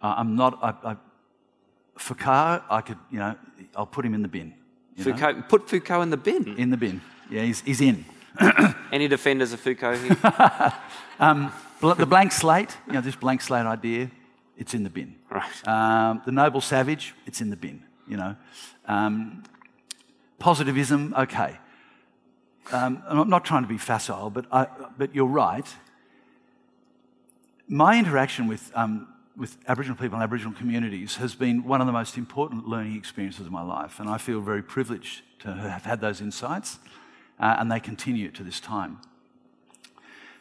uh, 0.00 0.14
I'm 0.18 0.36
not. 0.36 0.58
I, 0.62 0.92
I, 0.92 0.96
Foucault, 1.96 2.62
I 2.70 2.80
could, 2.80 2.98
you 3.10 3.18
know, 3.18 3.36
I'll 3.76 3.86
put 3.86 4.04
him 4.04 4.14
in 4.14 4.22
the 4.22 4.28
bin. 4.28 4.54
Foucault, 4.98 5.32
know? 5.32 5.42
put 5.48 5.68
Foucault 5.68 6.02
in 6.02 6.10
the 6.10 6.16
bin. 6.16 6.56
In 6.56 6.70
the 6.70 6.76
bin. 6.76 7.00
Yeah, 7.30 7.42
he's, 7.42 7.60
he's 7.62 7.80
in. 7.80 8.04
Any 8.92 9.08
defenders 9.08 9.52
of 9.52 9.60
Foucault 9.60 9.96
here? 9.96 10.16
um, 11.20 11.52
the 11.80 12.06
blank 12.06 12.32
slate, 12.32 12.76
you 12.86 12.94
know, 12.94 13.00
this 13.00 13.16
blank 13.16 13.40
slate 13.40 13.66
idea, 13.66 14.10
it's 14.56 14.74
in 14.74 14.82
the 14.82 14.90
bin. 14.90 15.16
Right. 15.30 15.68
Um, 15.68 16.22
the 16.24 16.32
noble 16.32 16.60
savage, 16.60 17.14
it's 17.26 17.40
in 17.40 17.50
the 17.50 17.56
bin. 17.56 17.82
You 18.06 18.18
know, 18.18 18.36
um, 18.86 19.44
positivism, 20.38 21.14
okay. 21.16 21.58
Um, 22.72 23.02
I'm 23.06 23.28
not 23.28 23.44
trying 23.44 23.62
to 23.62 23.68
be 23.68 23.78
facile, 23.78 24.30
but 24.30 24.46
I, 24.52 24.66
but 24.96 25.14
you're 25.14 25.26
right. 25.26 25.66
My 27.66 27.98
interaction 27.98 28.46
with 28.46 28.70
um, 28.74 29.08
with 29.36 29.56
Aboriginal 29.66 29.96
people 29.96 30.14
and 30.14 30.22
Aboriginal 30.22 30.52
communities 30.52 31.16
has 31.16 31.34
been 31.34 31.64
one 31.64 31.80
of 31.80 31.86
the 31.86 31.92
most 31.92 32.16
important 32.16 32.68
learning 32.68 32.96
experiences 32.96 33.46
of 33.46 33.52
my 33.52 33.62
life. 33.62 33.98
And 33.98 34.08
I 34.08 34.18
feel 34.18 34.40
very 34.40 34.62
privileged 34.62 35.22
to 35.40 35.52
have 35.52 35.84
had 35.84 36.00
those 36.00 36.20
insights, 36.20 36.78
uh, 37.40 37.56
and 37.58 37.70
they 37.70 37.80
continue 37.80 38.30
to 38.30 38.44
this 38.44 38.60
time. 38.60 38.98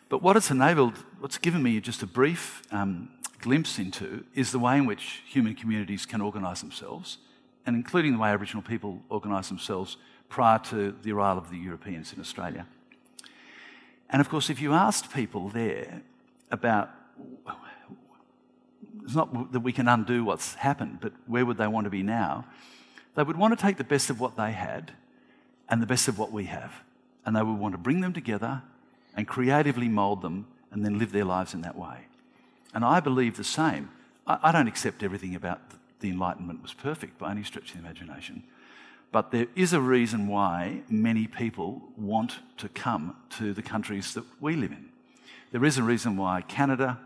But 0.09 0.21
what 0.21 0.37
it's 0.37 0.51
enabled, 0.51 0.93
what's 1.19 1.39
given 1.39 1.63
me 1.63 1.79
just 1.79 2.03
a 2.03 2.07
brief 2.07 2.61
um, 2.71 3.09
glimpse 3.41 3.79
into, 3.79 4.25
is 4.35 4.51
the 4.51 4.59
way 4.59 4.77
in 4.77 4.85
which 4.85 5.23
human 5.27 5.55
communities 5.55 6.05
can 6.05 6.21
organise 6.21 6.61
themselves, 6.61 7.17
and 7.65 7.75
including 7.75 8.13
the 8.13 8.19
way 8.19 8.29
Aboriginal 8.29 8.61
people 8.61 9.01
organise 9.09 9.49
themselves 9.49 9.97
prior 10.29 10.59
to 10.59 10.95
the 11.01 11.11
arrival 11.11 11.41
of 11.41 11.49
the 11.49 11.57
Europeans 11.57 12.13
in 12.13 12.19
Australia. 12.19 12.67
And 14.09 14.21
of 14.21 14.29
course, 14.29 14.51
if 14.51 14.61
you 14.61 14.73
asked 14.73 15.11
people 15.11 15.49
there 15.49 16.03
about 16.51 16.91
it's 19.03 19.15
not 19.15 19.51
that 19.51 19.59
we 19.59 19.73
can 19.73 19.87
undo 19.87 20.23
what's 20.23 20.55
happened, 20.55 20.99
but 21.01 21.13
where 21.27 21.45
would 21.45 21.57
they 21.57 21.67
want 21.67 21.85
to 21.85 21.89
be 21.89 22.03
now? 22.03 22.45
They 23.15 23.23
would 23.23 23.37
want 23.37 23.57
to 23.57 23.61
take 23.61 23.77
the 23.77 23.83
best 23.83 24.09
of 24.09 24.19
what 24.19 24.37
they 24.37 24.51
had 24.51 24.93
and 25.69 25.81
the 25.81 25.85
best 25.85 26.07
of 26.07 26.17
what 26.17 26.31
we 26.31 26.45
have. 26.45 26.73
And 27.25 27.35
they 27.35 27.43
would 27.43 27.57
want 27.57 27.73
to 27.73 27.77
bring 27.77 28.01
them 28.01 28.13
together 28.13 28.61
and 29.15 29.27
creatively 29.27 29.87
mould 29.87 30.21
them 30.21 30.47
and 30.71 30.83
then 30.83 30.97
live 30.97 31.11
their 31.11 31.25
lives 31.25 31.53
in 31.53 31.61
that 31.61 31.77
way. 31.77 32.07
And 32.73 32.83
I 32.83 32.99
believe 32.99 33.37
the 33.37 33.43
same. 33.43 33.89
I, 34.25 34.39
I 34.43 34.51
don't 34.51 34.67
accept 34.67 35.03
everything 35.03 35.35
about 35.35 35.61
the 35.99 36.09
Enlightenment 36.09 36.61
was 36.61 36.73
perfect 36.73 37.17
by 37.17 37.31
any 37.31 37.43
stretch 37.43 37.69
of 37.69 37.73
the 37.73 37.79
imagination. 37.79 38.43
But 39.11 39.31
there 39.31 39.47
is 39.55 39.73
a 39.73 39.79
reason 39.79 40.27
why 40.27 40.81
many 40.89 41.27
people 41.27 41.81
want 41.95 42.39
to 42.57 42.67
come 42.67 43.15
to 43.37 43.53
the 43.53 43.61
countries 43.61 44.13
that 44.15 44.25
we 44.41 44.55
live 44.55 44.71
in. 44.71 44.89
There 45.51 45.63
is 45.63 45.77
a 45.77 45.83
reason 45.83 46.17
why 46.17 46.41
Canada, 46.41 46.99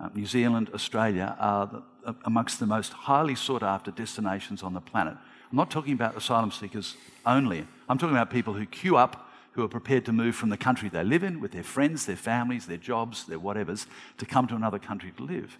uh, 0.00 0.08
New 0.14 0.26
Zealand, 0.26 0.70
Australia 0.74 1.36
are 1.38 1.66
the, 1.66 2.14
amongst 2.24 2.60
the 2.60 2.66
most 2.66 2.92
highly 2.92 3.34
sought 3.34 3.62
after 3.62 3.90
destinations 3.90 4.62
on 4.62 4.74
the 4.74 4.80
planet. 4.80 5.16
I'm 5.50 5.56
not 5.56 5.70
talking 5.70 5.92
about 5.92 6.16
asylum 6.16 6.50
seekers 6.50 6.96
only. 7.24 7.66
I'm 7.88 7.98
talking 7.98 8.16
about 8.16 8.30
people 8.30 8.54
who 8.54 8.66
queue 8.66 8.96
up, 8.96 9.30
who 9.52 9.62
are 9.62 9.68
prepared 9.68 10.04
to 10.06 10.12
move 10.12 10.34
from 10.34 10.48
the 10.48 10.56
country 10.56 10.88
they 10.88 11.04
live 11.04 11.22
in 11.22 11.40
with 11.40 11.52
their 11.52 11.62
friends, 11.62 12.06
their 12.06 12.16
families, 12.16 12.66
their 12.66 12.76
jobs, 12.76 13.24
their 13.24 13.38
whatevers, 13.38 13.86
to 14.18 14.26
come 14.26 14.46
to 14.48 14.56
another 14.56 14.78
country 14.78 15.12
to 15.16 15.22
live. 15.22 15.56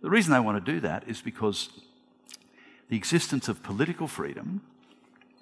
The 0.00 0.10
reason 0.10 0.32
they 0.32 0.40
want 0.40 0.64
to 0.64 0.72
do 0.72 0.80
that 0.80 1.06
is 1.06 1.20
because 1.20 1.68
the 2.88 2.96
existence 2.96 3.48
of 3.48 3.62
political 3.62 4.08
freedom, 4.08 4.62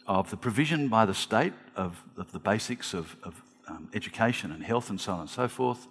of 0.06 0.30
the 0.30 0.36
provision 0.36 0.88
by 0.88 1.06
the 1.06 1.14
state 1.14 1.52
of, 1.76 2.02
of 2.16 2.32
the 2.32 2.38
basics 2.38 2.92
of, 2.92 3.16
of 3.22 3.40
um, 3.68 3.88
education 3.94 4.50
and 4.50 4.64
health 4.64 4.90
and 4.90 5.00
so 5.00 5.12
on 5.12 5.20
and 5.20 5.30
so 5.30 5.48
forth, 5.48 5.86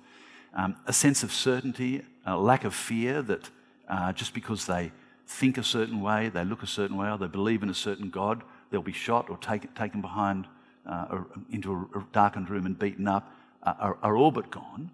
um, 0.54 0.76
a 0.86 0.94
sense 0.94 1.24
of 1.24 1.32
certainty, 1.32 2.04
a 2.26 2.38
lack 2.38 2.64
of 2.64 2.74
fear 2.74 3.22
that 3.22 3.50
uh, 3.90 4.14
just 4.14 4.34
because 4.34 4.66
they 4.66 4.92
think 5.28 5.58
a 5.58 5.64
certain 5.64 6.02
way, 6.02 6.30
they 6.30 6.44
look 6.44 6.64
a 6.64 6.68
certain 6.68 6.98
way, 6.98 7.10
or 7.10 7.18
they 7.18 7.28
believe 7.28 7.64
in 7.64 7.70
a 7.70 7.74
certain 7.74 8.10
God, 8.10 8.44
they'll 8.70 8.82
be 8.82 8.92
shot 8.92 9.30
or 9.30 9.38
take, 9.38 9.74
taken 9.76 10.02
behind 10.02 10.48
uh, 10.86 11.06
or 11.10 11.28
into 11.52 11.90
a 11.96 12.04
darkened 12.12 12.50
room 12.50 12.66
and 12.66 12.78
beaten 12.78 13.08
up, 13.08 13.34
uh, 13.64 13.74
are, 13.80 13.98
are 14.02 14.18
all 14.18 14.32
but 14.32 14.50
gone. 14.50 14.92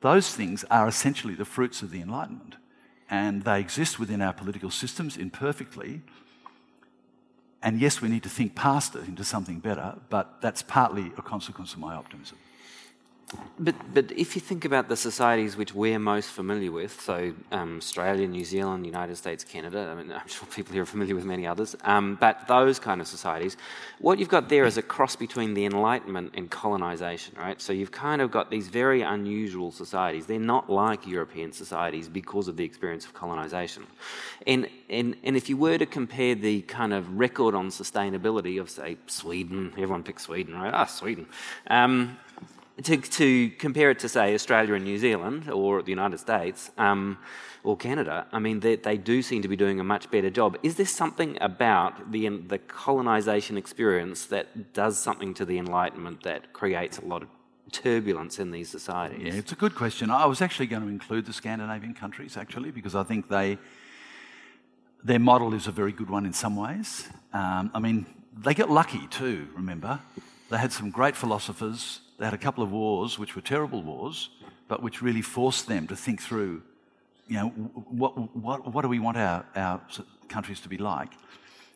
Those 0.00 0.34
things 0.34 0.64
are 0.70 0.86
essentially 0.86 1.34
the 1.34 1.44
fruits 1.44 1.82
of 1.82 1.90
the 1.90 2.00
Enlightenment, 2.00 2.56
and 3.10 3.42
they 3.42 3.60
exist 3.60 3.98
within 3.98 4.20
our 4.20 4.32
political 4.32 4.70
systems 4.70 5.16
imperfectly. 5.16 6.02
And 7.62 7.80
yes, 7.80 8.00
we 8.00 8.08
need 8.08 8.22
to 8.24 8.28
think 8.28 8.54
past 8.54 8.94
it 8.94 9.08
into 9.08 9.24
something 9.24 9.60
better, 9.60 9.96
but 10.10 10.40
that's 10.42 10.62
partly 10.62 11.12
a 11.16 11.22
consequence 11.22 11.72
of 11.72 11.78
my 11.78 11.94
optimism. 11.94 12.36
But, 13.58 13.76
but 13.94 14.10
if 14.12 14.34
you 14.34 14.40
think 14.40 14.64
about 14.64 14.88
the 14.88 14.96
societies 14.96 15.56
which 15.56 15.74
we're 15.74 15.98
most 15.98 16.30
familiar 16.30 16.72
with, 16.72 17.00
so 17.00 17.32
um, 17.52 17.78
Australia, 17.78 18.26
New 18.26 18.44
Zealand, 18.44 18.84
United 18.84 19.16
States, 19.16 19.44
Canada, 19.44 19.88
I 19.90 19.94
mean, 19.94 20.12
I'm 20.20 20.26
sure 20.26 20.46
people 20.48 20.72
here 20.72 20.82
are 20.82 20.86
familiar 20.86 21.14
with 21.14 21.24
many 21.24 21.46
others, 21.46 21.76
um, 21.84 22.16
but 22.20 22.46
those 22.48 22.78
kind 22.78 23.00
of 23.00 23.06
societies, 23.06 23.56
what 24.00 24.18
you've 24.18 24.28
got 24.28 24.48
there 24.48 24.64
is 24.64 24.76
a 24.76 24.82
cross 24.82 25.14
between 25.16 25.54
the 25.54 25.64
Enlightenment 25.64 26.32
and 26.34 26.50
colonisation, 26.50 27.36
right? 27.38 27.60
So 27.60 27.72
you've 27.72 27.92
kind 27.92 28.20
of 28.20 28.30
got 28.30 28.50
these 28.50 28.68
very 28.68 29.02
unusual 29.02 29.70
societies. 29.70 30.26
They're 30.26 30.38
not 30.40 30.68
like 30.68 31.06
European 31.06 31.52
societies 31.52 32.08
because 32.08 32.48
of 32.48 32.56
the 32.56 32.64
experience 32.64 33.04
of 33.06 33.14
colonisation. 33.14 33.86
And, 34.46 34.68
and, 34.90 35.16
and 35.22 35.36
if 35.36 35.48
you 35.48 35.56
were 35.56 35.78
to 35.78 35.86
compare 35.86 36.34
the 36.34 36.62
kind 36.62 36.92
of 36.92 37.18
record 37.18 37.54
on 37.54 37.68
sustainability 37.68 38.60
of, 38.60 38.68
say, 38.68 38.96
Sweden, 39.06 39.72
everyone 39.72 40.02
picks 40.02 40.24
Sweden, 40.24 40.54
right? 40.54 40.74
Ah, 40.74 40.86
Sweden. 40.86 41.26
Um, 41.68 42.18
to, 42.82 42.96
to 42.96 43.50
compare 43.50 43.90
it 43.90 44.00
to, 44.00 44.08
say, 44.08 44.34
Australia 44.34 44.74
and 44.74 44.84
New 44.84 44.98
Zealand 44.98 45.48
or 45.48 45.82
the 45.82 45.90
United 45.90 46.18
States 46.18 46.70
um, 46.76 47.18
or 47.62 47.76
Canada, 47.76 48.26
I 48.32 48.40
mean, 48.40 48.60
they, 48.60 48.76
they, 48.76 48.96
do 48.96 49.22
seem 49.22 49.42
to 49.42 49.48
be 49.48 49.56
doing 49.56 49.78
a 49.78 49.84
much 49.84 50.10
better 50.10 50.28
job. 50.28 50.58
Is 50.62 50.74
there 50.74 50.86
something 50.86 51.38
about 51.40 52.10
the, 52.10 52.28
the 52.28 52.58
colonisation 52.58 53.56
experience 53.56 54.26
that 54.26 54.72
does 54.72 54.98
something 54.98 55.34
to 55.34 55.44
the 55.44 55.58
Enlightenment 55.58 56.24
that 56.24 56.52
creates 56.52 56.98
a 56.98 57.04
lot 57.04 57.22
of 57.22 57.28
turbulence 57.70 58.40
in 58.40 58.50
these 58.50 58.68
societies? 58.68 59.32
Yeah, 59.32 59.38
it's 59.38 59.52
a 59.52 59.56
good 59.56 59.76
question. 59.76 60.10
I 60.10 60.26
was 60.26 60.42
actually 60.42 60.66
going 60.66 60.82
to 60.82 60.88
include 60.88 61.26
the 61.26 61.32
Scandinavian 61.32 61.94
countries, 61.94 62.36
actually, 62.36 62.72
because 62.72 62.96
I 62.96 63.04
think 63.04 63.28
they, 63.28 63.56
their 65.04 65.20
model 65.20 65.54
is 65.54 65.68
a 65.68 65.72
very 65.72 65.92
good 65.92 66.10
one 66.10 66.26
in 66.26 66.32
some 66.32 66.56
ways. 66.56 67.08
Um, 67.32 67.70
I 67.72 67.78
mean, 67.78 68.04
they 68.36 68.52
get 68.52 68.68
lucky 68.68 69.06
too, 69.06 69.46
remember? 69.54 70.00
They 70.50 70.58
had 70.58 70.72
some 70.72 70.90
great 70.90 71.14
philosophers 71.14 72.00
they 72.18 72.24
had 72.24 72.34
a 72.34 72.38
couple 72.38 72.62
of 72.62 72.70
wars, 72.70 73.18
which 73.18 73.34
were 73.34 73.42
terrible 73.42 73.82
wars, 73.82 74.30
but 74.68 74.82
which 74.82 75.02
really 75.02 75.22
forced 75.22 75.66
them 75.66 75.86
to 75.88 75.96
think 75.96 76.22
through, 76.22 76.62
you 77.28 77.36
know, 77.36 77.48
what, 77.48 78.36
what, 78.36 78.72
what 78.72 78.82
do 78.82 78.88
we 78.88 78.98
want 78.98 79.16
our, 79.16 79.44
our 79.56 79.80
countries 80.28 80.60
to 80.60 80.68
be 80.68 80.78
like? 80.78 81.12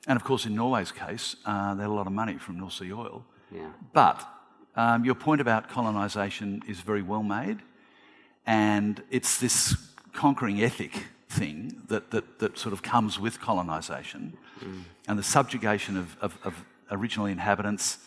And 0.07 0.17
of 0.17 0.25
course, 0.25 0.47
in 0.47 0.55
Norway's 0.55 0.93
case, 0.93 1.37
uh, 1.45 1.75
they 1.75 1.83
had 1.83 1.91
a 1.91 1.93
lot 1.93 2.07
of 2.07 2.13
money 2.13 2.39
from 2.39 2.59
North 2.59 2.75
Sea 2.75 2.93
oil. 2.93 3.25
Yeah. 3.51 3.71
But 3.93 4.27
um, 4.77 5.05
your 5.05 5.15
point 5.15 5.41
about 5.41 5.69
colonisation 5.69 6.63
is 6.69 6.81
very 6.81 7.03
well 7.03 7.23
made, 7.23 7.59
and 8.47 9.03
it's 9.11 9.39
this 9.39 9.77
conquering 10.13 10.63
ethic 10.63 11.05
thing 11.29 11.83
that, 11.89 12.11
that, 12.11 12.39
that 12.39 12.59
sort 12.59 12.73
of 12.73 12.83
comes 12.83 13.19
with 13.19 13.41
colonisation 13.41 14.37
mm. 14.61 14.83
and 15.07 15.19
the 15.19 15.23
subjugation 15.23 15.97
of, 15.97 16.17
of, 16.21 16.39
of 16.45 16.65
original 16.91 17.27
inhabitants, 17.27 17.99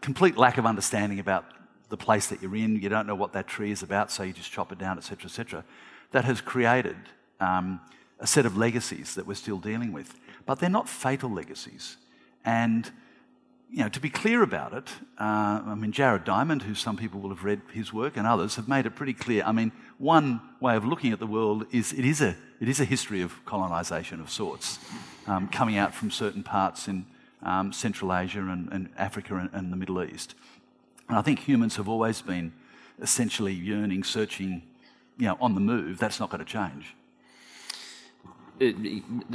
complete 0.00 0.36
lack 0.36 0.58
of 0.58 0.66
understanding 0.66 1.18
about 1.18 1.44
the 1.88 1.96
place 1.96 2.26
that 2.28 2.42
you're 2.42 2.56
in, 2.56 2.76
you 2.76 2.88
don't 2.88 3.06
know 3.06 3.14
what 3.14 3.32
that 3.32 3.46
tree 3.46 3.70
is 3.70 3.82
about, 3.82 4.10
so 4.10 4.22
you 4.22 4.32
just 4.32 4.52
chop 4.52 4.72
it 4.72 4.78
down, 4.78 4.98
etc., 4.98 5.26
etc. 5.26 5.64
That 6.12 6.24
has 6.24 6.40
created 6.40 6.96
um, 7.40 7.80
a 8.20 8.26
set 8.26 8.46
of 8.46 8.56
legacies 8.56 9.14
that 9.14 9.26
we're 9.26 9.34
still 9.34 9.58
dealing 9.58 9.92
with. 9.92 10.14
But 10.44 10.60
they're 10.60 10.70
not 10.70 10.88
fatal 10.88 11.30
legacies. 11.30 11.96
And 12.44 12.90
you 13.70 13.80
know, 13.82 13.88
to 13.90 14.00
be 14.00 14.08
clear 14.08 14.42
about 14.42 14.72
it, 14.72 14.88
uh, 15.20 15.60
I 15.66 15.74
mean, 15.74 15.92
Jared 15.92 16.24
Diamond, 16.24 16.62
who 16.62 16.74
some 16.74 16.96
people 16.96 17.20
will 17.20 17.28
have 17.28 17.44
read 17.44 17.60
his 17.72 17.92
work, 17.92 18.16
and 18.16 18.26
others 18.26 18.56
have 18.56 18.66
made 18.66 18.86
it 18.86 18.96
pretty 18.96 19.12
clear. 19.12 19.42
I 19.44 19.52
mean, 19.52 19.72
one 19.98 20.40
way 20.60 20.74
of 20.74 20.86
looking 20.86 21.12
at 21.12 21.18
the 21.18 21.26
world 21.26 21.66
is 21.70 21.92
it 21.92 22.04
is 22.04 22.22
a, 22.22 22.34
it 22.60 22.68
is 22.68 22.80
a 22.80 22.86
history 22.86 23.20
of 23.20 23.44
colonisation 23.44 24.20
of 24.20 24.30
sorts, 24.30 24.78
um, 25.26 25.48
coming 25.48 25.76
out 25.76 25.94
from 25.94 26.10
certain 26.10 26.42
parts 26.42 26.88
in 26.88 27.04
um, 27.42 27.72
Central 27.72 28.14
Asia 28.14 28.40
and, 28.40 28.68
and 28.72 28.88
Africa 28.96 29.36
and, 29.36 29.50
and, 29.52 29.72
the 29.72 29.76
Middle 29.76 30.02
East. 30.02 30.34
And 31.08 31.16
I 31.16 31.22
think 31.22 31.40
humans 31.40 31.76
have 31.76 31.88
always 31.88 32.20
been 32.20 32.52
essentially 33.00 33.52
yearning, 33.52 34.02
searching, 34.04 34.62
you 35.16 35.26
know, 35.26 35.38
on 35.40 35.54
the 35.54 35.60
move. 35.60 35.98
That's 35.98 36.20
not 36.20 36.30
going 36.30 36.44
to 36.44 36.50
change. 36.50 36.94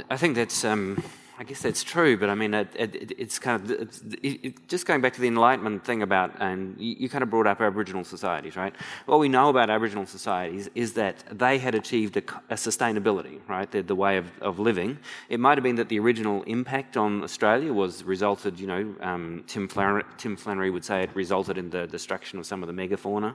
I 0.09 0.17
think 0.17 0.35
that's. 0.35 0.63
Um 0.65 1.01
I 1.39 1.43
guess 1.43 1.63
that's 1.63 1.83
true, 1.83 2.15
but 2.15 2.29
I 2.29 2.35
mean, 2.35 2.53
it, 2.53 2.67
it, 2.75 3.13
it's 3.17 3.39
kind 3.39 3.59
of 3.59 3.71
it's, 3.71 4.03
it, 4.21 4.67
just 4.67 4.85
going 4.85 5.01
back 5.01 5.13
to 5.13 5.21
the 5.21 5.27
Enlightenment 5.27 5.83
thing 5.83 6.03
about, 6.03 6.31
and 6.39 6.79
you, 6.79 6.95
you, 6.99 7.09
kind 7.09 7.23
of 7.23 7.31
brought 7.31 7.47
up 7.47 7.59
Aboriginal 7.59 8.03
societies, 8.03 8.55
right? 8.55 8.75
What 9.07 9.19
we 9.19 9.29
know 9.29 9.49
about 9.49 9.71
Aboriginal 9.71 10.05
societies 10.05 10.69
is 10.75 10.93
that 10.93 11.23
they 11.31 11.57
had 11.57 11.73
achieved 11.73 12.17
a, 12.17 12.23
a 12.51 12.55
sustainability, 12.55 13.39
right? 13.47 13.69
The, 13.69 13.81
the 13.81 13.95
way 13.95 14.17
of, 14.17 14.31
of, 14.41 14.59
living. 14.59 14.99
It 15.27 15.39
might 15.39 15.57
have 15.57 15.63
been 15.63 15.77
that 15.77 15.89
the 15.89 15.97
original 15.97 16.43
impact 16.43 16.97
on 16.97 17.23
Australia 17.23 17.73
was 17.73 18.03
resulted, 18.03 18.59
you 18.59 18.67
know, 18.67 18.95
um, 19.01 19.43
Tim, 19.47 19.67
Flannery, 19.67 20.03
Tim, 20.19 20.37
Flannery, 20.37 20.69
would 20.69 20.85
say 20.85 21.01
it 21.01 21.15
resulted 21.15 21.57
in 21.57 21.71
the 21.71 21.87
destruction 21.87 22.37
of 22.37 22.45
some 22.45 22.61
of 22.61 22.67
the 22.67 22.73
megafauna. 22.73 23.33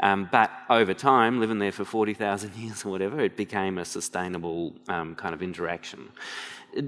Um, 0.00 0.30
but 0.32 0.50
over 0.70 0.94
time, 0.94 1.40
living 1.40 1.58
there 1.58 1.72
for 1.72 1.84
40,000 1.84 2.54
years 2.56 2.86
or 2.86 2.88
whatever, 2.88 3.20
it 3.20 3.36
became 3.36 3.76
a 3.76 3.84
sustainable 3.84 4.72
um, 4.88 5.14
kind 5.14 5.34
of 5.34 5.42
interaction 5.42 6.08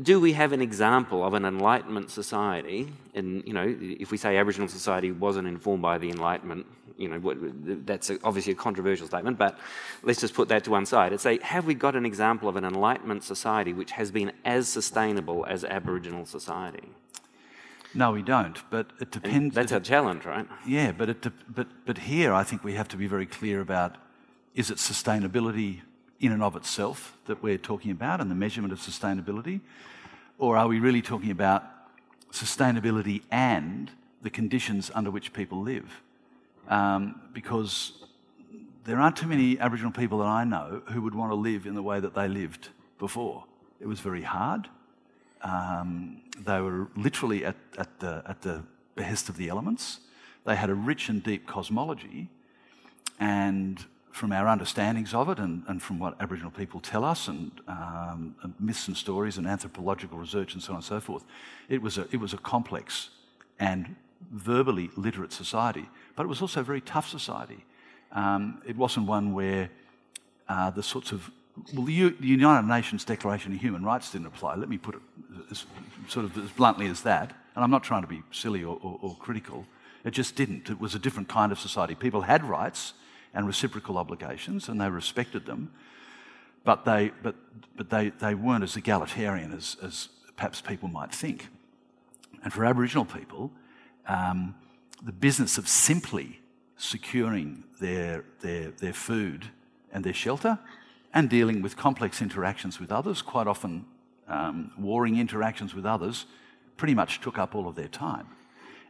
do 0.03 0.21
we 0.21 0.33
have 0.33 0.53
an 0.53 0.61
example 0.61 1.25
of 1.25 1.35
an 1.35 1.45
Enlightenment 1.45 2.11
society? 2.11 2.93
And 3.15 3.47
you 3.47 3.53
know, 3.53 3.77
if 3.81 4.11
we 4.11 4.17
say 4.17 4.37
Aboriginal 4.37 4.69
society 4.69 5.13
wasn't 5.13 5.49
informed 5.49 5.83
by 5.83 5.99
the 5.99 6.11
Enlightenment, 6.11 6.67
you 6.97 7.09
know, 7.09 7.21
that's 7.85 8.11
obviously 8.25 8.53
a 8.53 8.57
controversial 8.57 9.07
statement. 9.07 9.39
But 9.39 9.59
let's 10.03 10.21
just 10.21 10.35
put 10.35 10.49
that 10.49 10.65
to 10.65 10.71
one 10.71 10.87
side 10.87 11.13
and 11.13 11.21
say, 11.21 11.39
have 11.43 11.67
we 11.67 11.75
got 11.75 11.95
an 11.95 12.07
example 12.07 12.49
of 12.49 12.57
an 12.57 12.65
Enlightenment 12.65 13.23
society 13.23 13.73
which 13.73 13.93
has 13.93 14.11
been 14.11 14.33
as 14.45 14.69
sustainable 14.69 15.45
as 15.47 15.65
Aboriginal 15.65 16.27
society? 16.27 16.89
No, 17.95 18.13
we 18.13 18.23
don't. 18.23 18.59
But 18.71 18.91
it 19.01 19.11
depends. 19.11 19.37
And 19.37 19.53
that's 19.53 19.73
a 19.73 19.81
challenge, 19.81 20.25
right? 20.25 20.47
Yeah, 20.67 20.93
but 20.93 21.09
it 21.09 21.23
de- 21.23 21.33
but 21.49 21.69
but 21.87 21.99
here 21.99 22.33
I 22.33 22.43
think 22.45 22.65
we 22.65 22.75
have 22.75 22.89
to 22.89 22.97
be 22.97 23.07
very 23.07 23.27
clear 23.27 23.61
about: 23.61 23.97
is 24.55 24.71
it 24.71 24.79
sustainability 24.79 25.83
in 26.21 26.33
and 26.33 26.43
of 26.43 26.57
itself 26.57 27.17
that 27.27 27.43
we're 27.43 27.59
talking 27.59 27.91
about 27.91 28.21
and 28.21 28.31
the 28.31 28.35
measurement 28.35 28.73
of 28.73 28.79
sustainability? 28.79 29.61
Or 30.39 30.57
are 30.57 30.69
we 30.69 30.81
really 30.81 31.03
talking 31.03 31.31
about 31.31 31.65
sustainability 32.33 33.23
and 33.31 33.91
the 34.23 34.31
conditions 34.31 34.91
under 34.95 35.11
which 35.11 35.33
people 35.33 35.61
live? 35.61 36.03
Um, 36.69 37.21
because 37.33 37.93
there 38.85 38.99
aren't 38.99 39.17
too 39.17 39.27
many 39.27 39.59
Aboriginal 39.59 39.93
people 39.93 40.19
that 40.19 40.27
I 40.27 40.45
know 40.45 40.83
who 40.87 41.03
would 41.03 41.15
want 41.15 41.31
to 41.33 41.37
live 41.37 41.67
in 41.67 41.75
the 41.75 41.83
way 41.83 42.01
that 42.01 42.15
they 42.15 42.29
lived 42.29 42.69
before. 42.99 43.45
It 43.81 43.87
was 43.87 44.01
very 44.01 44.23
hard. 44.23 44.69
Um, 45.43 46.23
they 46.39 46.61
were 46.61 46.89
literally 46.97 47.45
at, 47.45 47.57
at, 47.79 48.01
the, 48.01 48.23
at 48.27 48.43
the 48.43 48.63
behest 48.95 49.29
of 49.29 49.37
the 49.37 49.49
elements. 49.49 50.01
They 50.45 50.57
had 50.57 50.71
a 50.71 50.75
rich 50.75 51.09
and 51.09 51.23
deep 51.23 51.47
cosmology, 51.47 52.29
and 53.19 53.85
from 54.17 54.33
our 54.33 54.49
understandings 54.49 55.13
of 55.13 55.29
it 55.29 55.39
and, 55.39 55.63
and 55.69 55.83
from 55.83 55.99
what 55.99 56.17
Aboriginal 56.21 56.51
people 56.51 56.81
tell 56.81 57.05
us 57.05 57.29
and, 57.29 57.51
um, 57.69 58.35
and, 58.43 58.55
myths 58.59 58.89
and 58.89 58.97
stories 58.97 59.37
and 59.37 59.47
anthropological 59.47 60.17
research 60.17 60.55
and 60.55 60.63
so 60.63 60.73
on 60.73 60.77
and 60.77 60.85
so 60.85 60.99
forth, 61.01 61.23
it 61.69 61.83
was 61.83 61.99
a, 61.99 62.09
it 62.11 62.17
was 62.17 62.33
a 62.33 62.39
complex 62.39 63.11
and 63.61 63.95
verbally 64.33 64.89
literate 64.97 65.35
society, 65.35 65.87
but 66.17 66.23
it 66.23 66.29
was 66.29 66.41
also 66.41 66.61
a 66.61 66.65
very 66.65 66.81
tough 66.81 67.07
society. 67.07 67.63
Um, 68.13 68.63
it 68.67 68.75
wasn't 68.75 69.07
one 69.07 69.35
where 69.35 69.69
uh, 70.49 70.71
the 70.71 70.83
sorts 70.83 71.13
of 71.13 71.31
well, 71.75 71.85
the, 71.85 72.15
United 72.21 72.67
Nations 72.67 73.05
Declaration 73.05 73.53
of 73.53 73.61
Human 73.61 73.85
Rights 73.85 74.13
didn't 74.13 74.29
apply. 74.29 74.55
Let 74.55 74.71
me 74.71 74.79
put 74.79 74.95
it 74.95 75.03
as, 75.51 75.67
sort 76.09 76.25
of 76.25 76.39
as 76.39 76.51
bluntly 76.53 76.87
as 76.87 77.03
that. 77.03 77.35
And 77.55 77.63
I'm 77.63 77.71
not 77.71 77.83
trying 77.83 78.03
to 78.03 78.09
be 78.09 78.23
silly 78.31 78.65
or, 78.65 78.79
or, 78.83 78.99
or 79.03 79.17
critical. 79.17 79.67
It 80.05 80.13
just 80.13 80.37
didn't. 80.37 80.71
It 80.71 80.81
was 80.81 80.95
a 80.95 80.99
different 80.99 81.29
kind 81.29 81.53
of 81.53 81.59
society. 81.59 81.95
People 81.95 82.23
had 82.23 82.45
rights, 82.45 82.95
and 83.35 83.47
reciprocal 83.47 83.99
obligations, 83.99 84.69
and 84.69 84.81
they 84.81 84.89
respected 84.89 85.47
them, 85.47 85.71
but 86.65 86.85
they, 86.85 87.13
but, 87.23 87.37
but 87.77 87.91
they, 87.91 88.11
they 88.11 88.35
weren't 88.35 88.65
as 88.65 88.77
egalitarian 88.77 89.53
as, 89.53 89.77
as 89.83 90.09
perhaps 90.37 90.61
people 90.61 90.89
might 90.89 91.13
think. 91.13 91.49
And 92.43 92.53
for 92.53 92.65
Aboriginal 92.65 93.05
people, 93.05 93.51
um, 94.07 94.55
the 95.03 95.13
business 95.13 95.59
of 95.59 95.69
simply 95.69 96.41
securing 96.77 97.65
their, 97.81 98.25
their, 98.41 98.71
their 98.71 98.93
food 98.93 99.47
and 99.93 100.05
their 100.05 100.15
shelter 100.15 100.59
and 101.15 101.31
dealing 101.31 101.63
with 101.63 101.77
complex 101.77 102.21
interactions 102.21 102.79
with 102.79 102.93
others, 102.93 103.23
quite 103.23 103.47
often 103.47 103.87
um, 104.29 104.73
warring 104.79 105.19
interactions 105.19 105.75
with 105.75 105.87
others, 105.87 106.27
pretty 106.77 106.95
much 106.95 107.21
took 107.21 107.39
up 107.39 107.55
all 107.55 107.69
of 107.69 107.75
their 107.75 107.89
time. 107.89 108.27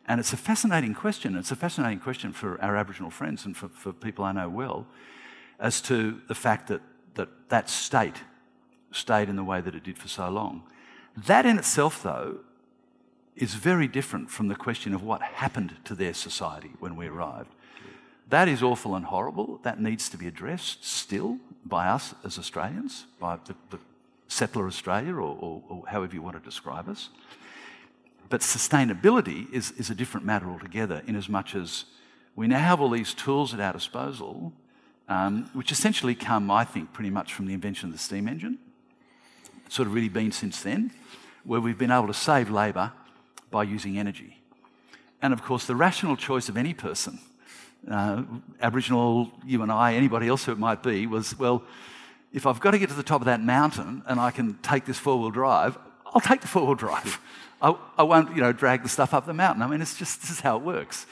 And 0.07 0.21
it's 0.21 0.33
a 0.33 0.37
fascinating 0.37 0.95
question. 0.95 1.37
It's 1.37 1.51
a 1.51 1.57
fascinating 1.57 2.01
question 2.01 2.33
for 2.33 2.61
our 2.63 2.77
Aboriginal 2.77 3.11
friends 3.11 3.45
and 3.45 3.57
for, 3.57 3.69
for 3.69 3.93
people 3.93 4.25
I 4.25 4.33
know 4.33 4.49
well 4.49 4.87
as 5.59 5.81
to 5.83 6.21
the 6.29 6.35
fact 6.35 6.69
that, 6.69 6.81
that 7.15 7.29
that 7.49 7.69
state 7.69 8.17
stayed 8.93 9.29
in 9.29 9.37
the 9.37 9.45
way 9.45 9.61
that 9.61 9.75
it 9.75 9.83
did 9.83 9.99
for 9.99 10.09
so 10.09 10.29
long. 10.29 10.63
That 11.17 11.47
in 11.47 11.59
itself, 11.59 12.03
though, 12.03 12.41
is 13.35 13.55
very 13.55 13.89
different 13.89 14.31
from 14.31 14.49
the 14.49 14.55
question 14.55 14.95
of 14.95 15.03
what 15.03 15.23
happened 15.23 15.77
to 15.85 15.95
their 15.95 16.15
society 16.15 16.73
when 16.79 16.97
we 16.97 17.07
arrived. 17.07 17.51
That 18.29 18.49
is 18.49 18.63
awful 18.63 18.95
and 18.95 19.05
horrible. 19.05 19.61
That 19.63 19.81
needs 19.81 20.09
to 20.11 20.17
be 20.17 20.27
addressed 20.27 20.85
still 20.85 21.39
by 21.65 21.87
us 21.87 22.15
as 22.25 22.39
Australians, 22.39 23.07
by 23.21 23.39
the, 23.45 23.55
the 23.71 23.79
settler 24.29 24.67
Australia, 24.67 25.15
or, 25.15 25.37
or, 25.41 25.63
or 25.69 25.85
however 25.87 26.15
you 26.15 26.23
want 26.23 26.37
to 26.37 26.43
describe 26.43 26.89
us. 26.89 27.11
But 28.29 28.41
sustainability 28.41 29.53
is, 29.53 29.73
is 29.73 29.91
a 29.91 29.95
different 29.95 30.27
matter 30.27 30.51
altogether, 30.51 31.03
in 31.07 31.17
as 31.17 31.29
much 31.29 31.55
as 31.55 31.85
we 32.35 32.47
now 32.47 32.59
have 32.59 32.81
all 32.81 32.91
these 32.91 33.15
tools 33.15 33.55
at 33.55 33.61
our 33.61 33.73
disposal, 33.73 34.53
um, 35.09 35.49
which 35.53 35.71
essentially 35.73 36.15
come, 36.15 36.51
I 36.51 36.65
think, 36.65 36.93
pretty 36.93 37.11
much 37.11 37.33
from 37.33 37.47
the 37.47 37.55
invention 37.55 37.89
of 37.89 37.93
the 37.93 37.99
steam 37.99 38.29
engine. 38.29 38.59
It's 39.65 39.75
sort 39.75 39.89
of 39.89 39.95
really 39.95 40.09
been 40.09 40.33
since 40.33 40.63
then, 40.63 40.93
where 41.45 41.61
we've 41.61 41.79
been 41.79 41.91
able 41.91 42.09
to 42.09 42.15
save 42.15 42.51
labour 42.51 42.93
by 43.51 43.63
using 43.63 43.99
energy. 43.99 44.43
And 45.23 45.33
of 45.33 45.43
course, 45.43 45.67
the 45.67 45.77
rational 45.77 46.17
choice 46.17 46.49
of 46.49 46.57
any 46.57 46.75
person, 46.75 47.21
uh, 47.91 48.25
Aboriginal, 48.61 49.31
you 49.45 49.63
and 49.63 49.71
I, 49.73 49.95
anybody 49.95 50.29
else 50.29 50.45
who 50.45 50.53
it 50.53 50.59
might 50.59 50.83
be, 50.83 51.07
was 51.07 51.39
well, 51.39 51.63
if 52.33 52.47
I've 52.47 52.61
got 52.61 52.73
to 52.73 52.79
get 52.79 52.89
to 52.91 52.95
the 52.95 53.03
top 53.03 53.21
of 53.21 53.27
that 53.27 53.41
mountain 53.41 54.03
and 54.07 54.21
I 54.21 54.31
can 54.31 54.59
take 54.63 54.85
this 54.85 54.99
four 54.99 55.19
wheel 55.19 55.31
drive, 55.31 55.79
I'll 56.07 56.21
take 56.21 56.41
the 56.41 56.49
four 56.49 56.67
wheel 56.67 56.75
drive. 56.75 57.21
I, 57.61 57.75
I 57.97 58.03
won't, 58.03 58.35
you 58.35 58.43
know, 58.43 58.53
drag 58.53 58.83
the 58.83 58.89
stuff 58.89 59.15
up 59.15 59.27
the 59.27 59.35
mountain. 59.35 59.63
I 59.63 59.67
mean, 59.67 59.81
it's 59.81 59.97
just 59.97 60.21
this 60.21 60.31
is 60.31 60.41
how 60.41 60.57
it 60.57 60.63
works. 60.63 61.07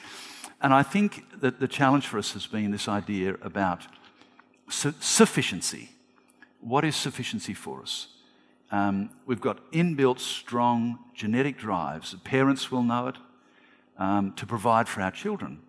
And 0.60 0.72
I 0.72 0.82
think 0.82 1.24
that 1.40 1.60
the 1.60 1.68
challenge 1.68 2.06
for 2.06 2.18
us 2.18 2.32
has 2.32 2.46
been 2.46 2.70
this 2.70 2.88
idea 2.88 3.36
about 3.42 3.82
su- 4.68 4.94
sufficiency. 5.00 5.90
What 6.60 6.84
is 6.84 6.96
sufficiency 6.96 7.54
for 7.54 7.82
us? 7.82 8.08
Um, 8.70 9.10
we've 9.26 9.40
got 9.40 9.70
inbuilt, 9.72 10.20
strong 10.20 10.98
genetic 11.14 11.58
drives. 11.58 12.14
Parents 12.24 12.70
will 12.70 12.82
know 12.82 13.08
it 13.08 13.16
um, 13.98 14.32
to 14.32 14.46
provide 14.46 14.88
for 14.88 15.02
our 15.02 15.10
children. 15.10 15.60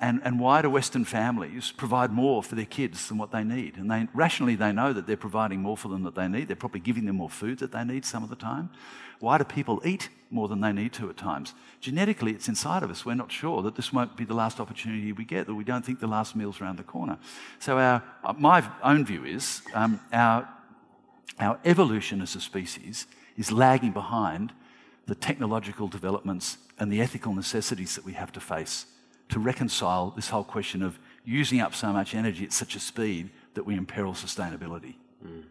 And, 0.00 0.20
and 0.24 0.40
why 0.40 0.60
do 0.60 0.68
Western 0.68 1.04
families 1.04 1.72
provide 1.72 2.12
more 2.12 2.42
for 2.42 2.56
their 2.56 2.64
kids 2.64 3.08
than 3.08 3.16
what 3.16 3.30
they 3.30 3.44
need? 3.44 3.76
And 3.76 3.90
they, 3.90 4.08
rationally, 4.12 4.56
they 4.56 4.72
know 4.72 4.92
that 4.92 5.06
they're 5.06 5.16
providing 5.16 5.60
more 5.60 5.76
for 5.76 5.88
them 5.88 6.02
than 6.02 6.14
they 6.14 6.28
need. 6.28 6.48
They're 6.48 6.56
probably 6.56 6.80
giving 6.80 7.06
them 7.06 7.16
more 7.16 7.30
food 7.30 7.60
that 7.60 7.72
they 7.72 7.84
need 7.84 8.04
some 8.04 8.24
of 8.24 8.28
the 8.28 8.36
time. 8.36 8.70
Why 9.20 9.38
do 9.38 9.44
people 9.44 9.80
eat 9.84 10.08
more 10.30 10.48
than 10.48 10.60
they 10.60 10.72
need 10.72 10.92
to 10.94 11.08
at 11.08 11.16
times? 11.16 11.54
Genetically, 11.80 12.32
it's 12.32 12.48
inside 12.48 12.82
of 12.82 12.90
us. 12.90 13.06
We're 13.06 13.14
not 13.14 13.30
sure 13.30 13.62
that 13.62 13.76
this 13.76 13.92
won't 13.92 14.16
be 14.16 14.24
the 14.24 14.34
last 14.34 14.58
opportunity 14.58 15.12
we 15.12 15.24
get, 15.24 15.46
that 15.46 15.54
we 15.54 15.64
don't 15.64 15.84
think 15.84 16.00
the 16.00 16.08
last 16.08 16.34
meal's 16.34 16.60
around 16.60 16.76
the 16.76 16.82
corner. 16.82 17.16
So, 17.60 17.78
our, 17.78 18.02
my 18.36 18.68
own 18.82 19.06
view 19.06 19.24
is 19.24 19.62
um, 19.74 20.00
our, 20.12 20.48
our 21.38 21.58
evolution 21.64 22.20
as 22.20 22.34
a 22.34 22.40
species 22.40 23.06
is 23.38 23.52
lagging 23.52 23.92
behind 23.92 24.52
the 25.06 25.14
technological 25.14 25.86
developments 25.86 26.58
and 26.78 26.90
the 26.90 27.00
ethical 27.00 27.32
necessities 27.32 27.94
that 27.94 28.04
we 28.04 28.14
have 28.14 28.32
to 28.32 28.40
face 28.40 28.86
to 29.28 29.38
reconcile 29.38 30.10
this 30.10 30.28
whole 30.28 30.44
question 30.44 30.82
of 30.82 30.98
using 31.24 31.60
up 31.60 31.74
so 31.74 31.92
much 31.92 32.14
energy 32.14 32.44
at 32.44 32.52
such 32.52 32.76
a 32.76 32.80
speed 32.80 33.30
that 33.54 33.64
we 33.64 33.76
imperil 33.76 34.12
sustainability. 34.12 34.94
Mm. 35.24 35.44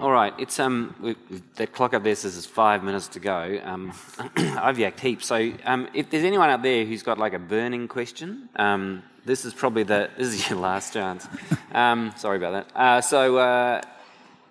All 0.00 0.12
right, 0.12 0.34
it's 0.38 0.60
um 0.60 1.16
the 1.56 1.66
clock 1.66 1.94
up 1.94 2.04
there 2.04 2.14
says 2.14 2.44
five 2.46 2.84
minutes 2.84 3.08
to 3.08 3.20
go. 3.20 3.58
Um, 3.64 3.92
I've 4.36 4.76
yacked 4.76 5.00
heaps. 5.00 5.26
So 5.26 5.52
um, 5.64 5.88
if 5.94 6.10
there's 6.10 6.24
anyone 6.24 6.50
out 6.50 6.62
there 6.62 6.84
who's 6.84 7.02
got 7.02 7.18
like 7.18 7.32
a 7.32 7.38
burning 7.38 7.88
question, 7.88 8.50
um, 8.56 9.02
this 9.24 9.44
is 9.44 9.54
probably 9.54 9.84
the 9.84 10.10
this 10.18 10.28
is 10.28 10.50
your 10.50 10.58
last 10.58 10.92
chance. 10.92 11.26
Um, 11.72 12.12
sorry 12.16 12.36
about 12.36 12.52
that. 12.52 12.78
Uh, 12.78 13.00
so 13.00 13.38
uh, 13.38 13.82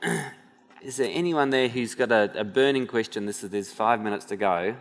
is 0.81 0.97
there 0.97 1.09
anyone 1.11 1.51
there 1.51 1.67
who's 1.67 1.93
got 1.93 2.11
a, 2.11 2.31
a, 2.39 2.43
burning 2.43 2.87
question? 2.87 3.25
This 3.25 3.43
is 3.43 3.51
there's 3.51 3.71
five 3.71 4.01
minutes 4.01 4.25
to 4.25 4.37
go. 4.37 4.75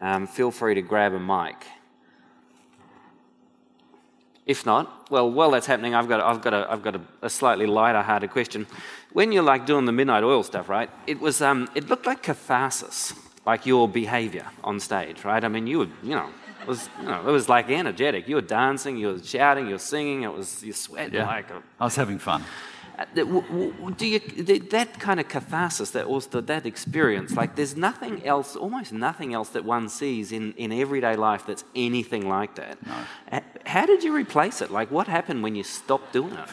Um, 0.00 0.26
feel 0.26 0.50
free 0.50 0.74
to 0.74 0.82
grab 0.82 1.12
a 1.12 1.20
mic. 1.20 1.66
If 4.44 4.66
not, 4.66 5.08
well, 5.10 5.30
while 5.30 5.52
that's 5.52 5.66
happening, 5.66 5.94
I've 5.94 6.08
got, 6.08 6.20
I've 6.20 6.42
got, 6.42 6.52
a, 6.52 6.70
I've 6.70 6.82
got 6.82 6.96
a, 6.96 7.00
a 7.22 7.30
slightly 7.30 7.66
lighter 7.66 8.02
hearted 8.02 8.30
question. 8.30 8.66
When 9.12 9.30
you're 9.30 9.44
like 9.44 9.66
doing 9.66 9.84
the 9.84 9.92
midnight 9.92 10.24
oil 10.24 10.42
stuff, 10.42 10.68
right? 10.68 10.90
It 11.06 11.20
was, 11.20 11.40
um, 11.40 11.70
it 11.76 11.88
looked 11.88 12.06
like 12.06 12.22
catharsis, 12.24 13.14
like 13.46 13.66
your 13.66 13.88
behaviour 13.88 14.46
on 14.64 14.80
stage, 14.80 15.24
right? 15.24 15.44
I 15.44 15.48
mean, 15.48 15.68
you 15.68 15.78
were, 15.80 15.88
you 16.02 16.16
know, 16.16 16.28
it 16.62 16.66
was, 16.66 16.88
you 17.00 17.06
know, 17.06 17.20
it 17.20 17.30
was 17.30 17.48
like 17.48 17.70
energetic. 17.70 18.26
You 18.28 18.36
were 18.36 18.40
dancing, 18.40 18.96
you 18.96 19.08
were 19.08 19.22
shouting, 19.22 19.66
you 19.66 19.72
were 19.72 19.78
singing. 19.78 20.22
It 20.22 20.32
was 20.32 20.62
you 20.62 20.72
sweat 20.72 21.12
yeah. 21.12 21.26
like. 21.26 21.50
A, 21.50 21.62
I 21.80 21.84
was 21.84 21.96
having 21.96 22.18
fun. 22.18 22.44
Do 23.14 24.06
you 24.06 24.18
that 24.70 24.98
kind 24.98 25.20
of 25.20 25.28
catharsis 25.28 25.90
that 25.90 26.06
also 26.06 26.40
that 26.40 26.66
experience 26.66 27.36
like 27.36 27.56
there's 27.56 27.76
nothing 27.76 28.24
else 28.26 28.56
almost 28.56 28.92
nothing 28.92 29.34
else 29.34 29.50
that 29.50 29.64
one 29.64 29.88
sees 29.88 30.32
in, 30.32 30.52
in 30.54 30.72
everyday 30.72 31.16
life 31.16 31.44
that's 31.46 31.64
anything 31.74 32.28
like 32.28 32.54
that. 32.56 32.78
No. 32.86 33.40
how 33.64 33.86
did 33.86 34.02
you 34.02 34.14
replace 34.14 34.60
it? 34.62 34.70
Like 34.70 34.90
what 34.90 35.06
happened 35.08 35.42
when 35.42 35.54
you 35.54 35.64
stopped 35.64 36.12
doing 36.12 36.36
it? 36.36 36.48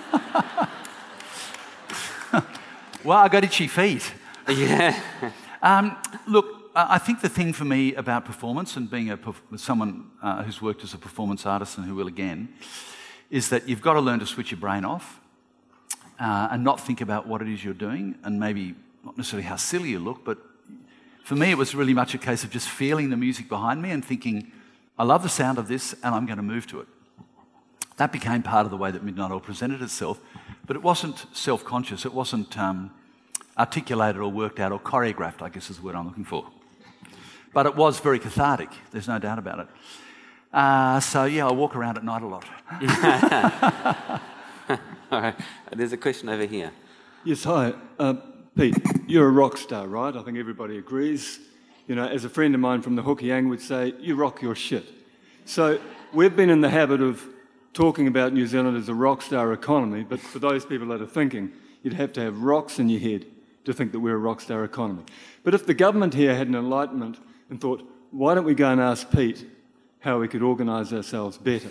Well 3.04 3.18
i 3.18 3.28
got 3.28 3.44
itchy 3.44 3.68
feet. 3.68 4.12
Yeah. 4.48 4.98
Um, 5.62 5.96
look 6.26 6.46
i 6.74 6.98
think 6.98 7.22
the 7.22 7.28
thing 7.30 7.54
for 7.54 7.64
me 7.64 7.94
about 7.94 8.26
performance 8.26 8.76
and 8.76 8.90
being 8.90 9.10
a, 9.10 9.18
someone 9.56 10.10
uh, 10.22 10.42
who's 10.42 10.60
worked 10.60 10.84
as 10.84 10.92
a 10.92 10.98
performance 10.98 11.46
artist 11.46 11.78
and 11.78 11.86
who 11.86 11.94
will 11.94 12.06
again 12.06 12.48
is 13.30 13.48
that 13.48 13.66
you've 13.66 13.80
got 13.80 13.94
to 13.94 14.00
learn 14.00 14.18
to 14.18 14.26
switch 14.26 14.50
your 14.50 14.60
brain 14.60 14.84
off 14.84 15.20
uh, 16.18 16.48
and 16.50 16.62
not 16.62 16.80
think 16.80 17.00
about 17.00 17.26
what 17.26 17.42
it 17.42 17.48
is 17.48 17.64
you're 17.64 17.74
doing 17.74 18.16
and 18.24 18.38
maybe 18.38 18.74
not 19.04 19.16
necessarily 19.18 19.46
how 19.46 19.56
silly 19.56 19.90
you 19.90 19.98
look, 19.98 20.24
but 20.24 20.38
for 21.24 21.34
me, 21.36 21.50
it 21.50 21.58
was 21.58 21.74
really 21.74 21.94
much 21.94 22.14
a 22.14 22.18
case 22.18 22.44
of 22.44 22.50
just 22.50 22.68
feeling 22.68 23.10
the 23.10 23.16
music 23.16 23.48
behind 23.48 23.80
me 23.80 23.90
and 23.90 24.04
thinking, 24.04 24.52
I 24.98 25.04
love 25.04 25.22
the 25.22 25.28
sound 25.28 25.58
of 25.58 25.68
this 25.68 25.94
and 26.02 26.14
I'm 26.14 26.26
going 26.26 26.36
to 26.36 26.42
move 26.42 26.66
to 26.68 26.80
it. 26.80 26.86
That 27.96 28.12
became 28.12 28.42
part 28.42 28.66
of 28.66 28.70
the 28.70 28.76
way 28.76 28.90
that 28.90 29.02
Midnight 29.02 29.30
Oil 29.30 29.40
presented 29.40 29.80
itself, 29.80 30.20
but 30.66 30.76
it 30.76 30.82
wasn't 30.82 31.26
self 31.32 31.64
conscious, 31.64 32.04
it 32.04 32.12
wasn't 32.12 32.58
um, 32.58 32.90
articulated 33.56 34.20
or 34.20 34.30
worked 34.30 34.60
out 34.60 34.72
or 34.72 34.80
choreographed, 34.80 35.42
I 35.42 35.48
guess 35.48 35.70
is 35.70 35.76
the 35.76 35.82
word 35.82 35.94
I'm 35.94 36.06
looking 36.06 36.24
for. 36.24 36.46
But 37.52 37.66
it 37.66 37.76
was 37.76 38.00
very 38.00 38.18
cathartic, 38.18 38.70
there's 38.90 39.08
no 39.08 39.18
doubt 39.18 39.38
about 39.38 39.60
it. 39.60 39.68
Uh, 40.52 41.00
so, 41.00 41.24
yeah, 41.24 41.46
I 41.46 41.52
walk 41.52 41.74
around 41.74 41.98
at 41.98 42.04
night 42.04 42.22
a 42.22 42.26
lot. 42.26 44.20
There's 45.72 45.92
a 45.92 45.96
question 45.96 46.28
over 46.28 46.44
here. 46.44 46.72
Yes, 47.24 47.44
hi. 47.44 47.74
Uh, 47.98 48.14
Pete, 48.56 48.76
you're 49.06 49.28
a 49.28 49.30
rock 49.30 49.56
star, 49.56 49.86
right? 49.86 50.14
I 50.14 50.22
think 50.22 50.38
everybody 50.38 50.78
agrees. 50.78 51.38
You 51.86 51.94
know, 51.94 52.06
as 52.06 52.24
a 52.24 52.28
friend 52.28 52.54
of 52.54 52.60
mine 52.60 52.82
from 52.82 52.96
the 52.96 53.02
Hookien 53.02 53.48
would 53.48 53.60
say, 53.60 53.94
you 53.98 54.14
rock 54.14 54.42
your 54.42 54.54
shit. 54.54 54.84
So 55.44 55.80
we've 56.12 56.34
been 56.34 56.50
in 56.50 56.60
the 56.60 56.70
habit 56.70 57.00
of 57.00 57.22
talking 57.72 58.06
about 58.06 58.32
New 58.32 58.46
Zealand 58.46 58.76
as 58.76 58.88
a 58.88 58.94
rock 58.94 59.22
star 59.22 59.52
economy, 59.52 60.04
but 60.04 60.20
for 60.20 60.38
those 60.38 60.64
people 60.64 60.88
that 60.88 61.02
are 61.02 61.06
thinking, 61.06 61.52
you'd 61.82 61.94
have 61.94 62.12
to 62.14 62.20
have 62.20 62.42
rocks 62.42 62.78
in 62.78 62.88
your 62.88 63.00
head 63.00 63.26
to 63.64 63.72
think 63.72 63.92
that 63.92 64.00
we're 64.00 64.14
a 64.14 64.18
rock 64.18 64.40
star 64.40 64.64
economy. 64.64 65.04
But 65.42 65.54
if 65.54 65.66
the 65.66 65.74
government 65.74 66.14
here 66.14 66.34
had 66.34 66.48
an 66.48 66.54
enlightenment 66.54 67.18
and 67.50 67.60
thought, 67.60 67.82
why 68.10 68.34
don't 68.34 68.44
we 68.44 68.54
go 68.54 68.70
and 68.70 68.80
ask 68.80 69.10
Pete 69.10 69.44
how 70.00 70.18
we 70.18 70.28
could 70.28 70.42
organise 70.42 70.92
ourselves 70.92 71.36
better? 71.36 71.70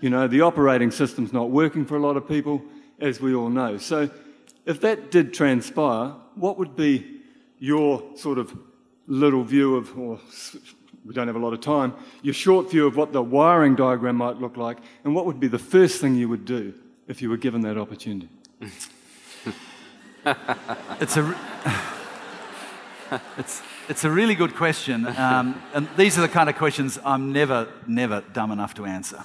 You 0.00 0.08
know, 0.08 0.28
the 0.28 0.40
operating 0.40 0.90
system's 0.90 1.32
not 1.32 1.50
working 1.50 1.84
for 1.84 1.96
a 1.96 2.00
lot 2.00 2.16
of 2.16 2.26
people, 2.26 2.62
as 3.00 3.20
we 3.20 3.34
all 3.34 3.48
know. 3.48 3.78
So, 3.78 4.10
if 4.66 4.80
that 4.82 5.10
did 5.10 5.32
transpire, 5.34 6.14
what 6.34 6.58
would 6.58 6.76
be 6.76 7.20
your 7.58 8.02
sort 8.16 8.38
of 8.38 8.56
little 9.06 9.42
view 9.42 9.76
of, 9.76 9.98
or 9.98 10.18
we 11.04 11.14
don't 11.14 11.26
have 11.26 11.36
a 11.36 11.40
lot 11.40 11.52
of 11.52 11.60
time, 11.60 11.94
your 12.22 12.34
short 12.34 12.70
view 12.70 12.86
of 12.86 12.96
what 12.96 13.12
the 13.12 13.22
wiring 13.22 13.74
diagram 13.74 14.16
might 14.16 14.36
look 14.36 14.56
like, 14.56 14.78
and 15.04 15.14
what 15.14 15.26
would 15.26 15.40
be 15.40 15.48
the 15.48 15.58
first 15.58 16.00
thing 16.00 16.14
you 16.14 16.28
would 16.28 16.44
do 16.44 16.74
if 17.08 17.20
you 17.22 17.28
were 17.30 17.36
given 17.36 17.62
that 17.62 17.76
opportunity? 17.78 18.28
it's 21.00 21.16
a. 21.16 21.36
it's, 23.38 23.62
it's 23.88 24.04
a 24.04 24.10
really 24.10 24.34
good 24.34 24.54
question. 24.54 25.06
Um, 25.06 25.60
and 25.74 25.88
these 25.96 26.16
are 26.16 26.20
the 26.20 26.28
kind 26.28 26.48
of 26.48 26.56
questions 26.56 26.98
I'm 27.04 27.32
never, 27.32 27.68
never 27.86 28.22
dumb 28.32 28.52
enough 28.52 28.74
to 28.74 28.84
answer. 28.84 29.24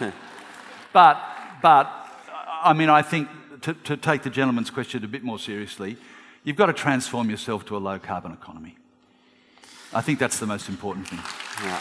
but, 0.92 1.33
but, 1.64 1.90
I 2.62 2.74
mean, 2.74 2.90
I 2.90 3.00
think 3.00 3.26
to, 3.62 3.72
to 3.72 3.96
take 3.96 4.22
the 4.22 4.28
gentleman's 4.28 4.68
question 4.68 5.02
a 5.02 5.08
bit 5.08 5.24
more 5.24 5.38
seriously, 5.38 5.96
you've 6.42 6.56
got 6.56 6.66
to 6.66 6.74
transform 6.74 7.30
yourself 7.30 7.64
to 7.64 7.76
a 7.78 7.78
low 7.78 7.98
carbon 7.98 8.32
economy. 8.32 8.76
I 9.94 10.02
think 10.02 10.18
that's 10.18 10.38
the 10.38 10.44
most 10.44 10.68
important 10.68 11.08
thing. 11.08 11.20
Yeah. 11.64 11.80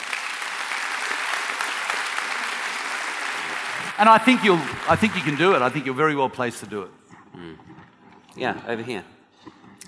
And 4.00 4.08
I 4.08 4.18
think 4.18 4.42
you'll, 4.46 4.62
I 4.88 4.96
think 4.96 5.16
you 5.18 5.22
can 5.22 5.36
do 5.36 5.54
it. 5.54 5.62
I 5.62 5.68
think 5.68 5.86
you're 5.86 6.02
very 6.06 6.16
well 6.16 6.30
placed 6.30 6.62
to 6.62 6.66
do 6.66 6.84
it. 6.84 6.92
Mm. 7.36 7.58
Yeah, 8.38 8.62
over 8.66 8.82
here. 8.82 9.04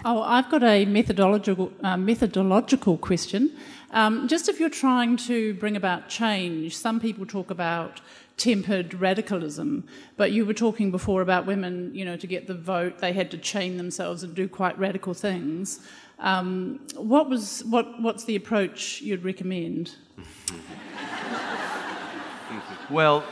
Oh, 0.03 0.21
I've 0.21 0.49
got 0.49 0.61
a 0.61 0.83
methodological, 0.83 1.71
uh, 1.81 1.95
methodological 1.95 2.97
question. 2.97 3.51
Um, 3.95 4.27
just 4.27 4.49
if 4.49 4.59
you're 4.59 4.69
trying 4.69 5.15
to 5.15 5.53
bring 5.53 5.77
about 5.77 6.09
change, 6.09 6.75
some 6.75 6.99
people 6.99 7.25
talk 7.25 7.49
about 7.49 8.01
tempered 8.35 8.93
radicalism, 8.93 9.85
but 10.17 10.33
you 10.33 10.45
were 10.45 10.53
talking 10.53 10.91
before 10.91 11.21
about 11.21 11.45
women, 11.45 11.95
you 11.95 12.03
know, 12.03 12.17
to 12.17 12.27
get 12.27 12.45
the 12.45 12.53
vote, 12.53 12.99
they 12.99 13.13
had 13.13 13.31
to 13.31 13.37
chain 13.37 13.77
themselves 13.77 14.21
and 14.21 14.35
do 14.35 14.49
quite 14.49 14.77
radical 14.77 15.13
things. 15.13 15.79
Um, 16.19 16.81
what 16.95 17.29
was, 17.29 17.63
what, 17.63 18.01
what's 18.01 18.25
the 18.25 18.35
approach 18.35 19.01
you'd 19.01 19.23
recommend? 19.23 19.95
well, 22.89 23.23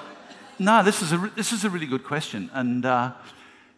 no, 0.60 0.82
this 0.82 1.02
is 1.02 1.12
a, 1.12 1.30
this 1.36 1.52
is 1.52 1.66
a 1.66 1.70
really 1.70 1.88
good 1.88 2.06
question. 2.06 2.50
And 2.54 2.86
uh, 2.86 3.12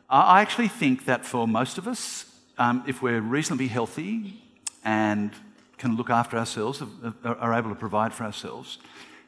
I 0.08 0.42
actually 0.42 0.68
think 0.68 1.06
that 1.06 1.26
for 1.26 1.48
most 1.48 1.80
of 1.80 1.88
us, 1.88 2.26
um, 2.60 2.84
if 2.86 3.02
we're 3.02 3.22
reasonably 3.22 3.70
healthy 3.70 4.40
and 4.84 5.32
can 5.78 5.96
look 5.96 6.10
after 6.10 6.38
ourselves, 6.38 6.82
are 7.24 7.54
able 7.54 7.70
to 7.70 7.76
provide 7.76 8.14
for 8.14 8.24
ourselves, 8.24 8.78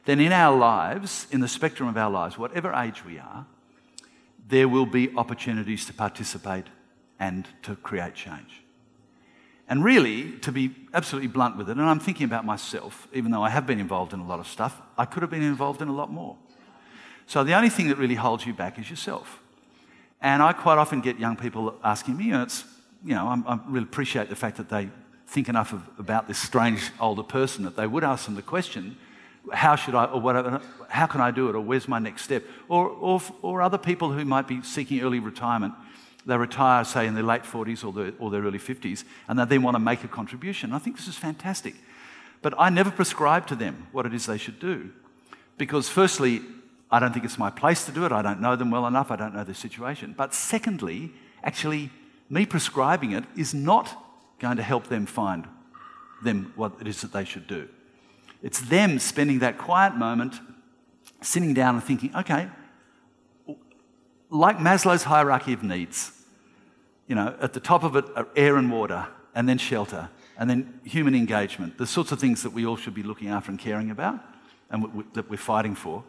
then 0.04 0.20
in 0.20 0.32
our 0.32 0.56
lives, 0.56 1.26
in 1.30 1.40
the 1.40 1.48
spectrum 1.48 1.88
of 1.88 1.96
our 1.96 2.10
lives, 2.10 2.38
whatever 2.38 2.72
age 2.72 3.04
we 3.04 3.18
are, 3.18 3.46
there 4.48 4.68
will 4.68 4.86
be 4.86 5.14
opportunities 5.16 5.84
to 5.84 5.92
participate 5.92 6.64
and 7.20 7.46
to 7.62 7.76
create 7.76 8.14
change. 8.14 8.62
And 9.68 9.84
really, 9.84 10.32
to 10.38 10.50
be 10.50 10.74
absolutely 10.94 11.28
blunt 11.28 11.58
with 11.58 11.68
it, 11.68 11.76
and 11.76 11.82
I'm 11.82 12.00
thinking 12.00 12.24
about 12.24 12.46
myself, 12.46 13.06
even 13.12 13.30
though 13.30 13.42
I 13.42 13.50
have 13.50 13.66
been 13.66 13.78
involved 13.78 14.14
in 14.14 14.20
a 14.20 14.26
lot 14.26 14.40
of 14.40 14.46
stuff, 14.46 14.80
I 14.96 15.04
could 15.04 15.22
have 15.22 15.30
been 15.30 15.42
involved 15.42 15.82
in 15.82 15.88
a 15.88 15.92
lot 15.92 16.10
more. 16.10 16.38
So 17.26 17.44
the 17.44 17.52
only 17.52 17.68
thing 17.68 17.88
that 17.88 17.98
really 17.98 18.14
holds 18.14 18.46
you 18.46 18.54
back 18.54 18.78
is 18.78 18.88
yourself. 18.88 19.40
And 20.22 20.42
I 20.42 20.54
quite 20.54 20.78
often 20.78 21.02
get 21.02 21.18
young 21.18 21.36
people 21.36 21.74
asking 21.84 22.16
me, 22.16 22.30
and 22.30 22.44
it's 22.44 22.64
you 23.04 23.14
know, 23.14 23.28
I'm, 23.28 23.46
i 23.46 23.58
really 23.66 23.84
appreciate 23.84 24.28
the 24.28 24.36
fact 24.36 24.56
that 24.56 24.68
they 24.68 24.88
think 25.28 25.48
enough 25.48 25.72
of, 25.72 25.82
about 25.98 26.26
this 26.26 26.38
strange 26.38 26.90
older 27.00 27.22
person 27.22 27.64
that 27.64 27.76
they 27.76 27.86
would 27.86 28.02
ask 28.02 28.24
them 28.24 28.34
the 28.34 28.42
question, 28.42 28.96
how 29.52 29.76
should 29.76 29.94
I, 29.94 30.06
or 30.06 30.20
whatever, 30.20 30.60
how 30.88 31.06
can 31.06 31.20
I 31.20 31.30
do 31.30 31.48
it, 31.48 31.54
or 31.54 31.60
where's 31.60 31.86
my 31.86 31.98
next 31.98 32.22
step? 32.22 32.44
Or, 32.68 32.88
or, 32.88 33.20
or 33.42 33.62
other 33.62 33.78
people 33.78 34.12
who 34.12 34.24
might 34.24 34.48
be 34.48 34.62
seeking 34.62 35.00
early 35.00 35.18
retirement. 35.18 35.74
They 36.26 36.36
retire, 36.36 36.84
say, 36.84 37.06
in 37.06 37.14
their 37.14 37.24
late 37.24 37.42
40s 37.42 37.84
or 37.84 37.92
their, 37.92 38.12
or 38.18 38.30
their 38.30 38.42
early 38.42 38.58
50s, 38.58 39.04
and 39.28 39.38
they 39.38 39.44
then 39.44 39.62
want 39.62 39.74
to 39.74 39.80
make 39.80 40.02
a 40.02 40.08
contribution. 40.08 40.72
I 40.72 40.78
think 40.78 40.96
this 40.96 41.08
is 41.08 41.16
fantastic. 41.16 41.74
But 42.40 42.54
I 42.58 42.70
never 42.70 42.90
prescribe 42.90 43.46
to 43.48 43.54
them 43.54 43.86
what 43.92 44.06
it 44.06 44.14
is 44.14 44.26
they 44.26 44.38
should 44.38 44.60
do. 44.60 44.90
Because, 45.56 45.88
firstly, 45.88 46.42
I 46.90 46.98
don't 47.00 47.12
think 47.12 47.24
it's 47.24 47.38
my 47.38 47.50
place 47.50 47.84
to 47.86 47.92
do 47.92 48.06
it. 48.06 48.12
I 48.12 48.22
don't 48.22 48.40
know 48.40 48.56
them 48.56 48.70
well 48.70 48.86
enough. 48.86 49.10
I 49.10 49.16
don't 49.16 49.34
know 49.34 49.44
their 49.44 49.54
situation. 49.54 50.14
But 50.16 50.32
secondly, 50.34 51.10
actually, 51.42 51.90
me 52.30 52.46
prescribing 52.46 53.12
it 53.12 53.24
is 53.36 53.52
not 53.52 54.07
going 54.38 54.56
to 54.56 54.62
help 54.62 54.88
them 54.88 55.06
find 55.06 55.46
them 56.22 56.52
what 56.56 56.72
it 56.80 56.88
is 56.88 57.00
that 57.00 57.12
they 57.12 57.24
should 57.24 57.46
do. 57.46 57.68
It's 58.42 58.60
them 58.60 58.98
spending 58.98 59.40
that 59.40 59.58
quiet 59.58 59.96
moment, 59.96 60.40
sitting 61.20 61.54
down 61.54 61.74
and 61.74 61.84
thinking, 61.84 62.14
okay, 62.14 62.48
like 64.30 64.58
Maslow's 64.58 65.04
hierarchy 65.04 65.52
of 65.52 65.62
needs, 65.62 66.12
you 67.06 67.14
know, 67.14 67.36
at 67.40 67.52
the 67.52 67.60
top 67.60 67.82
of 67.82 67.96
it 67.96 68.04
are 68.14 68.28
air 68.36 68.56
and 68.56 68.70
water, 68.70 69.06
and 69.34 69.48
then 69.48 69.58
shelter, 69.58 70.10
and 70.36 70.48
then 70.48 70.80
human 70.84 71.14
engagement, 71.14 71.78
the 71.78 71.86
sorts 71.86 72.12
of 72.12 72.20
things 72.20 72.42
that 72.42 72.52
we 72.52 72.66
all 72.66 72.76
should 72.76 72.94
be 72.94 73.02
looking 73.02 73.28
after 73.28 73.50
and 73.50 73.58
caring 73.58 73.90
about 73.90 74.20
and 74.70 75.04
that 75.14 75.30
we're 75.30 75.36
fighting 75.36 75.74
for. 75.74 76.04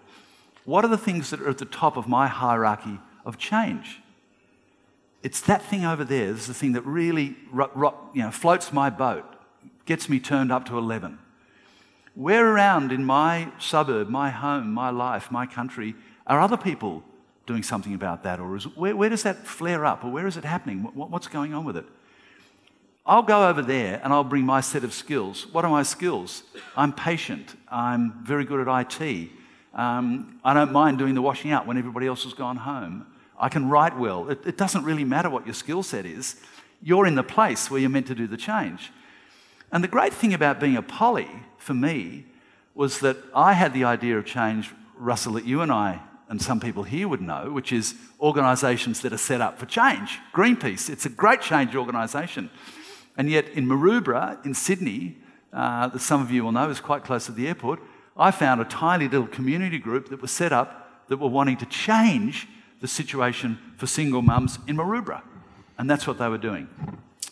What 0.66 0.84
are 0.84 0.90
the 0.90 0.98
things 0.98 1.30
that 1.30 1.42
are 1.42 1.50
at 1.50 1.58
the 1.58 1.66
top 1.66 1.98
of 1.98 2.08
my 2.08 2.28
hierarchy 2.28 3.00
of 3.26 3.38
change? 3.38 4.02
It's 5.22 5.42
that 5.42 5.62
thing 5.64 5.86
over 5.86 6.04
there. 6.04 6.32
This 6.32 6.42
is 6.42 6.48
the 6.48 6.54
thing 6.54 6.74
that 6.74 6.86
really 6.86 7.36
ro- 7.52 7.72
ro- 7.74 8.10
you 8.14 8.22
know, 8.22 8.32
floats 8.32 8.72
my 8.72 8.90
boat, 8.90 9.26
gets 9.86 10.08
me 10.08 10.20
turned 10.20 10.52
up 10.52 10.66
to 10.66 10.78
11. 10.78 11.20
Where 12.16 12.48
around 12.48 12.92
in 12.92 13.06
my 13.06 13.52
suburb, 13.60 14.10
my 14.10 14.30
home, 14.30 14.74
my 14.74 14.90
life, 14.90 15.32
my 15.32 15.46
country 15.46 15.96
are 16.28 16.40
other 16.40 16.58
people 16.58 17.04
doing 17.46 17.64
something 17.64 17.94
about 17.94 18.24
that? 18.24 18.40
Or 18.40 18.56
is, 18.56 18.66
where, 18.76 18.96
where 18.96 19.10
does 19.10 19.24
that 19.24 19.46
flare 19.46 19.86
up? 19.86 20.04
Or 20.04 20.12
where 20.12 20.28
is 20.28 20.38
it 20.38 20.46
happening? 20.46 20.84
What, 20.84 21.10
what's 21.10 21.28
going 21.28 21.54
on 21.54 21.66
with 21.66 21.76
it? 21.78 21.86
I'll 23.06 23.24
go 23.24 23.50
over 23.50 23.64
there 23.64 24.00
and 24.04 24.14
I'll 24.14 24.24
bring 24.24 24.46
my 24.46 24.62
set 24.62 24.84
of 24.84 24.94
skills. 24.94 25.48
What 25.52 25.66
are 25.66 25.72
my 25.72 25.82
skills? 25.84 26.44
I'm 26.78 26.94
patient. 26.94 27.56
I'm 27.68 28.24
very 28.24 28.46
good 28.46 28.68
at 28.68 29.02
IT. 29.02 29.30
Um, 29.74 30.40
I 30.44 30.54
don't 30.54 30.72
mind 30.72 31.00
doing 31.00 31.16
the 31.16 31.22
washing 31.22 31.52
out 31.52 31.66
when 31.66 31.78
everybody 31.78 32.06
else 32.06 32.24
has 32.24 32.34
gone 32.34 32.58
home. 32.58 33.08
I 33.40 33.50
can 33.50 33.70
write 33.70 33.98
well. 33.98 34.30
It, 34.30 34.46
it 34.46 34.58
doesn't 34.58 34.84
really 34.84 35.06
matter 35.06 35.30
what 35.30 35.46
your 35.46 35.54
skill 35.54 35.84
set 35.84 36.06
is. 36.06 36.36
You're 36.82 37.06
in 37.06 37.16
the 37.16 37.24
place 37.24 37.72
where 37.72 37.80
you're 37.80 37.90
meant 37.90 38.08
to 38.08 38.16
do 38.16 38.28
the 38.28 38.38
change. 38.38 38.92
And 39.72 39.84
the 39.84 39.88
great 39.88 40.14
thing 40.14 40.34
about 40.34 40.60
being 40.60 40.76
a 40.76 40.82
poly 40.82 41.30
for 41.58 41.74
me 41.74 42.26
was 42.74 43.00
that 43.00 43.18
I 43.36 43.54
had 43.54 43.74
the 43.74 43.84
idea 43.84 44.18
of 44.18 44.26
change, 44.26 44.72
Russell, 44.98 45.34
that 45.34 45.46
you 45.46 45.62
and 45.62 45.72
I 45.72 46.02
and 46.30 46.42
some 46.42 46.60
people 46.60 46.84
here 46.84 47.08
would 47.08 47.22
know, 47.22 47.52
which 47.52 47.72
is 47.72 47.96
organisations 48.22 49.02
that 49.02 49.12
are 49.12 49.18
set 49.18 49.42
up 49.42 49.58
for 49.58 49.66
change. 49.66 50.20
Greenpeace, 50.34 50.90
it's 50.90 51.06
a 51.06 51.10
great 51.10 51.42
change 51.42 51.76
organisation. 51.76 52.52
And 53.18 53.30
yet 53.30 53.50
in 53.50 53.66
Maroubra, 53.66 54.44
in 54.46 54.54
Sydney, 54.54 55.18
uh, 55.52 55.88
that 55.88 56.00
some 56.00 56.22
of 56.22 56.30
you 56.32 56.44
will 56.44 56.52
know 56.52 56.70
is 56.70 56.80
quite 56.80 57.04
close 57.04 57.26
to 57.26 57.32
the 57.32 57.48
airport, 57.48 57.82
I 58.16 58.32
found 58.32 58.62
a 58.62 58.66
tiny 58.66 59.08
little 59.08 59.28
community 59.28 59.80
group 59.80 60.10
that 60.10 60.22
was 60.22 60.32
set 60.32 60.54
up 60.54 61.08
that 61.08 61.18
were 61.18 61.30
wanting 61.30 61.58
to 61.58 61.66
change 61.66 62.48
the 62.82 62.88
situation 62.88 63.58
for 63.78 63.88
single 63.88 64.22
mums 64.22 64.60
in 64.68 64.78
Maroubra. 64.78 65.22
And 65.78 65.90
that's 65.90 66.08
what 66.08 66.18
they 66.18 66.28
were 66.28 66.38
doing. 66.38 66.68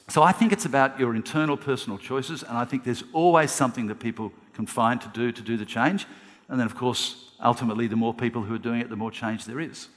So 0.09 0.23
I 0.23 0.31
think 0.31 0.53
it's 0.53 0.65
about 0.65 0.99
your 0.99 1.15
internal 1.15 1.57
personal 1.57 1.97
choices, 1.97 2.43
and 2.43 2.57
I 2.57 2.63
think 2.63 2.85
there's 2.85 3.03
always 3.11 3.51
something 3.51 3.87
that 3.87 3.99
people 3.99 4.31
can 4.53 4.65
find 4.65 5.01
to 5.01 5.07
do 5.09 5.31
to 5.31 5.41
do 5.41 5.57
the 5.57 5.65
change. 5.65 6.05
And 6.47 6.59
then, 6.59 6.65
of 6.65 6.75
course, 6.75 7.31
ultimately, 7.43 7.87
the 7.87 7.97
more 7.97 8.13
people 8.13 8.43
who 8.43 8.55
are 8.55 8.59
doing 8.59 8.79
it, 8.79 8.89
the 8.89 8.95
more 8.95 9.11
change 9.11 9.45
there 9.45 9.59
is. 9.59 9.89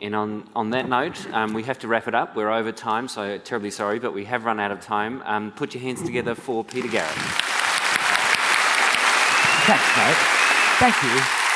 And 0.00 0.14
on, 0.14 0.48
on 0.54 0.70
that 0.70 0.88
note, 0.88 1.26
um, 1.32 1.54
we 1.54 1.64
have 1.64 1.78
to 1.80 1.88
wrap 1.88 2.06
it 2.08 2.14
up. 2.14 2.36
We're 2.36 2.50
over 2.50 2.72
time, 2.72 3.08
so 3.08 3.38
terribly 3.38 3.70
sorry, 3.70 3.98
but 3.98 4.12
we 4.12 4.24
have 4.26 4.44
run 4.44 4.60
out 4.60 4.70
of 4.70 4.80
time. 4.80 5.22
Um, 5.24 5.52
put 5.52 5.74
your 5.74 5.82
hands 5.82 6.02
together 6.02 6.34
for 6.34 6.64
Peter 6.64 6.88
Garrett. 6.88 7.10
Thanks, 9.66 9.96
mate. 9.96 10.16
Thank 10.78 11.02
you. 11.02 11.47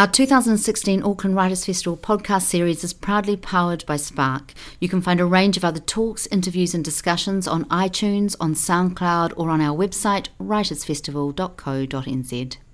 Our 0.00 0.06
2016 0.06 1.02
Auckland 1.02 1.36
Writers 1.36 1.66
Festival 1.66 1.94
podcast 1.94 2.44
series 2.44 2.82
is 2.82 2.94
proudly 2.94 3.36
powered 3.36 3.84
by 3.84 3.96
Spark. 3.96 4.54
You 4.80 4.88
can 4.88 5.02
find 5.02 5.20
a 5.20 5.26
range 5.26 5.58
of 5.58 5.64
other 5.66 5.78
talks, 5.78 6.26
interviews, 6.28 6.72
and 6.72 6.82
discussions 6.82 7.46
on 7.46 7.66
iTunes, 7.66 8.34
on 8.40 8.54
SoundCloud, 8.54 9.34
or 9.36 9.50
on 9.50 9.60
our 9.60 9.76
website, 9.76 10.28
writersfestival.co.nz. 10.40 12.56